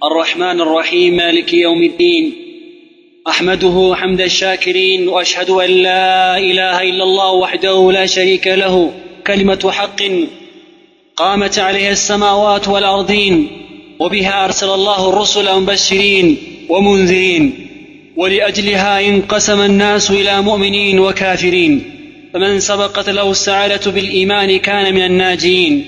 الرحمن 0.03 0.61
الرحيم 0.61 1.15
مالك 1.15 1.53
يوم 1.53 1.83
الدين. 1.83 2.35
أحمده 3.27 3.95
حمد 3.95 4.21
الشاكرين 4.21 5.07
وأشهد 5.07 5.49
أن 5.49 5.69
لا 5.69 6.37
إله 6.37 6.81
إلا 6.81 7.03
الله 7.03 7.31
وحده 7.31 7.91
لا 7.91 8.05
شريك 8.05 8.47
له 8.47 8.91
كلمة 9.27 9.71
حق 9.71 10.01
قامت 11.15 11.59
عليها 11.59 11.91
السماوات 11.91 12.67
والأرضين 12.67 13.47
وبها 13.99 14.45
أرسل 14.45 14.69
الله 14.69 15.09
الرسل 15.09 15.61
مبشرين 15.61 16.37
ومنذرين 16.69 17.67
ولأجلها 18.17 19.07
انقسم 19.07 19.61
الناس 19.61 20.11
إلى 20.11 20.41
مؤمنين 20.41 20.99
وكافرين. 20.99 21.98
فمن 22.33 22.59
سبقت 22.59 23.09
له 23.09 23.31
السعادة 23.31 23.91
بالإيمان 23.91 24.59
كان 24.59 24.95
من 24.95 25.01
الناجين 25.01 25.85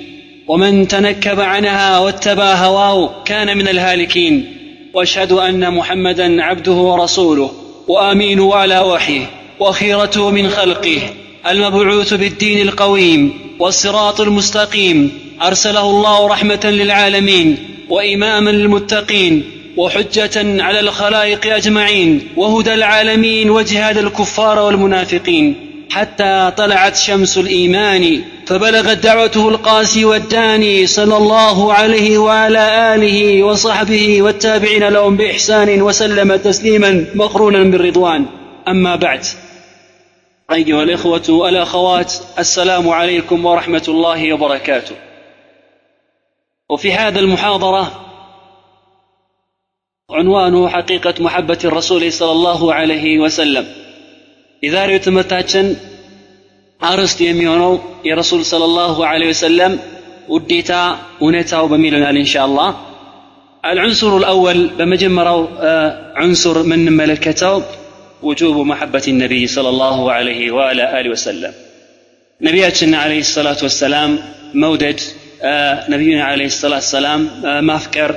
ومن 0.48 0.88
تنكب 0.88 1.40
عنها 1.40 2.00
واتبع 2.00 2.54
هواه 2.54 3.24
كان 3.26 3.58
من 3.58 3.68
الهالكين. 3.68 4.58
وأشهد 4.94 5.32
أن 5.32 5.74
محمدا 5.74 6.44
عبده 6.44 6.72
ورسوله 6.72 7.52
وآمينه 7.88 8.56
على 8.56 8.80
وحيه 8.80 9.30
وخيرته 9.60 10.30
من 10.30 10.50
خلقه. 10.50 11.02
المبعوث 11.48 12.14
بالدين 12.14 12.68
القويم 12.68 13.34
والصراط 13.60 14.22
المستقيم. 14.22 15.20
أرسله 15.42 15.90
الله 15.90 16.28
رحمة 16.28 16.60
للعالمين 16.64 17.58
وإماما 17.90 18.50
للمتقين 18.50 19.44
وحجة 19.78 20.64
على 20.64 20.80
الخلائق 20.80 21.56
أجمعين 21.56 22.28
وهدى 22.36 22.74
العالمين 22.74 23.50
وجهاد 23.50 23.98
الكفار 23.98 24.60
والمنافقين. 24.60 25.71
حتى 25.92 26.52
طلعت 26.58 26.96
شمس 26.96 27.38
الإيمان 27.38 28.22
فبلغت 28.48 28.98
دعوته 28.98 29.50
القاسي 29.50 30.06
والداني 30.06 30.88
صلى 30.88 31.18
الله 31.18 31.74
عليه 31.74 32.18
وعلى 32.18 32.96
آله 32.96 33.44
وصحبه 33.44 34.22
والتابعين 34.22 34.88
لهم 34.88 35.18
بإحسان 35.18 35.82
وسلم 35.82 36.36
تسليما 36.36 37.06
مقرونا 37.16 37.64
بالرضوان. 37.64 38.26
أما 38.68 38.96
بعد 38.96 39.26
أيها 40.52 40.84
الإخوة 40.84 41.30
والأخوات 41.30 42.14
السلام 42.40 42.90
عليكم 42.90 43.46
ورحمة 43.46 43.84
الله 43.88 44.34
وبركاته. 44.34 44.96
وفي 46.70 46.94
هذا 46.94 47.20
المحاضرة 47.20 47.92
عنوانه 50.12 50.70
حقيقة 50.70 51.14
محبة 51.20 51.60
الرسول 51.66 52.14
صلى 52.14 52.32
الله 52.32 52.74
عليه 52.74 53.20
وسلم. 53.20 53.91
የዛሬው 54.62 55.00
ትምህርታችን 55.08 55.68
አርዕስት 56.82 57.20
የሚሆነው 57.28 57.74
የረሱል 58.10 58.42
ሰለ 58.52 58.64
ላሁ 58.78 58.98
ወሰለም 59.32 59.74
ውዴታ 60.36 60.72
እውነታው 61.24 61.66
በሚል 61.74 61.96
እንሻ 62.14 62.34
አላህ 62.48 62.70
العنصر 63.64 64.12
الأول 64.18 64.60
بمجمرة 64.78 65.36
عنصر 66.16 66.64
من 66.64 66.82
ملكته 67.02 67.64
وجوب 68.24 68.58
محبة 68.72 69.06
النبي 69.08 69.48
صلى 69.48 69.70
الله 69.70 70.12
عليه 70.12 70.52
وعلى 70.52 70.84
آله 71.00 71.10
وسلم 71.10 71.54
نبياتنا 72.42 72.98
عليه 72.98 73.20
الصلاة 73.20 73.60
والسلام 73.64 74.20
مودد 74.54 75.00
نبينا 75.90 76.24
عليه 76.24 76.46
الصلاة 76.46 76.76
والسلام 76.76 77.22
مافكر 77.70 78.10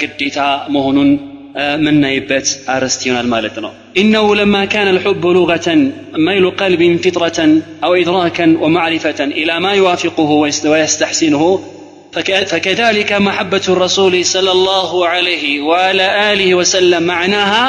قديتا 0.00 0.66
مهنون 0.68 1.10
የምናይበት 1.59 2.47
አርዕስት 2.75 3.01
ይሆናል 3.07 3.29
ማለት 3.35 3.57
ነው 3.65 3.71
إنه 4.01 4.25
لما 4.41 4.61
كان 4.73 4.87
الحب 4.95 5.23
لغة 5.37 5.67
ميل 6.27 6.45
قلب 6.51 6.81
فطرة 7.03 7.39
أو 7.85 7.91
إدراكا 8.01 8.45
ومعرفة 8.63 9.19
إلى 9.39 9.53
ما 9.59 9.71
يوافقه 9.73 10.29
ويستحسنه 10.71 11.43
فكذلك 12.45 13.13
محبة 13.27 13.61
الرسول 13.69 14.25
صلى 14.25 14.51
الله 14.51 15.07
عليه 15.07 15.61
وعلى 15.61 16.33
آله 16.33 16.55
وسلم 16.55 17.03
معناها 17.03 17.65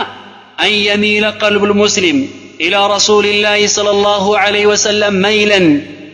أن 0.61 0.69
يميل 0.69 1.25
قلب 1.31 1.65
المسلم 1.65 2.29
إلى 2.61 2.87
رسول 2.87 3.27
الله 3.27 3.67
صلى 3.67 3.91
الله 3.91 4.39
عليه 4.39 4.67
وسلم 4.67 5.23
ميلا 5.23 5.61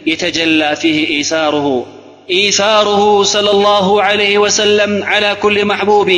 يتجلى 0.06 0.76
فيه 0.76 0.98
إيثاره 1.16 1.86
إيثاره 2.30 3.22
صلى 3.22 3.50
الله 3.50 4.02
عليه 4.02 4.38
وسلم 4.38 5.02
على 5.02 5.36
كل 5.42 5.64
محبوب 5.64 6.08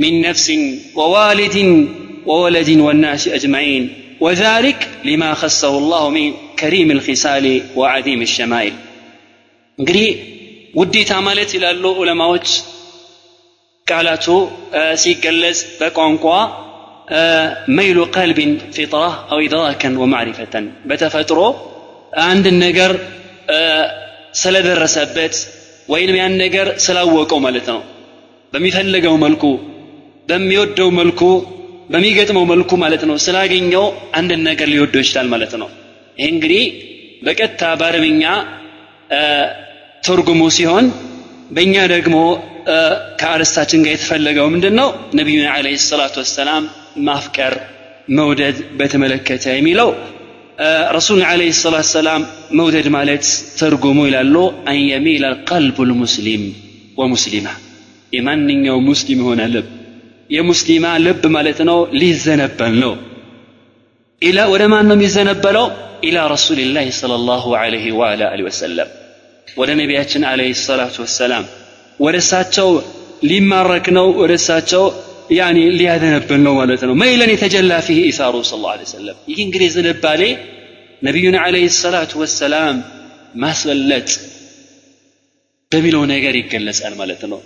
من 0.00 0.12
نفس 0.20 0.48
ووالد 0.94 1.56
وولد 2.26 2.70
والناس 2.86 3.22
أجمعين 3.28 3.82
وذلك 4.20 4.78
لما 5.04 5.30
خصه 5.34 5.72
الله 5.78 6.02
من 6.10 6.26
كريم 6.58 6.88
الخصال 6.90 7.46
وعظيم 7.78 8.20
الشمائل 8.28 8.74
እንግዲህ 9.78 10.08
ውዴታ 10.78 11.12
ማለት 11.26 11.50
ይላሉ 11.56 11.84
ዑለማዎች 12.00 12.48
ቃላቱ 13.86 14.26
ሲገለጽ 15.02 15.58
በቋንቋ 15.80 16.24
መይሉ 17.78 17.98
ቀልቢን 18.16 18.52
ፊጥራ 18.76 19.02
አው 19.32 19.40
ኢድራከን 19.46 19.94
ወማዕሪፈተን 20.02 20.64
በተፈጥሮ 20.88 21.40
አንድን 22.30 22.56
ነገር 22.66 22.92
ስለደረሰበት 24.42 25.34
ወይንም 25.92 26.16
ያን 26.20 26.34
ነገር 26.44 26.66
ስላወቀው 26.86 27.38
ማለት 27.46 27.66
ነው 27.72 27.80
በሚፈልገው 28.52 29.14
መልኩ 29.24 29.44
በሚወደው 30.30 30.88
መልኩ 31.00 31.20
በሚገጥመው 31.92 32.44
መልኩ 32.52 32.70
ማለት 32.82 33.02
ነው 33.08 33.16
ስላገኘው 33.24 33.84
አንድን 34.18 34.40
ነገር 34.48 34.68
ሊወደው 34.72 35.02
ይችላል 35.04 35.28
ማለት 35.34 35.52
ነው 35.62 35.68
ይህ 36.18 36.28
እንግዲህ 36.34 36.64
በቀጥታ 37.26 37.62
በአረብኛ 37.80 38.24
ትርጉሙ 40.06 40.42
ሲሆን 40.56 40.86
በእኛ 41.56 41.76
ደግሞ 41.94 42.16
ከአርስታችን 43.20 43.82
ጋር 43.84 43.92
የተፈለገው 43.94 44.46
ምንድን 44.54 44.74
ነው 44.80 44.88
ነቢዩን 45.18 45.48
አለ 45.52 45.66
ሰላቱ 45.84 46.16
ወሰላም 46.22 46.64
ማፍቀር 47.08 47.54
መውደድ 48.16 48.56
በተመለከተ 48.78 49.44
የሚለው 49.56 49.88
ረሱልን 50.96 51.24
አለ 51.30 51.42
ሰላት 51.60 51.88
ሰላም 51.94 52.22
መውደድ 52.58 52.86
ማለት 52.96 53.24
ትርጉሙ 53.58 53.98
ይላሉ 54.08 54.36
አን 54.70 54.78
የሚል 54.92 55.24
ቀልቡ 55.50 55.86
ልሙስሊም 55.90 56.44
ወሙስሊማ 57.00 57.48
የማንኛው 58.12 58.78
ሙስሊም 58.88 59.20
የሆነ 59.24 59.40
የሙስሊማን 60.31 61.01
ልብ 61.05 61.23
ማለት 61.35 61.59
ነው 61.69 61.79
ሊዘነበል 62.01 62.73
ነው 62.83 62.93
ኢላ 64.21 64.39
ወደ 64.53 64.63
ማን 64.73 64.85
ነው 64.89 64.95
የሚዘነበለው 64.97 65.65
ኢላ 66.03 66.17
ረሱልላህ 66.33 66.87
ለ 67.11 67.17
ላሁ 67.29 67.45
ለህ 67.73 67.85
ወአላ 67.99 68.21
አሊ 68.33 68.41
ወሰለም 68.47 68.89
ወደ 69.57 69.69
ነቢያችን 69.79 70.23
አለ 70.31 70.41
ሰላቱ 70.61 70.95
ወሰላም 71.05 71.45
ወደ 71.99 72.17
እሳቸው 72.23 72.69
ሊማረክ 73.29 73.87
ነው 73.97 74.07
ወደ 74.21 74.33
እሳቸው 74.39 74.83
ያኔ 75.39 75.59
ሊያዘነብል 75.79 76.39
ነው 76.47 76.53
ማለት 76.59 76.81
ነው 76.87 76.95
መይለን 77.01 77.31
የተጀላ 77.33 77.73
ፊህ 77.87 77.99
ኢሳሩ 78.11 78.35
ስ 78.43 78.59
ላ 78.63 78.73
ሰለም 78.93 79.17
ይህ 79.31 79.39
እንግዲህ 79.45 79.69
ዝንባሌ 79.75 80.21
ነቢዩን 81.01 81.37
አለህ 81.43 81.63
ሰላቱ 81.77 82.11
ወሰላም 82.23 82.77
ማስበለጥ 83.43 84.09
በሚለው 85.71 86.03
ነገር 86.13 86.35
ይገለጻል 86.41 86.93
ማለት 87.01 87.21
ነው 87.31 87.39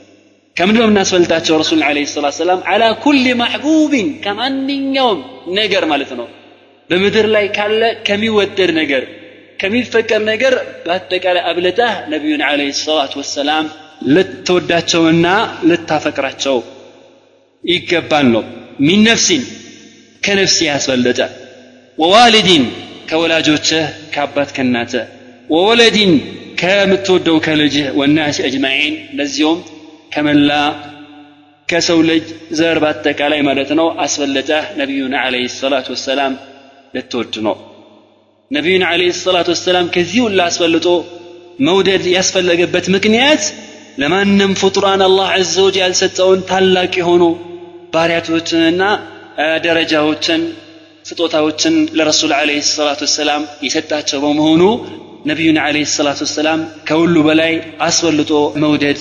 ከምንድን 0.56 0.80
ነው 0.80 0.86
የምናስፈልጣቸው 0.86 1.54
ረሱል 1.62 1.80
ለ 1.96 2.00
ሰላት 2.12 2.34
ሰላም 2.38 2.60
አላ 2.72 2.84
ኩል 3.04 3.26
ማሕቡብን 3.40 4.08
ከማንኛውም 4.24 5.20
ነገር 5.58 5.84
ማለት 5.92 6.10
ነው 6.18 6.26
በምድር 6.90 7.26
ላይ 7.34 7.46
ካለ 7.56 7.82
ከሚወደድ 8.08 8.70
ነገር 8.80 9.04
ከሚፈቀር 9.60 10.22
ነገር 10.22 10.54
በአጠቃላይ 10.84 11.42
አብለጠህ 11.50 11.94
ነቢዩን 12.12 12.42
አለ 12.48 12.60
ሰላት 12.80 13.14
ወሰላም 13.20 13.66
ልትወዳቸውና 14.14 15.26
ልታፈቅራቸው 15.70 16.58
ይገባል 17.64 18.26
ነው 18.34 18.44
ሚን 18.80 19.00
ነፍሲን 19.08 19.42
ከነፍስ 20.22 20.56
ያስበለጠ 20.68 21.20
ወዋልዲን 21.98 22.64
ከወላጆችህ 23.10 23.84
ከአባት 24.14 24.50
ከናትህ 24.56 25.06
ወወለዲን 25.50 26.12
ከምትወደው 26.60 27.36
ከልጅህ 27.46 27.86
ወናሲ 28.00 28.38
አጅማዒን 28.48 28.94
እንደዚሁም 29.12 29.58
ከመላ 30.14 30.50
ከሰው 31.68 31.98
ልጅ 32.08 32.26
ዘር 32.58 32.78
በአጠቃላይ 32.82 33.40
ማለት 33.48 33.70
ነው 33.78 33.88
አስበለጠህ 34.04 34.64
ነቢዩን 34.80 35.12
አለ 35.20 35.34
ሰላት 35.56 35.88
ወሰላም 35.94 36.32
ልትወድ 36.94 37.34
ነው 37.46 37.56
ነቢዩን 38.50 38.84
አለ 38.88 39.02
ሰላት 39.18 39.48
ወሰላም 39.54 39.88
ከዚህ 39.96 40.20
ሁላ 40.26 40.40
አስበልጦ 40.50 40.88
መውደድ 41.68 42.04
ያስፈለገበት 42.16 42.86
ምክንያት 42.96 43.42
ለማንም 44.02 44.52
ፍጡራን 44.60 45.02
አላህ 45.06 45.28
ዐዘ 45.36 45.54
ወጀል 45.66 45.82
ያልሰጠውን 45.84 46.40
ታላቅ 46.50 46.92
የሆኑ 47.00 47.22
ባህሪያቶችንና 47.94 48.82
ደረጃዎችን 49.64 50.42
ስጦታዎችን 51.04 51.74
ለረሱል 51.98 52.32
ዓለይሂ 52.38 52.60
ሰላቱ 52.70 53.00
ወሰላም 53.08 53.42
የሰጣቸው 53.66 54.18
በመሆኑ 54.24 54.62
ነቢዩን 55.30 55.58
ዓለይሂ 55.64 55.86
ሰላቱ 55.94 56.20
ወሰላም 56.26 56.60
ከሁሉ 56.88 57.16
በላይ 57.28 57.52
አስበልጦ 57.86 58.32
መውደድ 58.64 59.00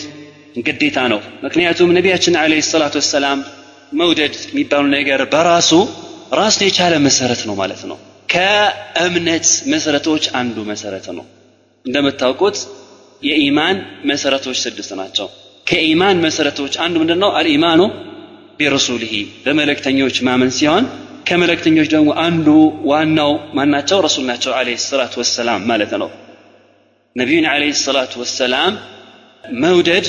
ግዴታ 0.67 0.99
ነው። 1.13 1.19
ምክንያቱም 1.43 1.89
ነቢያችን 1.97 2.37
ዓለይሂ 2.41 2.61
ሰላቱ 2.69 2.95
ወሰላም 3.01 3.39
መውደድ 3.99 4.35
የሚባሉ 4.49 4.85
ነገር 4.95 5.21
በራሱ 5.33 5.71
ራሱን 6.39 6.63
የቻለ 6.67 6.93
መሰረት 7.05 7.41
ነው 7.49 7.55
ማለት 7.61 7.81
ነው። 7.91 7.97
ከእምነት 8.33 9.45
መሰረቶች 9.73 10.23
አንዱ 10.39 10.57
መሰረት 10.71 11.05
ነው። 11.17 11.25
እንደምታውቁት 11.85 12.57
የኢማን 13.23 13.77
መሰረቶች 14.09 14.57
ስድስት 14.65 14.91
ናቸው። 14.99 15.27
ከኢማን 15.67 16.17
መሰረቶች 16.25 16.73
አንዱ 16.83 16.95
ምንድን 17.01 17.19
ነው? 17.23 17.29
አልኢማኑ 17.39 17.81
ቢረሱሊሂ 18.59 19.13
በመልእክተኞች 19.43 20.15
ማመን 20.27 20.51
ሲሆን 20.57 20.85
ከመልእክተኞች 21.29 21.87
ደግሞ 21.93 22.09
አንዱ 22.25 22.47
ዋናው 22.91 23.31
ማናቸው? 23.57 23.97
ረሱል 24.07 24.25
ናቸው 24.31 24.51
ዓለይሂ 24.59 24.77
ሰላቱ 24.85 25.13
ወሰላም 25.21 25.61
ማለት 25.71 25.91
ነው። 26.01 26.09
ነቢዩን 27.15 27.45
ዓለይሂ 27.51 27.73
ሰላቱ 27.83 28.13
ወሰላም 28.23 28.73
መውደድ 29.61 30.07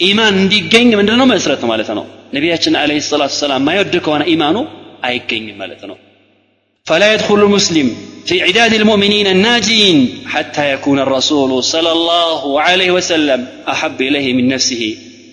ኢማን 0.00 0.34
እንዲገኝ 0.42 0.88
ምንድነው 1.00 1.26
መሰረት 1.32 1.60
ነው 1.64 1.68
ማለት 1.72 1.90
ነው። 1.98 2.04
ነቢያችን 2.36 2.74
ዓለይሂ 2.82 2.98
ሰላቱ 3.10 3.32
ወሰላም 3.34 3.62
ማይወድ 3.68 3.94
ከሆነ 4.06 4.22
ኢማኑ 4.34 4.56
አይገኝም 5.08 5.56
ማለት 5.62 5.82
ነው። 5.90 5.96
فلا 6.86 7.08
يدخل 7.14 7.38
المسلم 7.46 7.88
في 8.28 8.42
عداد 8.42 8.72
المؤمنين 8.74 9.26
الناجين 9.26 9.96
حتى 10.26 10.64
يكون 10.74 10.98
الرسول 10.98 11.50
صلى 11.64 11.90
الله 11.92 12.40
عليه 12.66 12.90
وسلم 12.90 13.40
أحب 13.68 13.98
إليه 14.08 14.26
من 14.32 14.44
نفسه 14.48 14.82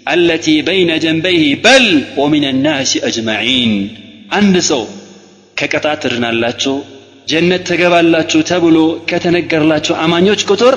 التي 0.07 0.55
بين 0.61 0.89
جنبيه 0.99 1.43
بل 1.57 1.85
ومن 2.17 2.43
الناس 2.53 2.91
أجمعين 2.99 3.71
عند 4.31 4.55
سو 4.69 4.81
كقطعت 5.57 6.03
رنالاتشو 6.13 6.75
ጀነት 7.31 7.61
ትገባላችሁ 7.69 8.39
ተብሎ 8.49 8.77
ከተነገርላችሁ 9.09 9.93
አማኞች 10.03 10.41
ቁጥር 10.51 10.75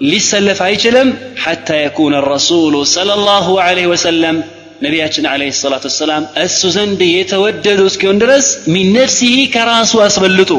ሊሰለፍ 0.00 0.60
አይችልም 0.66 1.08
ሐታ 1.42 1.68
የኩነ 1.80 2.16
ረሱሉ 2.32 2.74
ሰለ 2.92 3.10
ላሁ 3.26 3.48
ለ 3.78 3.80
ወሰለም 3.92 4.36
ነቢያችን 4.84 5.24
አለ 5.30 5.48
ሰላት 5.58 5.84
ወሰላም 5.88 6.22
እሱ 6.44 6.70
ዘንድ 6.76 7.00
የተወደዱ 7.08 7.80
እስኪሆን 7.90 8.20
ድረስ 8.22 8.46
ሚን 8.74 8.88
ነፍሲሂ 8.96 9.36
ከራሱ 9.54 9.92
አስበልጡ 10.06 10.52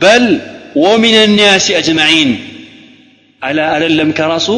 በል 0.00 0.26
ወሚን 0.84 1.16
ናሲ 1.38 1.76
አጅማዒን 1.78 2.30
አላ 3.42 3.58
አለለም 3.74 4.10
ከራሱ 4.18 4.48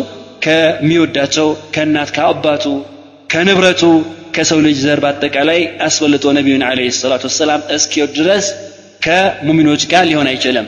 ከሚወዳቸው 0.45 1.49
ከእናት 1.75 2.11
ከአባቱ 2.17 2.65
ከንብረቱ 3.31 3.83
ከሰው 4.37 4.59
ልጅ 4.67 4.77
ዘር 4.85 4.99
በአጠቃላይ 5.05 5.61
አስበልጦ 5.87 6.25
ነቢዩን 6.39 6.63
አለ 6.69 6.81
ሰላት 7.01 7.25
ወሰላም 7.29 7.65
እስኪወድ 7.77 8.13
ድረስ 8.21 8.47
ከሙሚኖች 9.05 9.83
ጋር 9.93 10.05
ሊሆን 10.11 10.29
አይችልም 10.33 10.67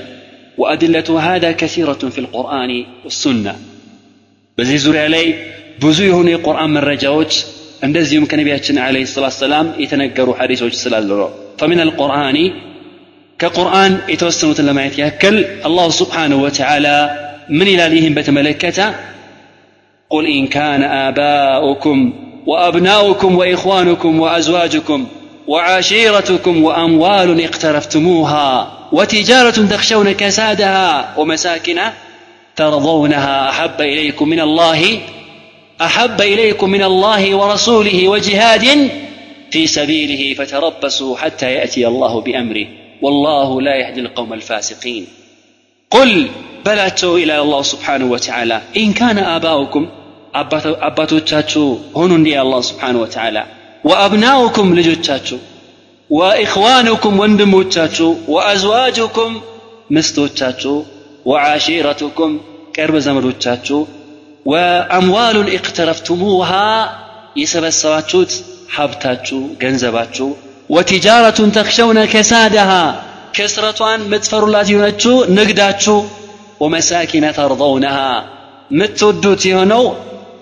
وأدلة 0.57 1.09
هذا 1.27 1.49
كثيرة 1.51 2.01
في 2.13 2.19
القرآن 2.23 2.71
والسنة 3.05 3.53
بزي 4.57 4.77
زوري 4.77 4.99
علي 4.99 5.25
بزو 5.81 6.03
يهون 6.03 6.27
القرآن 6.29 6.69
من 6.69 6.83
رجاوج 6.91 7.31
እንደዚሁም 7.85 8.25
ከነቢያችን 8.29 8.77
ዓለይሂ 8.85 9.03
ሰላቱ 9.15 9.35
ሰላም 9.43 9.67
የተነገሩ 9.83 10.27
ሐዲሶች 10.39 10.73
ስላሉ 10.83 11.09
فمن 11.59 11.79
القرآن 11.87 12.37
كقرآن 13.41 13.91
የተወሰኑትን 14.13 14.65
ለማየት 14.69 14.95
ያክል 15.03 15.35
አላሁ 15.67 15.87
ስብሓንሁ 16.01 16.37
ወተዓላ 16.45 16.87
ምን 17.57 17.67
ይላል 17.73 17.93
ይህን 17.99 18.13
በተመለከተ 18.17 18.79
قل 20.11 20.25
إن 20.37 20.43
كان 20.57 20.81
آباؤكم 21.07 21.97
وأبناؤكم 22.49 23.31
وإخوانكم 23.39 24.11
وأزواجكم 24.23 24.99
وعشيرتكم 25.47 26.63
واموال 26.63 27.41
اقترفتموها 27.41 28.71
وتجاره 28.91 29.57
تخشون 29.65 30.11
كسادها 30.11 31.13
ومساكن 31.17 31.79
ترضونها 32.55 33.49
احب 33.49 33.81
اليكم 33.81 34.29
من 34.29 34.39
الله 34.39 34.99
احب 35.81 36.21
اليكم 36.21 36.69
من 36.69 36.83
الله 36.83 37.35
ورسوله 37.35 38.07
وجهاد 38.07 38.89
في 39.51 39.67
سبيله 39.67 40.33
فتربصوا 40.33 41.17
حتى 41.17 41.53
ياتي 41.53 41.87
الله 41.87 42.21
بامره 42.21 42.67
والله 43.01 43.61
لا 43.61 43.75
يهدي 43.75 44.01
القوم 44.01 44.33
الفاسقين 44.33 45.07
قل 45.91 46.27
بلاتوا 46.65 47.17
الى 47.17 47.41
الله 47.41 47.61
سبحانه 47.61 48.05
وتعالى 48.05 48.61
ان 48.77 48.93
كان 48.93 49.17
اباؤكم 49.17 49.83
አባቶቻችሁ 50.87 51.65
ሆኑ 51.97 52.11
እንዲህ 52.19 52.33
አላህ 52.41 52.59
ስብሓን 52.69 52.95
ወተዓላ 53.03 53.37
وأبناؤكم 53.84 54.74
لجوتشاتشو 54.74 55.36
وإخوانكم 56.10 57.18
وندموتشاتشو 57.20 58.14
وأزواجكم 58.28 59.40
مستوتشاتشو 59.90 60.82
وعشيرتكم 61.24 62.40
كرب 62.76 62.98
زمروتشاتشو 62.98 63.86
وأموال 64.44 65.54
اقترفتموها 65.54 66.66
يسبب 67.36 67.64
السواتشوت 67.64 68.32
حبتاتشو 68.68 69.40
جنزباتشو 69.60 70.28
وتجارة 70.68 71.48
تخشون 71.54 72.04
كسادها 72.04 73.02
كسرة 73.32 73.96
متفر 73.96 74.44
نجداتشو 75.28 76.04
ومساكن 76.60 77.32
ترضونها 77.32 78.24
متودوتي 78.70 79.54
هنا 79.54 79.92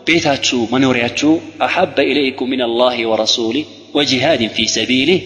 ቤታችሁ 0.08 0.60
መኖሪያችሁ 0.74 1.32
አሐበ 1.66 1.98
ኢለይኩም 2.12 2.50
ምን 2.54 2.62
አላህ 2.68 2.96
ወረሱሊህ 3.12 3.66
ወጂሃድን 3.98 4.52
ፊ 4.56 4.68
ሰቢሊህ 4.76 5.22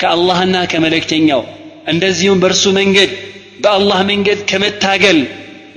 ከአላህና 0.00 0.56
ከመልእክተኛው 0.72 1.42
እንደዚሁም 1.92 2.40
በእርሱ 2.42 2.64
መንገድ 2.78 3.10
በአላህ 3.64 4.00
መንገድ 4.10 4.40
ከመታገል 4.50 5.20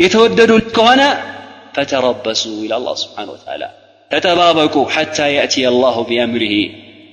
የተወደዱ 0.03 0.51
ከሆነ 0.75 1.01
ፈተረበሱ 1.75 2.43
ይላ 2.63 2.73
አላህ 2.79 2.95
ስብሓን 3.03 3.29
ወተዓላ 3.33 3.63
ተጠባበቁ 4.11 4.75
ሐታ 4.95 5.17
ያእቲ 5.35 5.55
አላሁ 5.69 5.97
ቢአምሪህ 6.09 6.55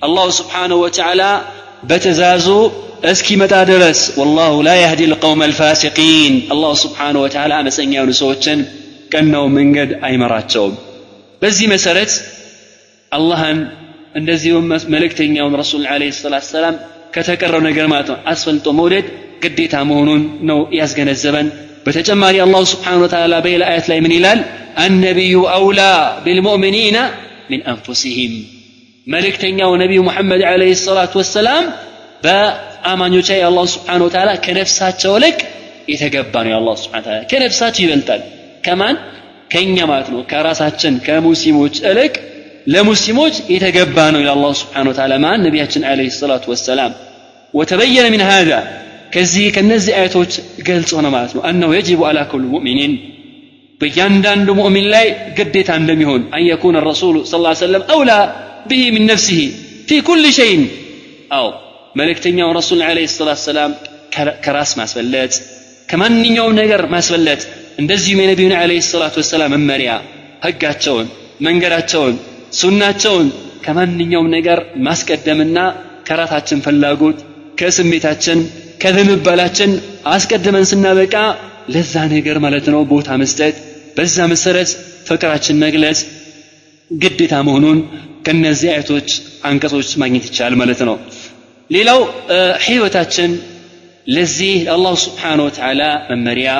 አላሁ 0.07 0.27
ስብሓንሁ 0.39 0.77
ወተዓላ 0.83 1.21
በትእዛዙ 1.89 2.47
እስኪመጣ 3.09 3.53
ድረስ 3.69 3.99
ወላሁ 4.19 4.53
ላ 4.67 4.71
ያህዲ 4.81 5.01
ልቀውም 5.11 5.41
አልፋሲቂን 5.45 6.33
አላሁ 6.53 6.71
ስብሓንሁ 6.83 7.19
ወተዓላ 7.25 7.53
አመፀኛ 7.61 7.91
የሆኑ 7.97 8.11
ሰዎችን 8.21 8.59
ቀናው 9.13 9.45
መንገድ 9.57 9.91
አይመራቸውም 10.07 10.73
በዚህ 11.44 11.66
መሰረት 11.72 12.12
አላህን 13.12 13.58
እንደዚሁም 14.14 14.64
መልእክተኛውን 14.94 15.54
ረሱል 15.60 15.82
ለ 16.00 16.10
ሰላት 16.18 16.44
ሰላም 16.52 16.76
ከተቀረው 17.14 17.60
ነገር 17.66 17.86
ማለት 17.92 18.08
ነው 18.12 18.18
አስፈልጦ 18.32 18.66
መውደድ 18.78 19.06
ግዴታ 19.42 19.74
መሆኑን 19.90 20.22
ነው 20.48 20.58
ያስገነዘበን። 20.78 21.48
በተጨማሪ 21.86 22.36
አላሁ 22.44 22.62
ስብሓን 22.70 23.00
ወተዓላ 23.04 23.34
በሌላ 23.44 23.64
አያት 23.70 23.86
ላይ 23.92 23.98
ምን 24.04 24.12
ይላል? 24.16 24.40
አነቢዩ 24.84 25.34
አውላ 25.56 25.80
ቢልሙእሚኒና 26.24 26.98
ሚን 27.50 27.60
አንፉሲህም 27.72 28.34
መልእክተኛው 29.06 29.72
ነቢዩ 29.82 30.00
ሙሐመድ 30.08 30.42
ለ 30.60 30.70
ሰላት 30.84 31.12
ወሰላም 31.20 31.64
በአማኞች 32.24 33.26
ላይ 33.32 33.42
አላሁ 33.48 33.64
ስብሓን 33.74 34.04
ወተዓላ 34.06 34.30
ከነፍሳቸው 34.46 35.14
ልቅ 35.24 35.38
የተገባ 35.88 36.34
ነው 36.44 36.52
የአላሁ 36.54 36.74
ስብሓን 36.84 37.04
ከነፍሳቸው 37.32 37.82
ይበልጣል። 37.86 38.22
ከማን 38.66 38.96
ከኛ 39.51 39.77
ማለት 39.91 40.09
ነው 40.13 40.19
ከራሳችን 40.31 40.95
ከሙስሊሞች 41.05 41.75
እልቅ 41.91 42.13
ለሙስሊሞች 42.73 43.35
የተገባ 43.53 43.97
ነው 44.13 44.19
ይላል 44.23 44.35
አላህ 44.37 44.51
ስብሓን 44.61 44.87
ወተዓላ 44.91 45.13
ማን 45.23 45.39
ነቢያችን 45.47 45.85
ዓለይሂ 45.91 46.09
ሰላቱ 46.17 46.45
ወሰላም 46.53 46.91
ወተበየነ 47.53 48.07
ምን 48.13 48.23
ሃዛ 48.29 48.51
ከዚህ 49.13 49.45
ከነዚህ 49.55 49.93
አያቶች 49.99 50.33
ገልጾ 50.67 50.91
ነው 51.05 51.11
ማለት 51.15 51.31
ነው 51.35 51.41
አነሁ 51.49 51.69
የጅቡ 51.77 52.01
አላ 52.09 52.19
ኩል 52.31 52.43
ሙእሚኒን 52.53 52.93
በእያንዳንዱ 53.81 54.49
ሙእሚን 54.59 54.87
ላይ 54.93 55.07
ግዴታ 55.37 55.69
እንደሚሆን 55.81 56.21
አን 56.35 56.43
የኩነ 56.49 56.77
ረሱሉ 56.89 57.15
ስ 57.31 57.39
ሰለም 57.63 57.83
አውላ 57.95 58.11
ብሂ 58.69 58.81
ምን 58.95 59.05
ነፍሲህ 59.11 59.41
ፊ 59.89 59.99
ኩል 60.09 60.23
ሸይን 60.39 60.63
አው 61.37 61.47
መልእክተኛው 61.99 62.49
ረሱል 62.59 62.81
ዓለይሂ 62.89 63.07
ሰላቱ 63.13 63.41
ሰላም 63.49 63.71
ከራስ 64.45 64.71
ማስበለጥ 64.79 65.33
ከማንኛውም 65.89 66.53
ነገር 66.61 66.81
ማስበለጥ 66.93 67.41
እንደዚሁም 67.78 68.20
የነቢዩን 68.22 68.54
ዓለይሂ 68.60 68.80
ሰላቱ 68.88 69.14
ወሰላም 69.22 69.52
መመሪያ 69.54 69.90
ህጋቸውን 70.44 71.06
መንገዳቸውን 71.46 72.14
ሱናቸውን 72.58 73.28
ከማንኛውም 73.64 74.28
ነገር 74.36 74.58
ማስቀደምና 74.86 75.58
ከራሳችን 76.08 76.62
ፍላጎት 76.66 77.18
ከስሜታችን 77.60 78.38
ከዝንባላችን 78.82 79.70
አስቀድመን 80.14 80.66
ስናበቃ 80.70 81.14
ለዛ 81.74 81.94
ነገር 82.14 82.36
ማለት 82.44 82.66
ነው 82.74 82.80
ቦታ 82.92 83.10
መስጠት 83.22 83.56
በዛ 83.96 84.26
መሰረት 84.32 84.70
ፍቅራችን 85.08 85.60
መግለጽ 85.64 86.00
ግዴታ 86.90 87.34
መሆኑን 87.48 87.78
ከነዚህ 88.26 88.68
አይነቶች 88.72 89.08
አንቀጾች 89.48 89.88
ማግኘት 90.02 90.24
ይቻላል 90.28 90.54
ማለት 90.62 90.80
ነው። 90.88 90.96
ሌላው 91.70 92.00
ህይወታችን 92.66 93.30
ለዚህ 94.06 94.54
አላሁ 94.74 94.94
ስብሓን 95.04 95.40
ወተዓላ 95.46 95.82
መመሪያ 96.10 96.50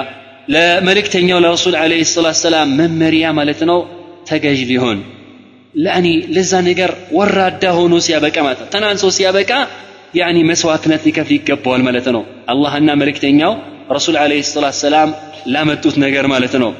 ለመልእክተኛው 0.53 1.39
ለረሱል 1.45 1.75
ዓለይሂ 1.81 2.03
ሰላቱ 2.11 2.37
ሰላም 2.45 2.69
መመሪያ 2.79 3.25
ማለት 3.39 3.61
ነው 3.69 3.79
ተገዥ 4.29 4.59
ሊሆን 4.71 4.99
ለእኔ 5.75 6.07
ለዛ 6.35 6.53
ነገር 6.69 6.91
ወራዳ 7.17 7.63
ሆኖ 7.77 7.95
ሲያበቃ 8.05 8.37
ማለት 8.45 8.59
ነው 8.63 8.69
ተናንሶ 8.73 9.11
ሲያበቃ 9.17 9.51
ያኒ 10.19 10.37
መስዋዕትነት 10.49 11.01
ሊከፍል 11.07 11.33
ይገባዋል 11.37 11.81
ማለት 11.87 12.07
ነው 12.15 12.21
አላህና 12.53 12.89
መልእክተኛው 13.01 13.53
ረሱል 13.97 14.15
ዓለይሂ 14.23 14.41
ሰላቱ 14.49 14.77
ሰላም 14.85 15.09
ላመጡት 15.53 15.95
ነገር 16.05 16.25
ማለት 16.33 16.53
ነው 16.63 16.71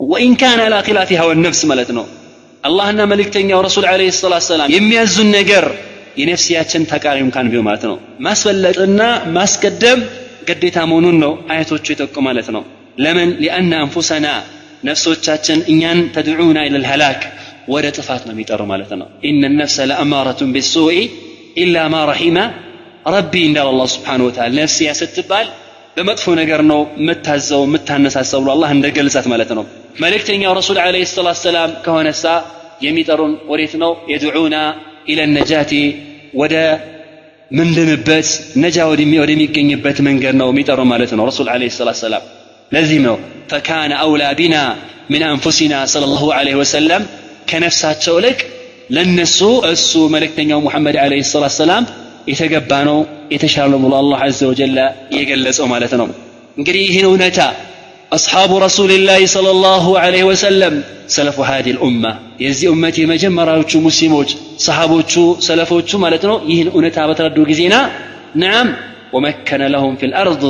ወኢን 0.00 0.34
ካነ 0.40 0.60
አላ 0.66 0.76
ኪላፊ 0.88 1.10
ሀወ 1.20 1.30
ነፍስ 1.44 1.60
ማለት 1.70 1.90
ነው 1.98 2.04
አላህና 2.64 3.00
መልእክተኛው 3.12 3.60
ረሱል 3.68 3.84
ዓለይሂ 3.92 4.10
ሰላቱ 4.18 4.44
ሰላም 4.52 4.72
የሚያዙን 4.76 5.30
ነገር 5.38 5.66
የነፍስያችን 6.20 6.82
ተቃሪም 6.92 7.28
ካን 7.34 7.48
ቢሆን 7.52 7.64
ማለት 7.68 7.84
ነው 7.90 7.96
ማስበለጥና 8.26 9.00
ማስቀደም 9.36 10.00
ግዴታ 10.48 10.78
መሆኑን 10.90 11.16
ነው 11.24 11.32
አያቶቹ 11.52 11.86
የጠቁ 11.92 12.16
ማለት 12.28 12.48
ነው 12.56 12.62
ለምን 13.04 13.30
ሊአነ 13.42 13.72
አንፉሰና 13.84 14.26
ነፍሶቻችን 14.88 15.58
እኛን 15.72 15.98
ተድዑና 16.14 16.58
ኢለል 16.68 16.86
ሀላክ 16.90 17.22
ወደ 17.74 17.86
ጥፋት 17.96 18.22
ነው 18.26 18.32
የሚጠሩ 18.34 18.62
ማለት 18.72 18.90
ነው 19.00 19.08
ኢነ 19.28 19.44
ነፍሰ 19.60 19.86
ለአማረቱን 19.90 20.50
ቢሱኢ 20.56 20.98
ኢላ 21.62 21.84
ማ 21.92 22.02
ረሒመ 22.10 22.38
ረቢ 23.14 23.34
እንዳል 23.48 23.68
አላህ 23.72 23.86
ስብሓን 23.94 24.22
ወተዓላ 24.26 24.52
ነፍስያ 24.60 24.90
ስትባል 25.00 25.46
በመጥፎ 25.96 26.34
ነገር 26.40 26.60
ነው 26.70 26.80
የምታዘው 27.00 27.62
የምታነሳሰው 27.66 28.40
ብሎ 28.42 28.50
አላህ 28.54 28.70
እንደገልጻት 28.76 29.26
ማለት 29.32 29.50
ነው 29.58 29.64
መልእክተኛው 30.02 30.52
ረሱል 30.58 30.78
ዓለይሂ 30.84 31.04
ሰላቱ 31.12 31.38
ሰላም 31.46 31.70
ከሆነሳ 31.84 32.24
የሚጠሩን 32.86 33.32
ወዴት 33.52 33.74
ነው 33.82 33.92
የድዑና 34.12 34.56
ኢለ 35.08 35.20
ነጃቲ 35.36 35.72
ወደ 36.40 36.54
من 37.51 37.67
مندنبت 37.67 38.27
نجا 38.55 38.83
ودمي 38.85 39.19
ودمي 39.19 39.47
كيني 39.47 39.75
بيت 39.75 40.01
من 40.01 40.25
قرنا 40.25 40.43
وميتر 40.43 40.83
مالتنا 40.83 41.25
رسول 41.25 41.49
عليه 41.49 41.65
الصلاة 41.65 41.87
والسلام 41.87 42.21
لازم 42.71 43.05
فكان 43.49 43.91
أولى 43.91 44.35
بنا 44.39 44.75
من 45.09 45.23
أنفسنا 45.23 45.85
صلى 45.85 46.05
الله 46.05 46.33
عليه 46.33 46.55
وسلم 46.55 47.01
كنفسات 47.49 48.03
تولك 48.03 48.39
لن 48.89 49.21
نسو 49.21 49.59
أسو 49.59 50.07
ملك 50.07 50.39
محمد 50.39 50.95
عليه 51.03 51.19
الصلاة 51.19 51.43
والسلام 51.43 51.85
يتقبانو 52.27 53.05
يتشارلو 53.31 53.77
الله 53.99 54.17
عز 54.17 54.43
وجل 54.43 54.77
يقلس 55.11 55.59
مالتنا 55.61 56.07
هنا 56.97 57.07
ونتا 57.07 57.47
أصحاب 58.13 58.55
رسول 58.55 58.91
الله 58.91 59.25
صلى 59.25 59.51
الله 59.51 59.99
عليه 59.99 60.23
وسلم 60.23 60.83
سلف 61.07 61.39
هذه 61.39 61.71
الأمة. 61.71 62.19
يزي 62.39 62.67
أمتي 62.67 63.05
ما 63.05 63.15
جمرا 63.15 63.63
مسلموج 63.75 64.35
صحابوش 64.57 65.19
سلفوش 65.39 65.95
ما 65.95 66.07
لتنو 66.07 66.35
يهن 66.47 66.67
أنتا 66.75 67.07
بتردو 67.07 67.43
جزينا 67.43 67.91
نعم 68.35 68.67
ومكن 69.13 69.61
لهم 69.75 69.95
في 69.95 70.05
الأرض 70.05 70.43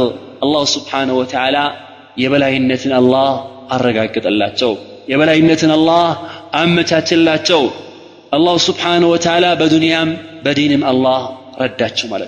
الله 0.44 0.65
سبحانه 0.65 1.13
وتعالى 1.13 1.65
يبلا 2.18 2.50
إنتنا 2.58 2.98
الله 2.98 3.32
أرقاك 3.72 4.18
الله 4.32 4.50
تو 4.62 4.74
يبلا 5.10 5.34
إنتنا 5.36 5.74
الله 5.80 6.18
أمتات 6.56 7.13
الله 7.13 7.36
تو 7.36 7.63
الله 8.34 8.56
سبحانه 8.58 9.08
وتعالى 9.13 9.50
بدنيا 9.56 10.18
بدين 10.46 10.84
الله 10.94 11.22
رداتش 11.62 12.06
ما 12.06 12.27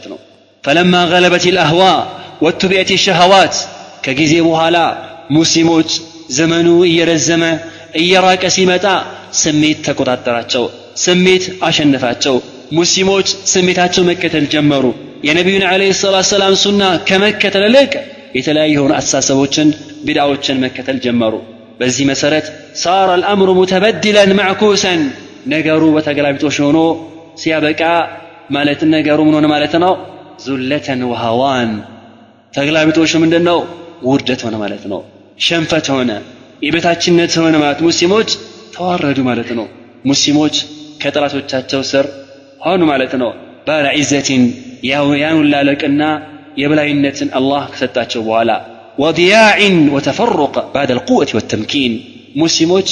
فلما 0.64 1.02
غلبت 1.06 1.46
الأهواء 1.54 2.00
واتبعت 2.42 2.92
الشهوات 2.92 3.56
كجزي 4.04 4.42
بوهالا 4.42 5.13
ሙስሊሞች 5.30 5.90
ዘመኑ 6.30 6.68
እየረዘመ 6.90 7.44
እየራቀ 8.02 8.44
ሲመጣ 8.56 8.86
ስሜት 9.42 9.80
ተቆጣጠራቸው 9.88 10.64
ስሜት 10.98 11.44
አሸነፋቸው። 11.64 12.36
ሙስሊሞች 12.72 13.28
ስሜታቸው 13.54 14.04
መከተል 14.10 14.46
ጀመሩ። 14.54 14.86
የነቢዩን 15.28 15.64
ዓለይሂ 15.70 15.92
ሰላቱ 16.00 16.28
ሰላም 16.32 16.56
ሱና 16.64 16.84
ከመከተል 17.10 17.64
ይልቅ 17.68 17.92
የተለያዩ 18.36 18.74
የሆኑ 18.76 18.92
አስተሳሰቦችን 19.00 19.68
ቢድዓዎችን 20.06 20.62
መከተል 20.64 20.98
ጀመሩ። 21.06 21.34
በዚህ 21.80 22.06
መሰረት 22.12 22.46
ሳረ 22.82 23.10
አልአምሩ 23.18 23.50
ሙተበድለን 23.60 24.32
ማዕኩሰን 24.40 25.02
ነገሩ 25.54 25.84
በተገላቢጦሽ 25.96 26.58
ሆኖ 26.66 26.80
ሲያበቃ 27.42 27.82
ማለት 28.56 28.82
ነገሩ 28.96 29.20
ምን 29.28 29.36
ሆነ 29.38 29.48
ማለት 29.54 29.74
ነው? 29.84 29.94
ዙለተን 30.46 31.02
ወሃዋን። 31.12 31.72
ተገላቢጦሹ 32.54 33.12
ምንድን 33.24 33.48
ውርደት 34.04 34.42
ሆነ 34.46 34.56
ማለት 34.64 34.84
ነው 34.92 35.00
ሸንፈት 35.39 35.87
ሆነ 35.95 36.11
የበታችነት 36.63 37.33
ሆነ 37.43 37.57
ማለት 37.65 37.81
ሙስሊሞች 37.89 38.31
ተዋረዱ 38.75 39.19
ማለት 39.29 39.51
ነው 39.59 39.67
ሙስሊሞች 40.11 40.57
ከጠላቶቻቸው 41.03 41.83
ስር 41.91 42.07
ሆኑ 42.65 42.83
ማለት 42.91 43.13
ነው 43.23 43.31
ባለ 43.67 43.87
ዒዘትን 43.99 44.43
ያኑን 45.23 45.47
ላለቅና 45.53 46.03
የበላይነትን 46.63 47.29
አላህ 47.39 47.63
ከሰጣቸው 47.73 48.21
በኋላ 48.27 48.51
ወዲያዕን 49.03 49.77
ወተፈሩቅ 49.95 50.55
ባዕድ 50.75 50.91
አልቁወት 50.95 51.31
ወተምኪን 51.37 51.93
ሙስሊሞች 52.43 52.89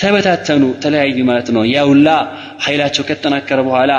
ተበታተኑ 0.00 0.64
ተለያዩ 0.82 1.18
ማለት 1.30 1.48
ነው 1.56 1.62
ያውላ 1.74 2.08
ኃይላቸው 2.64 3.04
ከተጠናከረ 3.08 3.60
በኋላ 3.68 3.92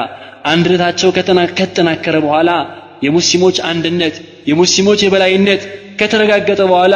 አንድነታቸው 0.51 1.09
ከተጠናከረ 1.57 2.15
በኋላ 2.25 2.49
የሙስሊሞች 3.05 3.57
አንድነት 3.71 4.15
የሙስሊሞች 4.49 4.99
የበላይነት 5.05 5.63
ከተረጋገጠ 5.99 6.61
በኋላ 6.71 6.95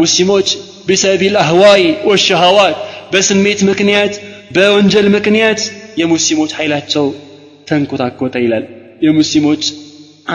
ሙስሊሞች 0.00 0.48
ቢሰቢል 0.88 1.36
አህዋይ 1.44 1.82
ወሸሃዋት 2.10 2.76
በስሜት 3.12 3.60
ምክንያት 3.70 4.14
በወንጀል 4.56 5.06
ምክንያት 5.16 5.60
የሙስሊሞች 6.00 6.52
ኃይላቸው 6.58 7.06
ተንኮታኮተ 7.70 8.36
ይላል 8.44 8.64
የሙስሊሞች 9.06 9.64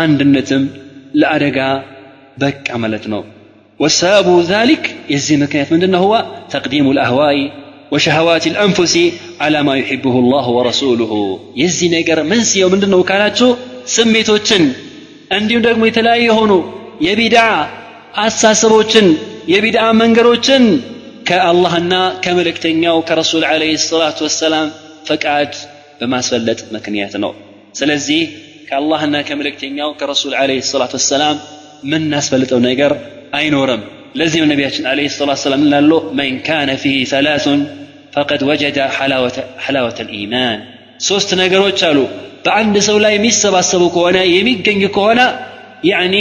አንድነትም 0.03 0.63
ለአደጋ 1.22 1.60
በቃ 2.43 2.67
ማለት 2.84 3.05
ነው 3.13 3.24
ወሰበቡ 3.79 4.27
ذلك 4.53 4.84
የዚህ 5.13 5.36
ምክንያት 5.43 5.70
ምንድነው 5.74 6.01
هو 6.05 6.13
تقديم 6.53 6.86
الأهواء 6.93 7.38
وشهوات 7.93 8.46
الأنفس 8.48 8.96
على 9.43 9.60
ما 9.63 9.74
يحبه 9.77 10.15
الله 10.24 10.46
ورسوله 10.58 11.12
የዚህ 11.62 11.88
ነገር 11.98 12.17
መንስኤው 12.32 12.67
ምንድነው 12.74 13.01
ካላችሁ 13.10 13.50
ስሜቶችን 13.96 14.63
እንዲሁም 15.38 15.63
ደግሞ 15.67 15.82
የተለያዩ 15.88 16.24
የሆኑ 16.29 16.51
የቢድዓ 17.08 17.46
አሳሰቦችን 18.24 19.08
የቢድዓ 19.53 19.86
መንገዶችን 20.01 20.63
ከአላህና 21.27 21.93
ከመልእክተኛው 22.24 22.98
ከረሱል 23.08 23.43
ዓለይሂ 23.51 23.74
ሰላቱ 23.86 24.20
ወሰላም 24.27 24.67
ፈቃድ 25.08 25.51
በማስፈለጥ 26.00 26.60
ምክንያት 26.75 27.13
ነው 27.24 27.32
ስለዚህ 27.79 28.22
ከአላህና 28.67 29.15
ከመልእክተኛው 29.27 29.89
ከረሱል 30.00 30.34
ዓለይሂ 30.41 30.62
ሰላቱ 30.72 30.93
ወሰላም 31.00 31.38
የምናስፈልጠው 31.86 32.60
ነገር 32.70 32.93
አይኖርም 33.39 33.82
ለዚህም 34.20 34.50
ነቢያችን 34.51 34.88
ዓለይሂ 34.91 35.08
ሰላቱ 35.15 35.38
ወሰላም 35.38 35.63
ላሉ 35.74 35.91
መን 36.20 36.36
ካነ 36.48 36.72
ፊህ 36.84 36.98
ሰላሱን 37.13 37.62
ፈቀድ 38.15 38.41
ወጀደ 38.50 38.77
ሐላወተ 39.65 40.00
ልኢማን 40.08 40.60
ሶስት 41.08 41.29
ነገሮች 41.41 41.79
አሉ 41.88 42.00
በአንድ 42.46 42.75
ሰው 42.88 42.98
ላይ 43.03 43.13
የሚሰባሰቡ 43.15 43.84
ከሆነ 43.96 44.17
የሚገኝ 44.34 44.82
ከሆነ 44.96 45.22
ያኒ 45.91 46.15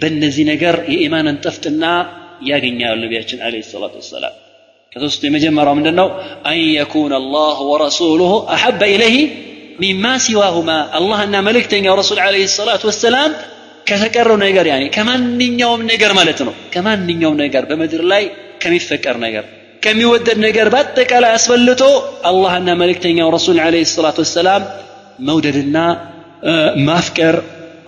በእነዚህ 0.00 0.44
ነገር 0.52 0.76
የኢማንን 0.92 1.36
ጥፍጥና 1.44 1.84
ያገኛሉ 2.50 2.96
ነቢያችን 3.04 3.38
ዓለይሂ 3.46 3.62
ሰላቱ 3.72 3.94
ወሰላም 4.02 4.34
ከሶስቱ 4.92 5.22
የመጀመሪያው 5.28 5.74
ምንድን 5.78 5.96
ነው 6.00 6.08
አን 6.48 6.58
የኩነ 6.76 7.12
አላህ 7.22 7.56
ወረሱሉሁ 7.70 8.32
አሐበ 8.54 8.82
ኢለይህ 8.94 9.16
ሚማ 9.80 10.04
ሲዋሁማ 10.24 10.70
አላህና 10.98 11.36
መልእክተኛው 11.48 11.94
ረሱል 12.00 12.18
ዓለይሂ 12.26 12.44
ሰላቱ 12.58 12.82
ወሰላም 12.90 13.30
ከተቀረው 13.88 14.36
ነገር 14.44 14.66
ያኔ 14.72 14.84
ከማንኛውም 14.96 15.82
ነገር 15.92 16.12
ማለት 16.18 16.38
ነው 16.46 16.54
ከማንኛውም 16.74 17.36
ነገር 17.42 17.64
በምድር 17.70 18.02
ላይ 18.12 18.24
ከሚፈቀር 18.62 19.16
ነገር 19.26 19.44
ከሚወደድ 19.82 20.38
ነገር 20.46 20.66
በአጠቃላይ 20.74 21.32
አስፈልጦ 21.38 21.82
አላህና 22.30 22.68
መልእክተኛው 22.82 23.28
ረሱል 23.36 23.58
ዓለይሂ 23.66 23.84
ሰላቱ 23.96 24.18
ወሰላም 24.24 24.62
መውደድና 25.28 25.76
ማፍቀር 26.86 27.36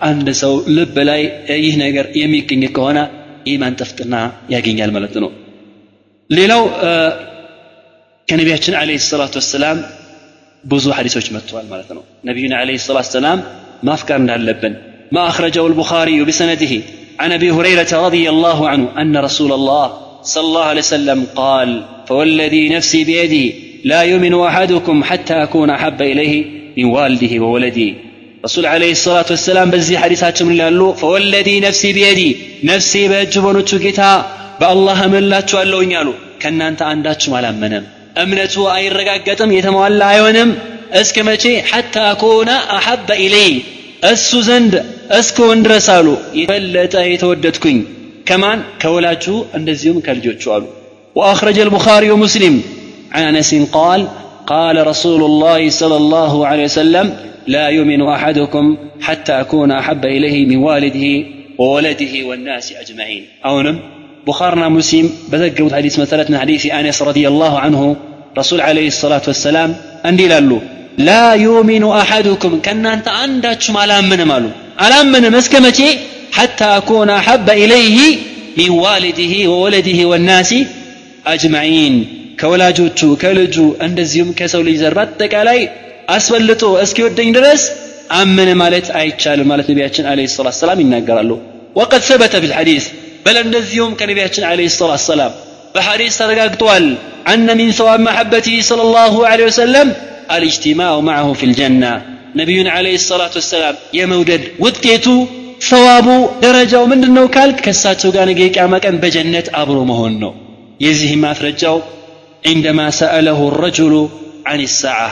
አንድ 0.09 0.27
ሰው 0.41 0.53
ልብ 0.77 0.95
ላይ 1.09 1.21
ይህ 1.65 1.75
ነገር 1.83 2.05
የሚገኝ 2.21 2.63
ከሆነ 2.77 2.99
ኢማን 3.51 3.77
ጥፍጥና 3.81 4.15
ያገኛል 4.55 4.91
ማለት 4.97 5.15
ነው 5.23 5.29
ሌላው 6.29 6.63
ከነቢያችን 8.27 8.75
ዓለይሂ 8.81 8.99
ሰላቱ 9.11 9.35
ወሰላም 9.41 9.77
ብዙ 10.63 10.85
ሐዲሶች 10.97 11.27
መጥተዋል 11.35 11.65
ማለት 11.73 11.89
ነው 11.97 12.03
ነቢዩን 12.29 12.53
ዓለይሂ 12.61 12.77
ሰላቱ 12.87 13.07
ወሰላም 13.09 13.41
ማፍቀር 13.89 14.19
እንዳለብን 14.23 14.75
ما 15.11 15.27
أخرجه 15.27 15.67
البخاري 15.67 16.23
بسنده 16.23 16.73
عن 17.19 17.31
أبي 17.31 17.51
هريرة 17.51 17.91
رضي 18.07 18.29
الله 18.29 18.69
عنه 18.69 19.01
أن 19.01 19.17
رسول 19.17 19.51
الله 19.53 19.85
صلى 20.23 20.43
الله 20.43 20.63
عليه 20.63 20.79
وسلم 20.79 21.19
قال 21.35 21.69
فوالذي 22.07 22.69
نفسي 22.69 23.03
بيده 23.03 23.55
لا 23.85 24.01
يؤمن 24.01 24.33
أحدكم 24.41 25.03
حتى 25.03 25.33
أكون 25.33 25.69
أحب 25.69 26.01
إليه 26.01 26.45
من 26.77 26.85
والده 26.85 27.39
وولده 27.39 27.93
رسول 28.45 28.65
عليه 28.73 28.91
الصلاة 28.97 29.29
والسلام 29.33 29.67
بزي 29.73 29.95
حديثات 30.03 30.37
من 30.43 30.61
الله 30.61 30.93
فوالذي 31.01 31.55
نفسي 31.67 31.89
بيدي 31.97 32.29
نفسي 32.71 33.01
بأجبون 33.11 33.57
تشكتا 33.65 34.11
بالله 34.61 34.99
من 35.13 35.23
لا 35.31 35.39
تشوالو 35.47 35.81
ينالو 35.85 36.13
كنا 36.41 36.65
أنت 36.69 36.81
عندك 36.91 37.21
ما 37.33 37.39
لمنم 37.45 37.85
እምነቱ 38.21 38.55
አይረጋገጥም 38.75 39.51
የተሟላ 39.55 40.01
አይሆንም 40.11 40.49
እስከ 40.99 41.15
መቼ 41.27 41.43
ሐታ 41.71 41.95
አኮነ 42.11 42.49
አሐበ 42.77 43.09
ኢለይ 43.25 43.51
እሱ 44.11 44.29
ዘንድ 44.47 44.73
እስከሆን 45.19 45.59
ድረስ 45.65 45.87
አሉ 45.97 46.07
የበለጠ 46.39 46.95
የተወደድኩኝ 47.13 47.77
كمان 48.29 48.59
كولاجو 48.83 49.35
اندزيوم 49.57 49.97
كالجوتشو 50.05 50.49
قالوا 50.51 50.71
وأخرج 51.17 51.57
البخاري 51.65 52.09
ومسلم 52.13 52.55
عن 53.15 53.23
أنس 53.31 53.51
قال 53.77 54.01
قال 54.46 54.86
رسول 54.86 55.24
الله 55.24 55.70
صلى 55.70 55.96
الله 55.96 56.46
عليه 56.46 56.64
وسلم 56.64 57.16
لا 57.46 57.68
يؤمن 57.68 58.02
أحدكم 58.02 58.76
حتى 59.00 59.32
أكون 59.32 59.70
أحب 59.70 60.04
إليه 60.04 60.46
من 60.46 60.56
والده 60.56 61.26
وولده 61.58 62.24
والناس 62.24 62.72
أجمعين. 62.72 63.24
أونم 63.44 63.78
بخارنا 64.26 64.68
مسلم 64.68 65.10
بذكروا 65.28 65.72
حديث 65.72 65.98
مثلا 65.98 66.38
حديث 66.38 66.66
أنس 66.66 67.02
رضي 67.02 67.28
الله 67.28 67.58
عنه. 67.58 67.96
رسول 68.38 68.60
عليه 68.60 68.86
الصلاة 68.86 69.22
والسلام 69.26 69.76
أندي 70.06 70.28
لا 70.98 71.34
يؤمن 71.34 71.84
أحدكم. 71.84 72.60
كأن 72.60 72.86
أنت 72.86 73.08
عندك 73.08 73.58
لا 73.86 74.00
من 74.00 74.22
مالو. 74.22 74.48
على 74.78 75.02
من 75.02 75.32
مسكمتي 75.32 75.98
حتى 76.32 76.64
أكون 76.64 77.10
أحب 77.10 77.50
إليه 77.50 78.16
من 78.58 78.70
والده 78.70 79.50
وولده 79.50 80.04
والناس 80.04 80.54
أجمعين. 81.26 82.21
ከወላጆቹ 82.42 83.00
ከልጁ 83.22 83.56
እንደዚሁም 83.86 84.30
ከሰው 84.38 84.62
ልጅ 84.68 84.76
ዘር 84.82 84.94
በአጠቃላይ 84.98 85.60
አስበልጦ 86.14 86.62
እስኪወደኝ 86.84 87.28
ድረስ 87.36 87.62
አመነ 88.18 88.50
ማለት 88.62 88.86
አይቻልም 89.00 89.48
ማለት 89.52 89.66
ነቢያችን 89.72 90.06
አለ 90.10 90.20
ሰላት 90.34 90.56
ሰላም 90.60 90.80
ይናገራሉ 90.82 91.30
ወቀድ 91.76 92.02
ሰበተ 92.08 92.34
ፊ 92.42 92.50
ልሐዲስ 92.50 92.86
በል 93.26 93.36
እንደዚሁም 93.44 93.92
ከነቢያችን 94.00 94.44
አለ 94.48 94.60
ሰላት 94.78 95.02
ሰላም 95.10 95.32
በሐዲስ 95.74 96.16
ተረጋግጧል 96.20 96.86
አነ 97.32 97.48
ሚን 97.60 97.70
ሰዋብ 97.78 98.00
መሐበቲህ 98.08 98.58
ስለ 98.70 98.80
ላሁ 98.96 99.14
ለ 99.32 99.46
ወሰለም 99.48 99.88
አልእጅትማዑ 100.34 100.96
ማዕሁ 101.08 101.30
ፊ 101.40 101.48
ልጀና 101.50 101.84
ነቢዩን 102.40 102.68
አለ 102.74 102.86
ሰላት 103.06 103.34
ወሰላም 103.40 103.78
የመውደድ 103.98 104.44
ውጤቱ 104.64 105.06
ሰዋቡ 105.70 106.06
ደረጃው 106.44 106.84
ምንድን 106.92 107.12
ነው 107.18 107.26
ካልክ 107.34 107.58
ከእሳቸው 107.66 108.10
ጋር 108.16 108.24
ነገ 108.30 108.40
የቅያማ 108.46 108.74
ቀን 108.84 108.96
በጀነት 109.02 109.48
አብሮ 109.60 109.78
መሆን 109.90 110.14
ነው 110.22 110.32
የዚህ 110.80 111.12
ማስረጃው 111.24 111.76
عندما 112.45 112.85
سأله 113.01 113.39
الرجل 113.51 113.93
عن 114.49 114.59
الساعة 114.69 115.11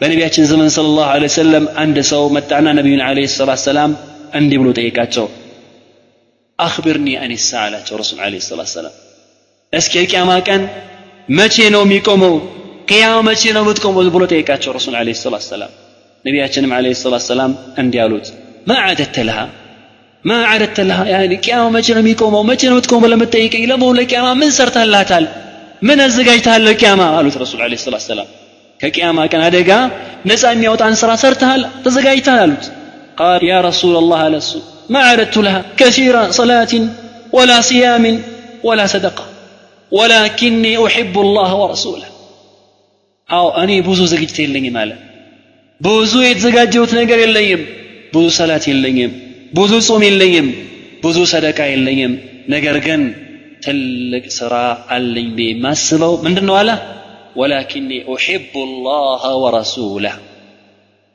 በነቢያችን 0.00 0.44
ዘመን 0.50 0.68
صلى 0.76 0.88
الله 0.92 1.08
عليه 1.14 1.28
وسلم 1.32 1.64
አንድ 1.82 1.96
ሰው 2.12 2.22
መጣና 2.36 2.66
ነቢዩን 2.78 3.02
عليه 3.08 3.26
الصلاة 3.30 3.54
والسلام 3.56 3.90
እንዲህ 4.38 4.56
ብሎ 4.60 4.68
ጠየቃቸው 4.78 5.26
አክብርኒ 6.58 7.06
አን 7.22 7.32
الساعة 7.38 7.66
አላቸው 7.68 7.94
ረሱል 8.02 8.18
عليه 8.26 8.40
الصلاة 8.44 8.64
والسلام 8.68 8.94
እስኪ 9.72 9.92
የቅያማ 10.02 10.30
ቀን 10.48 10.62
መቼ 11.38 11.56
ነው 11.74 11.82
የሚቆመው 11.86 12.34
ቅያማ 12.90 13.16
መቼ 13.28 13.42
ነው 13.56 13.62
የምትቆመው 13.64 14.02
ብሎ 14.16 14.22
ጠየቃቸው 14.32 14.70
ረሱል 14.78 14.94
عليه 15.00 15.14
الصلاة 15.18 15.40
والسلام 15.42 15.70
ነቢያችንም 16.24 16.70
عليه 16.78 16.92
الصلاة 16.96 17.18
والسلام 17.20 17.50
እንዲህ 17.82 18.00
አሉት 18.04 18.26
ما 18.68 18.76
عددت 18.86 19.18
لها 19.28 19.44
ما 20.24 20.38
عددت 20.50 20.78
لها 20.88 21.04
يعني 21.14 21.34
ቅያማ 21.44 21.64
መቼ 21.76 21.86
ነው 21.96 22.02
የሚቆመው 22.04 22.42
መቼ 22.50 22.60
ነው 22.70 22.74
የምትቆመው 22.76 23.08
ለምትጠይቀኝ 23.12 23.62
ለመሆኑ 23.72 23.94
ለቅያማ 24.00 24.28
ምን 24.40 24.50
ሰርተላታል 24.58 25.24
ምን 25.88 25.98
አዘጋጅተሃል 26.06 26.62
ለቅያማ 26.68 27.02
አሉት 27.18 27.36
ረሱል 27.42 27.60
عليه 27.66 27.78
الصلاة 27.80 28.00
والسلام 28.02 28.28
ከቅያማ 28.82 29.18
ቀን 29.32 29.42
አደጋ 29.48 29.70
ነፃ 30.30 30.42
የሚያወጣን 30.54 30.94
ስራ 31.02 31.10
ሰርተሃል 31.24 31.62
ተዘጋጅተሃል 31.86 32.42
አሉት 32.46 32.64
قال 33.20 33.40
يا 33.52 33.58
رسول 33.68 33.94
الله 34.02 34.22
لس 34.34 34.48
ما 34.92 35.00
عددت 35.10 35.36
لها 35.46 35.60
كثير 35.80 36.14
صلاة 36.40 36.72
ولا 37.36 37.58
صيام 37.70 38.04
ولا 38.68 38.84
صدقة 38.94 39.24
ولكني 39.92 40.72
أحب 40.86 41.14
الله 41.24 41.50
ورسوله 41.62 42.08
أو 43.28 43.44
أني 43.62 43.76
بوزو 43.86 44.04
زججت 44.12 44.38
يلنيم 44.44 44.76
على 44.82 44.96
بوزو 45.80 46.20
يتزجاجوت 46.28 46.90
نجر 46.98 47.18
يلنيم 47.24 47.60
بوزو 48.12 48.30
صلاة 48.40 48.64
يلنيم 48.72 49.10
بوزو 49.56 49.78
صوم 49.88 50.02
يلنيم 50.08 50.46
بوزو 51.02 51.22
صدقة 51.32 51.64
يلنيم 51.74 52.12
نجر 52.52 52.76
جن 52.86 53.02
ትልቅ 53.65 54.25
ስራ 54.37 54.53
አለኝ 54.95 55.27
የማስበው 55.43 56.13
ምንድን 56.25 56.45
ነው 56.49 56.55
አለ 56.59 56.71
ወላኪኒ 57.39 57.91
ኡሕቡ 58.13 58.53
ላህ 58.85 59.23
ወረሱለህ 59.43 60.15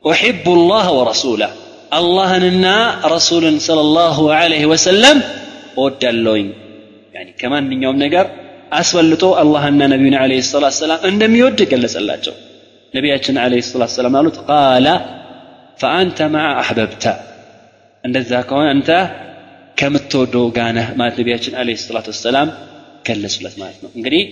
ኡሕቡ 0.04 0.44
ላህ 0.70 0.86
ወረሱለህ 0.98 1.52
አላህንና 1.98 2.66
ረሱልን 3.12 3.56
صለ 3.66 3.80
ላሁ 3.96 4.18
ለህ 4.52 4.64
ወሰለም 4.72 5.18
እወዳለውኝ 5.76 6.48
ከማንኛውም 7.40 7.98
ነገር 8.04 8.26
አስበልጦ 8.78 9.24
አላህና 9.40 9.80
ነቢዩን 9.92 10.16
ለ 10.32 10.36
ሰላት 10.50 10.74
ሰላም 10.80 11.00
እንደሚወድ 11.10 11.60
ገለጸላቸው 11.70 12.34
ነቢያችን 12.94 13.38
ለ 13.52 13.62
ሰላት 13.70 13.90
ሰላም 13.96 14.14
አሉት 14.20 14.36
ቃለ 14.48 14.86
ፈአንተ 15.80 16.28
ማዓ 16.34 16.46
አሕበብተ 16.62 17.04
እንደዛ 18.04 18.32
ከሆነ 18.48 18.68
አንተ 18.74 18.90
ከምትወደው 19.80 20.46
ጋነህ 20.56 20.86
ማለት 20.98 21.16
ነቢያችን 21.20 21.54
አለ 21.60 21.68
ሰላት 21.82 22.06
ወሰላም 22.10 22.48
ገለጹለት 23.04 23.54
ማለት 23.60 23.78
ነው። 23.84 23.90
እንግዲህ 23.96 24.22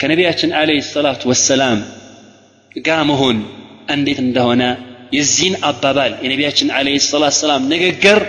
ከነቢያችን 0.00 0.50
አለ 0.60 0.70
ሰላት 0.88 1.22
ወሰላም 1.30 1.78
ጋር 2.80 3.00
መሆን 3.10 3.38
እንዴት 3.88 4.18
እንደሆነ 4.24 4.62
የዚህን 5.12 5.54
አባባል 5.68 6.12
የነቢያችን 6.24 6.68
አለ 6.78 6.88
ሰላት 7.06 7.34
ሰላም 7.40 7.62
ንግግር 7.72 8.20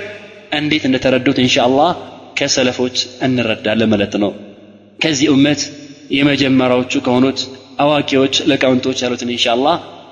እንዴት 0.51 0.83
እንደተረዱት 0.89 1.37
እንሻ 1.43 1.57
ከሰለፎች 2.37 2.95
እንረዳለን 3.25 3.89
ማለት 3.93 4.13
ነው። 4.23 4.31
ከዚህ 4.99 5.27
እመት 5.35 5.61
የመጀመሪያዎቹ 6.11 6.93
ከሆኑት 7.05 7.39
አዋቂዎች 7.79 8.35
ለቃውንቶች 8.49 8.97
ያሉትን 9.05 9.31
እንሻ 9.35 9.45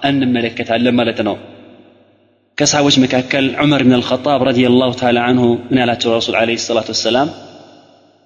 እንመለከታለን 0.03 0.95
ማለት 0.99 1.19
ነው 1.27 1.35
ከሰሃቦች 2.60 2.96
መካከል 3.04 3.46
ዑመር 3.62 3.82
ብን 3.86 3.94
አልኸጣብ 3.96 4.42
ረዲየላሁ 4.48 4.92
ተዓላ 5.00 5.18
አንሁ 5.30 5.42
ምን 5.68 5.78
ያላቸው 5.82 6.10
ረሱል 6.18 6.36
ዓለይሂ 6.40 6.58
ሰላቱ 6.66 6.88
ወሰላም 6.94 7.28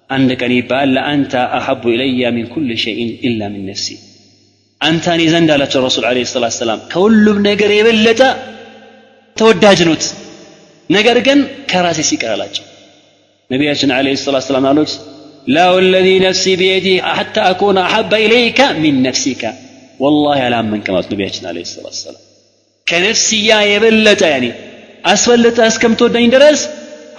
አንድ 0.09 0.29
ቀን 0.41 0.51
ይባል 0.57 0.89
ለአንተ 0.95 1.33
አሐቡ 1.57 1.83
ኢለያ 1.95 2.29
ሚን 2.37 2.45
ኩል 2.53 2.69
ሸይን 2.83 3.11
ኢላ 3.27 3.41
ሚን 3.53 3.63
ነፍሲ 3.71 3.87
አንተ 4.81 5.05
እኔ 5.15 5.23
ዘንድ 5.33 5.49
አላቸው 5.55 5.81
ረሱል 5.87 6.05
ዓለይሂ 6.09 6.25
ሰላቱ 6.31 6.51
ወሰላም 6.53 6.79
ከሁሉም 6.93 7.37
ነገር 7.49 7.71
የበለጠ 7.77 8.21
ተወዳጅ 9.37 9.79
ኖት 9.89 10.05
ነገር 10.89 11.17
ግን 11.27 11.39
ከራሴ 11.71 11.99
ሲቀር 12.09 12.31
አላቸው 12.35 12.65
ነቢያችን 13.49 13.91
ዓለይሂ 13.97 14.15
ሰላቱ 14.23 14.43
ወሰላም 14.43 14.65
አሉት 14.71 14.93
ላ 15.55 15.67
ወለዚ 15.75 16.09
ነፍሲ 16.25 16.45
ቢየዲ 16.59 16.87
ሐታ 17.17 17.37
አኩነ 17.51 17.77
አሐበ 17.87 18.13
ኢለይከ 18.25 18.61
ሚን 18.81 18.97
ነፍሲከ 19.07 19.43
ወላሂ 20.03 20.39
አላመንከ 20.47 20.87
ማለት 20.95 21.09
ነቢያችን 21.13 21.45
ዓለይሂ 21.51 21.65
ሰላቱ 21.71 21.93
ወሰላም 21.93 22.21
ከነፍስያ 22.87 23.51
የበለጠ 23.71 24.21
ያኔ 24.33 24.47
አስበልጠ 25.11 25.59
እስከምትወደኝ 25.71 26.25
ድረስ 26.35 26.61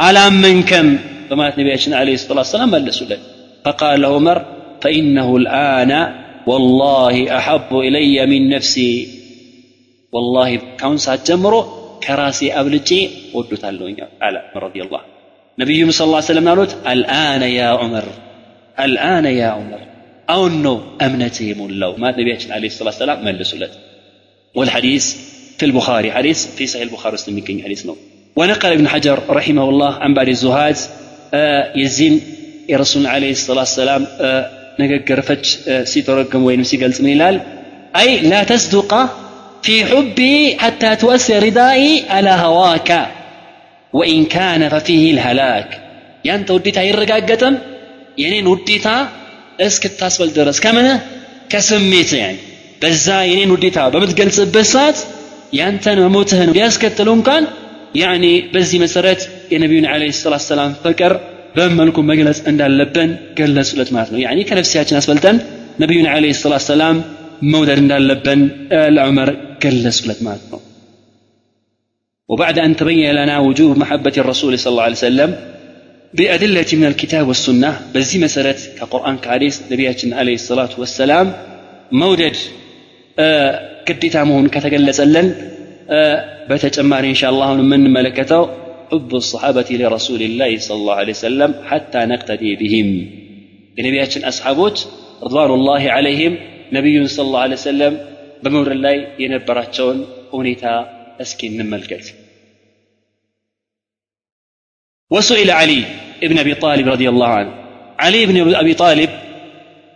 አላመንከም 0.06 0.88
በማለት 1.30 1.56
ነቢያችን 1.60 1.92
አለ 2.00 2.16
ሰላት 2.24 2.50
ሰላም 2.56 2.72
መለሱለት 2.76 3.22
فقال 3.64 4.02
عمر 4.14 4.38
فإنه 4.82 5.28
الآن 5.36 5.92
والله 6.50 7.14
أحب 7.38 7.70
إلي 7.86 8.16
من 8.26 8.42
نفسي 8.54 8.94
والله 10.12 10.48
كون 10.80 10.96
ساعة 11.04 11.24
جمرو 11.28 11.60
كراسي 12.04 12.52
أبلجي 12.60 13.00
ودت 13.34 13.64
على 14.24 14.40
رضي 14.56 14.80
الله 14.82 15.00
نبي 15.58 15.92
صلى 15.92 16.06
الله 16.06 16.20
عليه 16.20 16.32
وسلم 16.32 16.48
قالت 16.48 16.72
الآن 16.94 17.42
يا 17.42 17.68
عمر 17.80 18.06
الآن 18.86 19.24
يا 19.40 19.48
عمر 19.58 19.80
أو 20.30 20.46
أنه 20.46 20.74
أمنتي 21.06 21.54
ملو 21.54 21.92
ما 22.02 22.10
نبينا 22.10 22.54
عليه 22.56 22.68
الصلاة 22.72 22.92
والسلام 22.92 23.18
ملسوا 23.24 23.66
والحديث 24.54 25.04
في 25.58 25.64
البخاري 25.66 26.12
حديث 26.12 26.46
في 26.56 26.66
صحيح 26.66 26.82
البخاري 26.82 27.14
وسلم 27.14 27.38
يكين 27.38 27.62
حديث 27.64 27.86
نو 27.86 27.96
ونقل 28.36 28.72
ابن 28.72 28.88
حجر 28.88 29.18
رحمه 29.30 29.68
الله 29.68 29.92
عن 29.94 30.14
بعض 30.14 30.28
الزهاد 30.28 30.76
آه 31.34 31.72
يزين 31.76 32.20
الرسول 32.70 33.06
عليه 33.06 33.30
الصلاة 33.30 33.58
والسلام 33.58 34.06
آه 34.20 34.50
نقر 34.80 35.20
فج 35.20 35.44
آه 35.68 35.84
سيترقم 35.84 36.42
وين 36.44 36.64
سيقلت 36.64 37.00
من 37.00 37.12
الهلال 37.12 37.40
أي 37.96 38.20
لا 38.20 38.44
تصدق 38.44 38.92
في 39.62 39.84
حبي 39.84 40.56
حتى 40.58 40.96
تؤثر 40.96 41.42
ردائي 41.42 42.04
على 42.08 42.30
هواك 42.30 42.90
وإن 43.92 44.24
كان 44.24 44.68
ففيه 44.68 45.10
الهلاك 45.14 45.80
يعني 46.24 46.40
أنت 46.40 46.50
وديتها 46.50 46.82
يرقاقتم 46.82 47.54
يعني 48.18 48.42
وديتها 48.42 49.08
اسكت 49.60 49.92
تاسبل 50.00 50.32
درس 50.32 50.60
كمنه 50.60 51.00
كسميت 51.50 52.12
يعني 52.12 52.38
በዛ 52.82 53.06
የኔን 53.30 53.50
ውዴታ 53.54 53.78
በምትገልጽበት 53.94 54.66
ሰዓት 54.74 54.98
ያንተን 55.58 55.98
መሞትህን 56.04 56.50
ቢያስከትሉ 56.56 57.08
እንኳን 57.18 57.44
ያኒ 58.02 58.24
በዚህ 58.52 58.78
መሰረት 58.84 59.22
የነቢዩን 59.54 59.86
አለ 59.92 60.02
ሰላት 60.20 60.44
ሰላም 60.50 60.70
ፍቅር 60.84 61.12
በምን 61.56 61.74
መልኩ 61.80 61.96
መግለጽ 62.10 62.38
እንዳለብን 62.50 63.10
ገለጹለት 63.38 63.90
ማለት 63.96 64.10
ነው 64.14 64.20
ያኒ 64.26 64.38
ከነፍሲያችን 64.50 64.98
አስበልጠን 65.00 65.38
ነቢዩን 65.82 66.08
አለ 66.14 66.32
ሰላት 66.42 66.64
ሰላም 66.72 66.98
መውደድ 67.52 67.80
እንዳለብን 67.84 68.42
ለዑመር 68.96 69.30
ገለጹለት 69.64 70.20
ማለት 70.28 70.46
ነው 70.52 70.60
وبعد 72.28 72.56
أن 72.58 72.72
تبين 72.76 73.10
لنا 73.12 73.38
وجوب 73.38 73.70
محبة 73.78 74.14
الرسول 74.18 74.52
صلى 74.58 74.70
الله 74.70 74.82
عليه 74.82 75.02
وسلم 75.02 75.30
بأدلة 76.14 76.70
من 76.72 76.86
الكتاب 76.92 77.24
والسنة 77.28 77.70
بزي 77.94 78.16
مسألة 78.18 78.58
كقرآن 78.78 79.16
كحديث 79.18 79.54
نبينا 79.72 80.16
عليه 80.16 80.36
الصلاة 80.42 80.72
والسلام 80.78 81.26
መውደድ 81.92 82.36
ግዴታ 83.88 84.16
መሆኑን 84.28 84.50
ከተገለጸልን 84.54 85.28
በተጨማሪ 86.50 87.04
እንሻ 87.12 87.22
አላህ 87.32 87.46
አሁን 87.50 87.62
የምንመለከተው 87.64 88.44
حب 88.92 89.12
الصحابة 89.22 89.68
لرسول 89.80 90.22
الله 90.28 90.50
صلى 90.66 90.78
الله 90.80 90.96
عليه 91.00 91.14
وسلم 91.18 91.50
حتى 91.70 92.00
نقتدي 92.12 92.50
بهم 92.62 92.88
የነቢያችን 93.76 94.22
አስሓቦች 94.30 94.76
ረድዋኑላሂ 95.24 95.84
ዓለይህም 95.96 96.34
ነቢዩን 96.76 97.06
ስለ 97.14 97.24
ላሁ 97.34 97.44
ለ 97.52 97.56
ሰለም 97.68 97.94
በመውረድ 98.42 98.80
ላይ 98.86 98.96
የነበራቸውን 99.22 99.98
ሁኔታ 100.36 100.64
እስኪ 101.24 101.40
እንመልከት 101.52 102.04
وسئل 105.10 105.50
علي 105.60 105.80
ابن 106.26 106.36
ابي 106.44 106.54
طالب 106.64 106.86
رضي 106.94 107.08
الله 107.12 107.30
عنه 107.38 107.52
علي 108.04 108.20
بن 108.30 108.36
ابي 108.62 108.74
طالب 108.84 109.10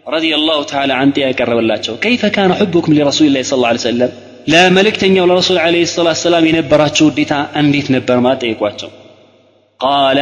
رضي 0.06 0.35
الله 0.35 0.59
تعالى 0.62 0.92
عنه 0.92 1.12
يقرب 1.16 1.59
الله 1.59 1.76
كيف 2.00 2.26
كان 2.26 2.50
حبكم 2.54 2.90
لرسول 2.94 3.26
الله 3.26 3.42
صلى 3.42 3.56
الله 3.56 3.68
عليه 3.68 3.78
وسلم 3.78 4.11
لا 4.46 4.68
ملكتني 4.68 5.20
ولا 5.20 5.35
رسول 5.35 5.59
عليه 5.59 5.82
الصلاه 5.82 6.09
والسلام 6.09 6.46
ينبراتشو 6.46 7.06
وديتا 7.06 7.38
انديت 7.61 7.87
نبر 7.90 8.18
ما 8.20 8.32
ጠይቋቸው 8.42 8.90
قال 9.80 10.18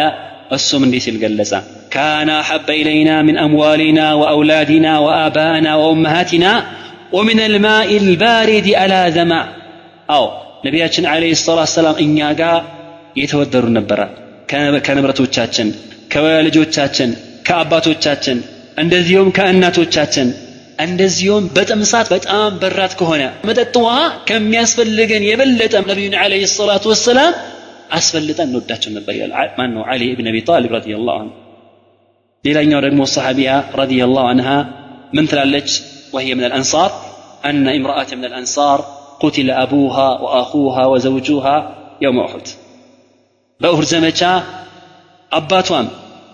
እሱም 0.57 0.83
እንዲህ 0.87 1.01
ሲል 1.07 1.17
ገለጸ 1.25 1.53
كان 1.91 2.29
أحب 2.43 2.69
إلينا 2.81 3.15
من 3.23 3.35
أموالنا 3.47 4.07
وأولادنا 4.21 4.93
وآبائنا 4.99 5.73
وأمهاتنا 5.81 6.53
ومن 7.13 7.39
الماء 7.41 7.89
البارد 8.03 8.67
على 8.81 9.01
ذمع 9.17 9.43
أو 10.17 10.25
ነቢያችን 10.67 11.05
አለይሂ 11.13 11.33
ሰላቱ 11.47 11.71
ሰላም 11.79 11.97
እኛ 12.05 12.19
ጋር 12.41 12.57
የተወደዱ 13.21 13.67
ነበረ 13.79 14.01
ከንብረቶቻችን 14.87 15.69
ከልጆቻችን 16.13 17.11
ከአባቶቻችን 17.47 18.39
እንደዚሁም 18.83 19.29
ከእናቶቻችን 19.37 20.29
እንደዚሁም 20.85 21.45
በጥም 21.57 21.83
ሰዓት 21.91 22.09
በጣም 22.15 22.53
በራት 22.63 22.93
ከሆነ 23.01 23.23
መጠጥ 23.49 23.75
ውሃ 23.85 23.97
ከሚያስፈልገን 24.29 25.25
የበለጠ 25.31 25.75
ነቢዩን 25.91 26.17
አለይሂ 26.23 26.45
ሰላቱ 26.59 26.85
ወሰላም 26.93 27.35
አስፈልጠን 27.99 28.49
እንወዳቸው 28.51 28.93
ነበር 28.99 29.15
ይላል 29.19 29.51
ማን 29.59 29.73
ነው 29.77 29.83
አሊ 29.93 30.03
ብን 30.19 30.29
አቢ 30.31 30.39
ጣሊብ 30.51 30.73
ረዲየላሁ 30.79 31.17
ዐንሁ 31.21 31.33
ሌላኛው 32.45 32.81
ደግሞ 32.87 33.03
ሰሓቢያ 33.17 33.51
ረዲየላሁ 33.83 34.25
አንሃ 34.35 34.49
ምን 35.17 35.27
ትላለች 35.33 35.71
وهي 36.15 36.31
من 36.35 36.45
الأنصار 36.45 36.91
أن 37.45 37.67
امرأة 37.71 38.11
من 38.15 38.25
الأنصار 38.25 38.79
قتل 39.23 39.49
أبوها 39.65 40.09
وأخوها 40.23 40.85
وزوجها 40.87 41.57
يوم 42.01 42.19
أحد 42.21 42.47
በእሁድ 43.61 43.87
ዘመቻ 43.93 44.21
አባቷም 45.33 45.87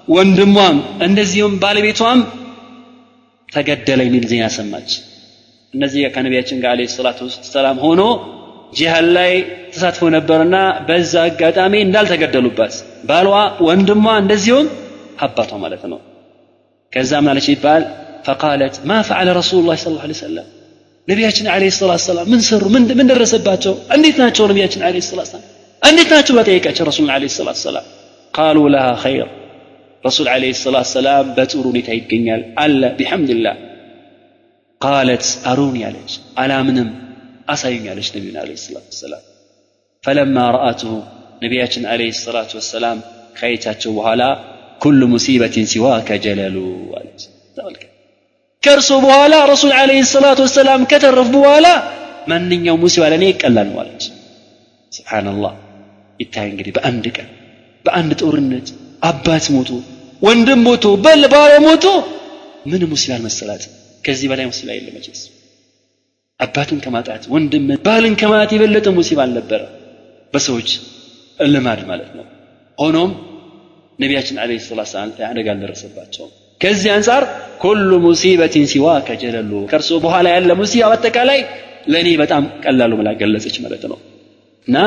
ወንድሟም 0.08 0.76
እንደዚሁም 1.06 1.54
ባለቤቷም 1.62 2.20
ተገደለ 3.48 4.00
የሚል 4.08 4.24
ዜና 4.32 4.44
ሰማች 4.56 4.90
እነዚህ 5.74 6.02
ከነቢያችን 6.14 6.60
ጋር 6.62 6.70
አለ 6.74 6.86
ሰላቱ 6.94 7.20
ሰላም 7.54 7.78
ሆኖ 7.84 8.02
ጂሃድ 8.78 9.06
ላይ 9.16 9.32
ተሳትፎ 9.72 10.08
ነበርና 10.16 10.56
በዛ 10.88 11.14
አጋጣሚ 11.28 11.74
እንዳልተገደሉባት 11.86 12.74
ባሏ 13.08 13.28
ወንድሟ 13.68 14.06
እንደዚሁም 14.22 14.66
አባቷ 15.26 15.50
ማለት 15.64 15.82
ነው 15.92 16.00
ከዛ 16.92 17.12
ምናለች 17.24 17.46
ይባል 17.52 17.82
ፈቃለት 18.26 18.74
ማ 18.88 18.96
ፈዓለ 19.08 19.28
ረሱሉ 19.40 19.60
ላ 19.68 19.76
ስለ 19.82 19.94
ላ 20.02 20.16
ሰለም 20.22 20.46
ነቢያችን 21.08 21.46
አለ 21.52 21.64
ሰላት 21.76 22.02
ሰላም 22.06 22.26
ምን 22.32 22.40
ሰሩ 22.48 22.64
ምን 22.74 23.06
ደረሰባቸው 23.10 23.74
እንዴት 23.96 24.16
ናቸው 24.22 24.44
ነቢያችን 24.50 24.82
አለ 24.88 24.96
ሰላት 25.08 25.28
ሰላም 25.32 25.46
እንዴት 25.82 26.10
ናቸው 26.14 26.34
በጠየቃቸው 26.38 26.84
ረሱል 26.90 27.08
አለ 27.16 27.30
ሰላት 27.36 27.58
ሰላም 27.66 27.86
ቃሉ 28.34 28.58
ለሃ 28.74 28.88
ኸይር 29.04 29.28
ረሱል 30.04 30.28
አለ 30.34 30.44
ሰላት 30.60 30.88
ሰላም 30.92 31.26
በጥሩ 31.36 31.64
ሁኔታ 31.70 31.88
ይገኛል 31.98 32.42
አለ 32.62 32.82
ቢሐምድላህ 32.98 33.56
ቃለት 34.80 35.24
አሩን 35.50 35.74
ያለች 35.82 36.12
አላምንም 36.42 36.88
አሳዩኝ 37.52 37.86
አለች 37.92 38.08
ነቢዩን 38.14 38.38
አለ 38.42 38.50
ሰላት 38.64 38.86
ወሰላም 38.92 39.22
ፈለማ 40.04 40.36
ረአትሁ 40.56 40.92
ነቢያችን 41.42 41.84
አለ 41.92 42.02
ሰላት 42.20 42.50
ወሰላም 42.58 42.98
ካየቻቸው 43.38 43.92
በኋላ 43.98 44.22
ኩሉ 44.82 45.00
ሙሲበትን 45.12 45.66
ሲዋከ 45.72 46.18
ጀለሉ 46.24 46.56
አለች 46.98 47.22
ተመልከት 47.56 47.86
ከእርሱ 48.62 48.90
በኋላ 49.04 49.34
ረሱል 49.52 49.72
አለ 49.80 49.90
ሰላት 50.12 50.38
ወሰላም 50.44 50.82
ከተረፉ 50.90 51.32
በኋላ 51.36 51.66
ማንኛው 52.30 52.76
ሙሲባ 52.82 53.04
ለእኔ 53.12 53.24
ይቀላል 53.30 53.68
ነው 53.70 53.78
አለች 53.82 54.04
ስብሓንላህ 54.92 55.52
ይታይ 56.20 56.48
እንግዲህ 56.52 56.72
በአንድ 56.76 57.04
ቀን 57.16 57.28
በአንድ 57.84 58.12
ጦርነት 58.22 58.68
አባት 59.02 59.44
ሞቶ 59.54 59.70
ወንድም 60.21 60.59
ሞቶ 60.65 60.85
በል 61.03 61.23
ባለ 61.33 61.53
ሞቶ 61.65 61.85
ምን 62.71 62.83
ሙሲባ 62.91 63.11
አልመሰላትም። 63.17 63.73
ከዚህ 64.03 64.27
በላይ 64.31 64.45
ሙሲባ 64.49 64.69
የለ 64.75 64.87
መቼስ። 64.95 65.21
አባትን 66.39 66.79
ከማጣት 66.85 67.23
ወንድም 67.33 67.65
ባልን 67.85 68.15
ከማጣት 68.21 68.51
የበለጠ 68.55 68.87
ሙሲባ 68.97 69.19
አልነበረ። 69.25 69.61
በሰዎች 70.33 70.69
ልማድ 71.47 71.81
ማለት 71.91 72.11
ነው። 72.17 72.25
ሆኖም 72.77 73.11
ነቢያችን 73.99 74.39
አለ 74.43 74.51
ሰላት 74.63 74.89
ሰላም 74.93 75.11
አደጋ 75.29 75.47
አልደረሰባቸውም። 75.53 76.31
ከዚህ 76.61 76.89
አንጻር 76.95 77.23
ኩሉ 77.61 77.91
ሙሲበትን 78.05 78.65
ሲዋ 78.71 78.87
ከጀለሉ 79.07 79.51
ከእርሶ 79.71 79.91
በኋላ 80.05 80.27
ያለ 80.35 80.51
ሙሲባ 80.61 80.83
በአጠቃላይ 80.91 81.39
ለእኔ 81.87 82.09
በጣም 82.21 82.43
ቀላሉ 82.63 82.91
ብላ 82.99 83.09
ገለጸች 83.19 83.57
ማለት 83.65 83.83
ነው። 83.91 83.97
እና 84.67 84.77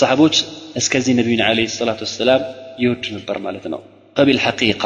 ሰሓቦች 0.00 0.36
እስከዚህ 0.76 1.14
ነቢዩን 1.20 1.42
አለ 1.46 1.60
ሰላት 1.76 2.00
ወሰላም 2.06 2.42
ይወዱ 2.82 3.04
ነበር 3.16 3.36
ማለት 3.46 3.66
ነው 3.72 3.80
ፈቢልሐቂቃ 4.15 4.83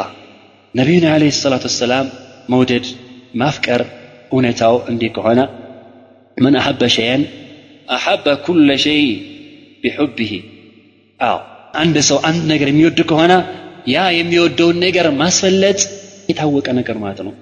ነቢዩን 0.74 1.06
አለ 1.12 1.22
ሰላት 1.44 1.64
ወሰላም 1.68 2.08
መውደድ 2.54 2.86
ማፍቀር 3.42 3.82
እውነታው 4.34 4.76
እንዲህ 4.90 5.10
ከሆነ 5.16 5.40
من 6.36 6.56
أحب 6.56 6.86
شيئا 6.86 7.18
أحب 7.88 8.26
كل 8.46 8.68
شيء 8.78 9.08
بحبه 9.84 10.32
أو 11.20 11.38
عند 11.74 11.96
سو 12.00 12.16
عند 12.18 12.52
نجر 12.52 12.68
يميودك 12.68 13.12
هنا 13.12 13.38
يا 13.86 14.04
يميودون 14.10 14.80
نجر 14.80 15.06
ما 15.10 15.28
سفلت 15.30 15.80
يتهوك 16.28 16.68
نجر 16.70 16.98
ما 16.98 17.12
تنو 17.12 17.32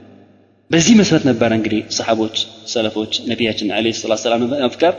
በዚህ 0.70 0.94
መሰረት 1.00 1.24
ነበረ 1.28 1.50
እንግዲህ 1.58 1.80
ሰሓቦች 1.96 2.36
ሰለፎች 2.72 3.12
ነቢያችን 3.30 3.68
አለ 3.76 3.86
ሰላት 3.98 4.20
ሰላም 4.24 4.44
መፍቀር 4.64 4.94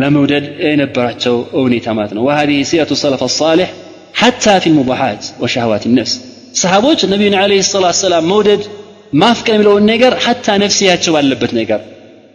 ለመውደድ 0.00 0.44
የነበራቸው 0.66 1.34
ሁኔታ 1.64 1.86
ማለት 1.98 2.12
ነው 2.16 2.22
وهذه 2.28 2.56
سيرة 2.70 2.90
السلف 2.96 3.22
الصالح 3.30 3.68
حتى 4.16 4.54
في 4.62 4.68
المباحات 4.72 5.22
وشهوات 5.42 5.82
النفس 5.90 6.12
ሰሓቦች 6.60 7.00
ነቢዩን 7.12 7.34
አለ 7.42 7.52
ሰላት 7.72 7.96
ሰላም 8.04 8.24
መውደድ 8.32 8.62
ማፍቀር 9.20 9.54
የሚለውን 9.56 9.84
ነገር 9.92 10.12
ሐታ 10.24 10.46
ነፍስያቸው 10.62 11.12
ባለበት 11.16 11.52
ነገር 11.60 11.80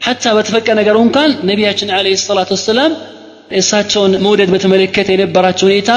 ሐታ 0.02 0.24
በተፈቀ 0.38 0.68
ነገር 0.80 0.96
እንኳን 1.04 1.30
ነቢያችን 1.50 1.90
አለ 1.98 2.08
ሰላት 2.28 2.50
ወሰላም 2.56 2.92
እሳቸውን 3.60 4.14
መውደድ 4.26 4.50
በተመለከተ 4.56 5.08
የነበራቸው 5.16 5.66
ሁኔታ 5.70 5.92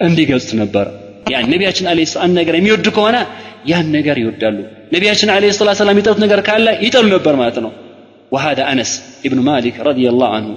እንዲገልጹት 0.00 0.52
ነበር 0.62 0.86
ያን 1.32 1.46
ነቢያችን 1.54 1.86
አለ 1.92 2.00
አንድ 2.24 2.34
ነገር 2.40 2.54
የሚወዱ 2.58 2.86
ከሆነ 2.96 3.16
ያን 3.70 3.88
ነገር 3.96 4.16
ይወዳሉ 4.22 4.56
ነቢያችን 4.94 5.28
አለ 5.34 5.52
ሰላት 5.60 5.78
ሰላም 5.80 5.94
የሚጠሉት 5.94 6.20
ነገር 6.24 6.40
ካለ 6.48 6.68
ይጠሉ 6.86 7.06
ነበር 7.16 7.36
ማለት 7.42 7.58
ነው 7.66 7.72
وهذا 8.32 8.62
أنس 8.72 8.90
ابن 9.28 9.38
مالك 9.50 9.74
رضي 9.90 10.06
الله 10.12 10.28
عنه 10.36 10.50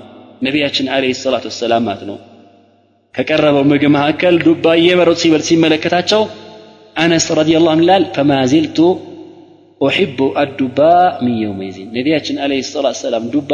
ነቢያችን 0.47 0.85
አለ 0.95 1.03
ሰላት 1.23 1.43
ወሰላም 1.49 1.83
ማለት 1.87 2.03
ነው 2.09 2.17
ከቀረበው 3.14 3.64
ምግብ 3.70 3.92
መካከል 3.96 4.34
ዱባ 4.46 4.64
እየመረጡ 4.80 5.16
ሲበል 5.22 5.42
ሲመለከታቸው 5.48 6.22
አነስ 6.96 7.26
ረዲ 7.38 7.50
ላሁ 7.58 7.76
ይላል 7.80 8.04
ፈማ 8.14 8.30
ዚልቱ 8.52 8.78
ኡሕቡ 9.80 10.18
አዱባ 10.42 10.78
ምን 11.22 11.34
ነቢያችን 11.96 12.36
አለ 12.44 12.58
ሰላት 12.68 12.96
ሰላም 13.02 13.24
ዱባ 13.34 13.52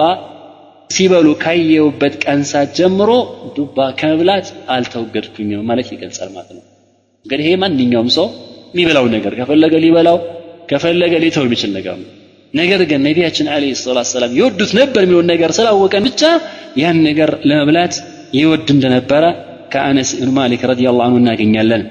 ሲበሉ 0.90 1.28
ካየውበት 1.42 2.14
ቀን 2.24 2.40
ሰዓት 2.50 2.70
ጀምሮ 2.78 3.10
ዱባ 3.56 3.86
ከመብላት 4.00 4.46
አልተወገድኩኝም 4.74 5.62
ማለት 5.70 5.88
ይገልጻል 5.94 6.28
ማለት 6.36 6.50
ነው። 6.56 6.62
እንግዲህ 7.26 7.44
ይሄ 7.46 7.54
ማንኛውም 7.62 8.10
ሰው 8.16 8.26
የሚበላው 8.72 9.06
ነገር 9.16 9.32
ከፈለገ 9.40 9.74
ሊበላው 9.84 10.18
ከፈለገ 10.70 11.14
ሊተው 11.24 11.44
የሚችል 11.46 11.70
ነገር 11.78 11.96
ነው። 12.02 12.08
ነገር 12.54 12.80
ግን 12.90 13.00
ነቢያችን 13.08 13.46
አለ 13.54 13.64
ሰላት 13.80 14.08
ሰላም 14.12 14.34
ይወዱት 14.38 14.70
ነበር 14.80 15.02
የሚለውን 15.04 15.28
ነገር 15.32 15.50
ስላወቀን 15.58 16.04
ብቻ 16.08 16.22
ያን 16.82 16.98
ነገር 17.08 17.30
ለመብላት 17.50 17.94
ይወድ 18.38 18.68
እንደነበረ 18.74 19.24
ከአነስ 19.73 20.09
ብን 20.19 20.31
ማሊክ 20.37 20.61
ረዲ 20.69 20.81
ላሁ 20.87 21.01
አንሁ 21.05 21.17
እናገኛለን 21.21 21.83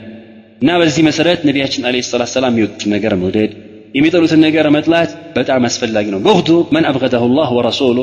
እና 0.62 0.71
በዚህ 0.81 1.03
መሰረት 1.09 1.40
ነቢያችን 1.49 1.85
አለ 1.88 2.01
ሰላት 2.09 2.31
ሰላም 2.35 2.53
የሚወዱትን 2.55 2.90
ነገር 2.95 3.12
መውደድ 3.21 3.53
የሚጠሉትን 3.95 4.40
ነገር 4.47 4.66
መጥላት 4.77 5.11
በጣም 5.37 5.62
አስፈላጊ 5.69 6.07
ነው 6.14 6.21
በሁዱ 6.27 6.51
መን 6.75 6.85
አብገደሁ 6.90 7.25
ላህ 7.38 7.51
ወረሱሉ 7.59 7.99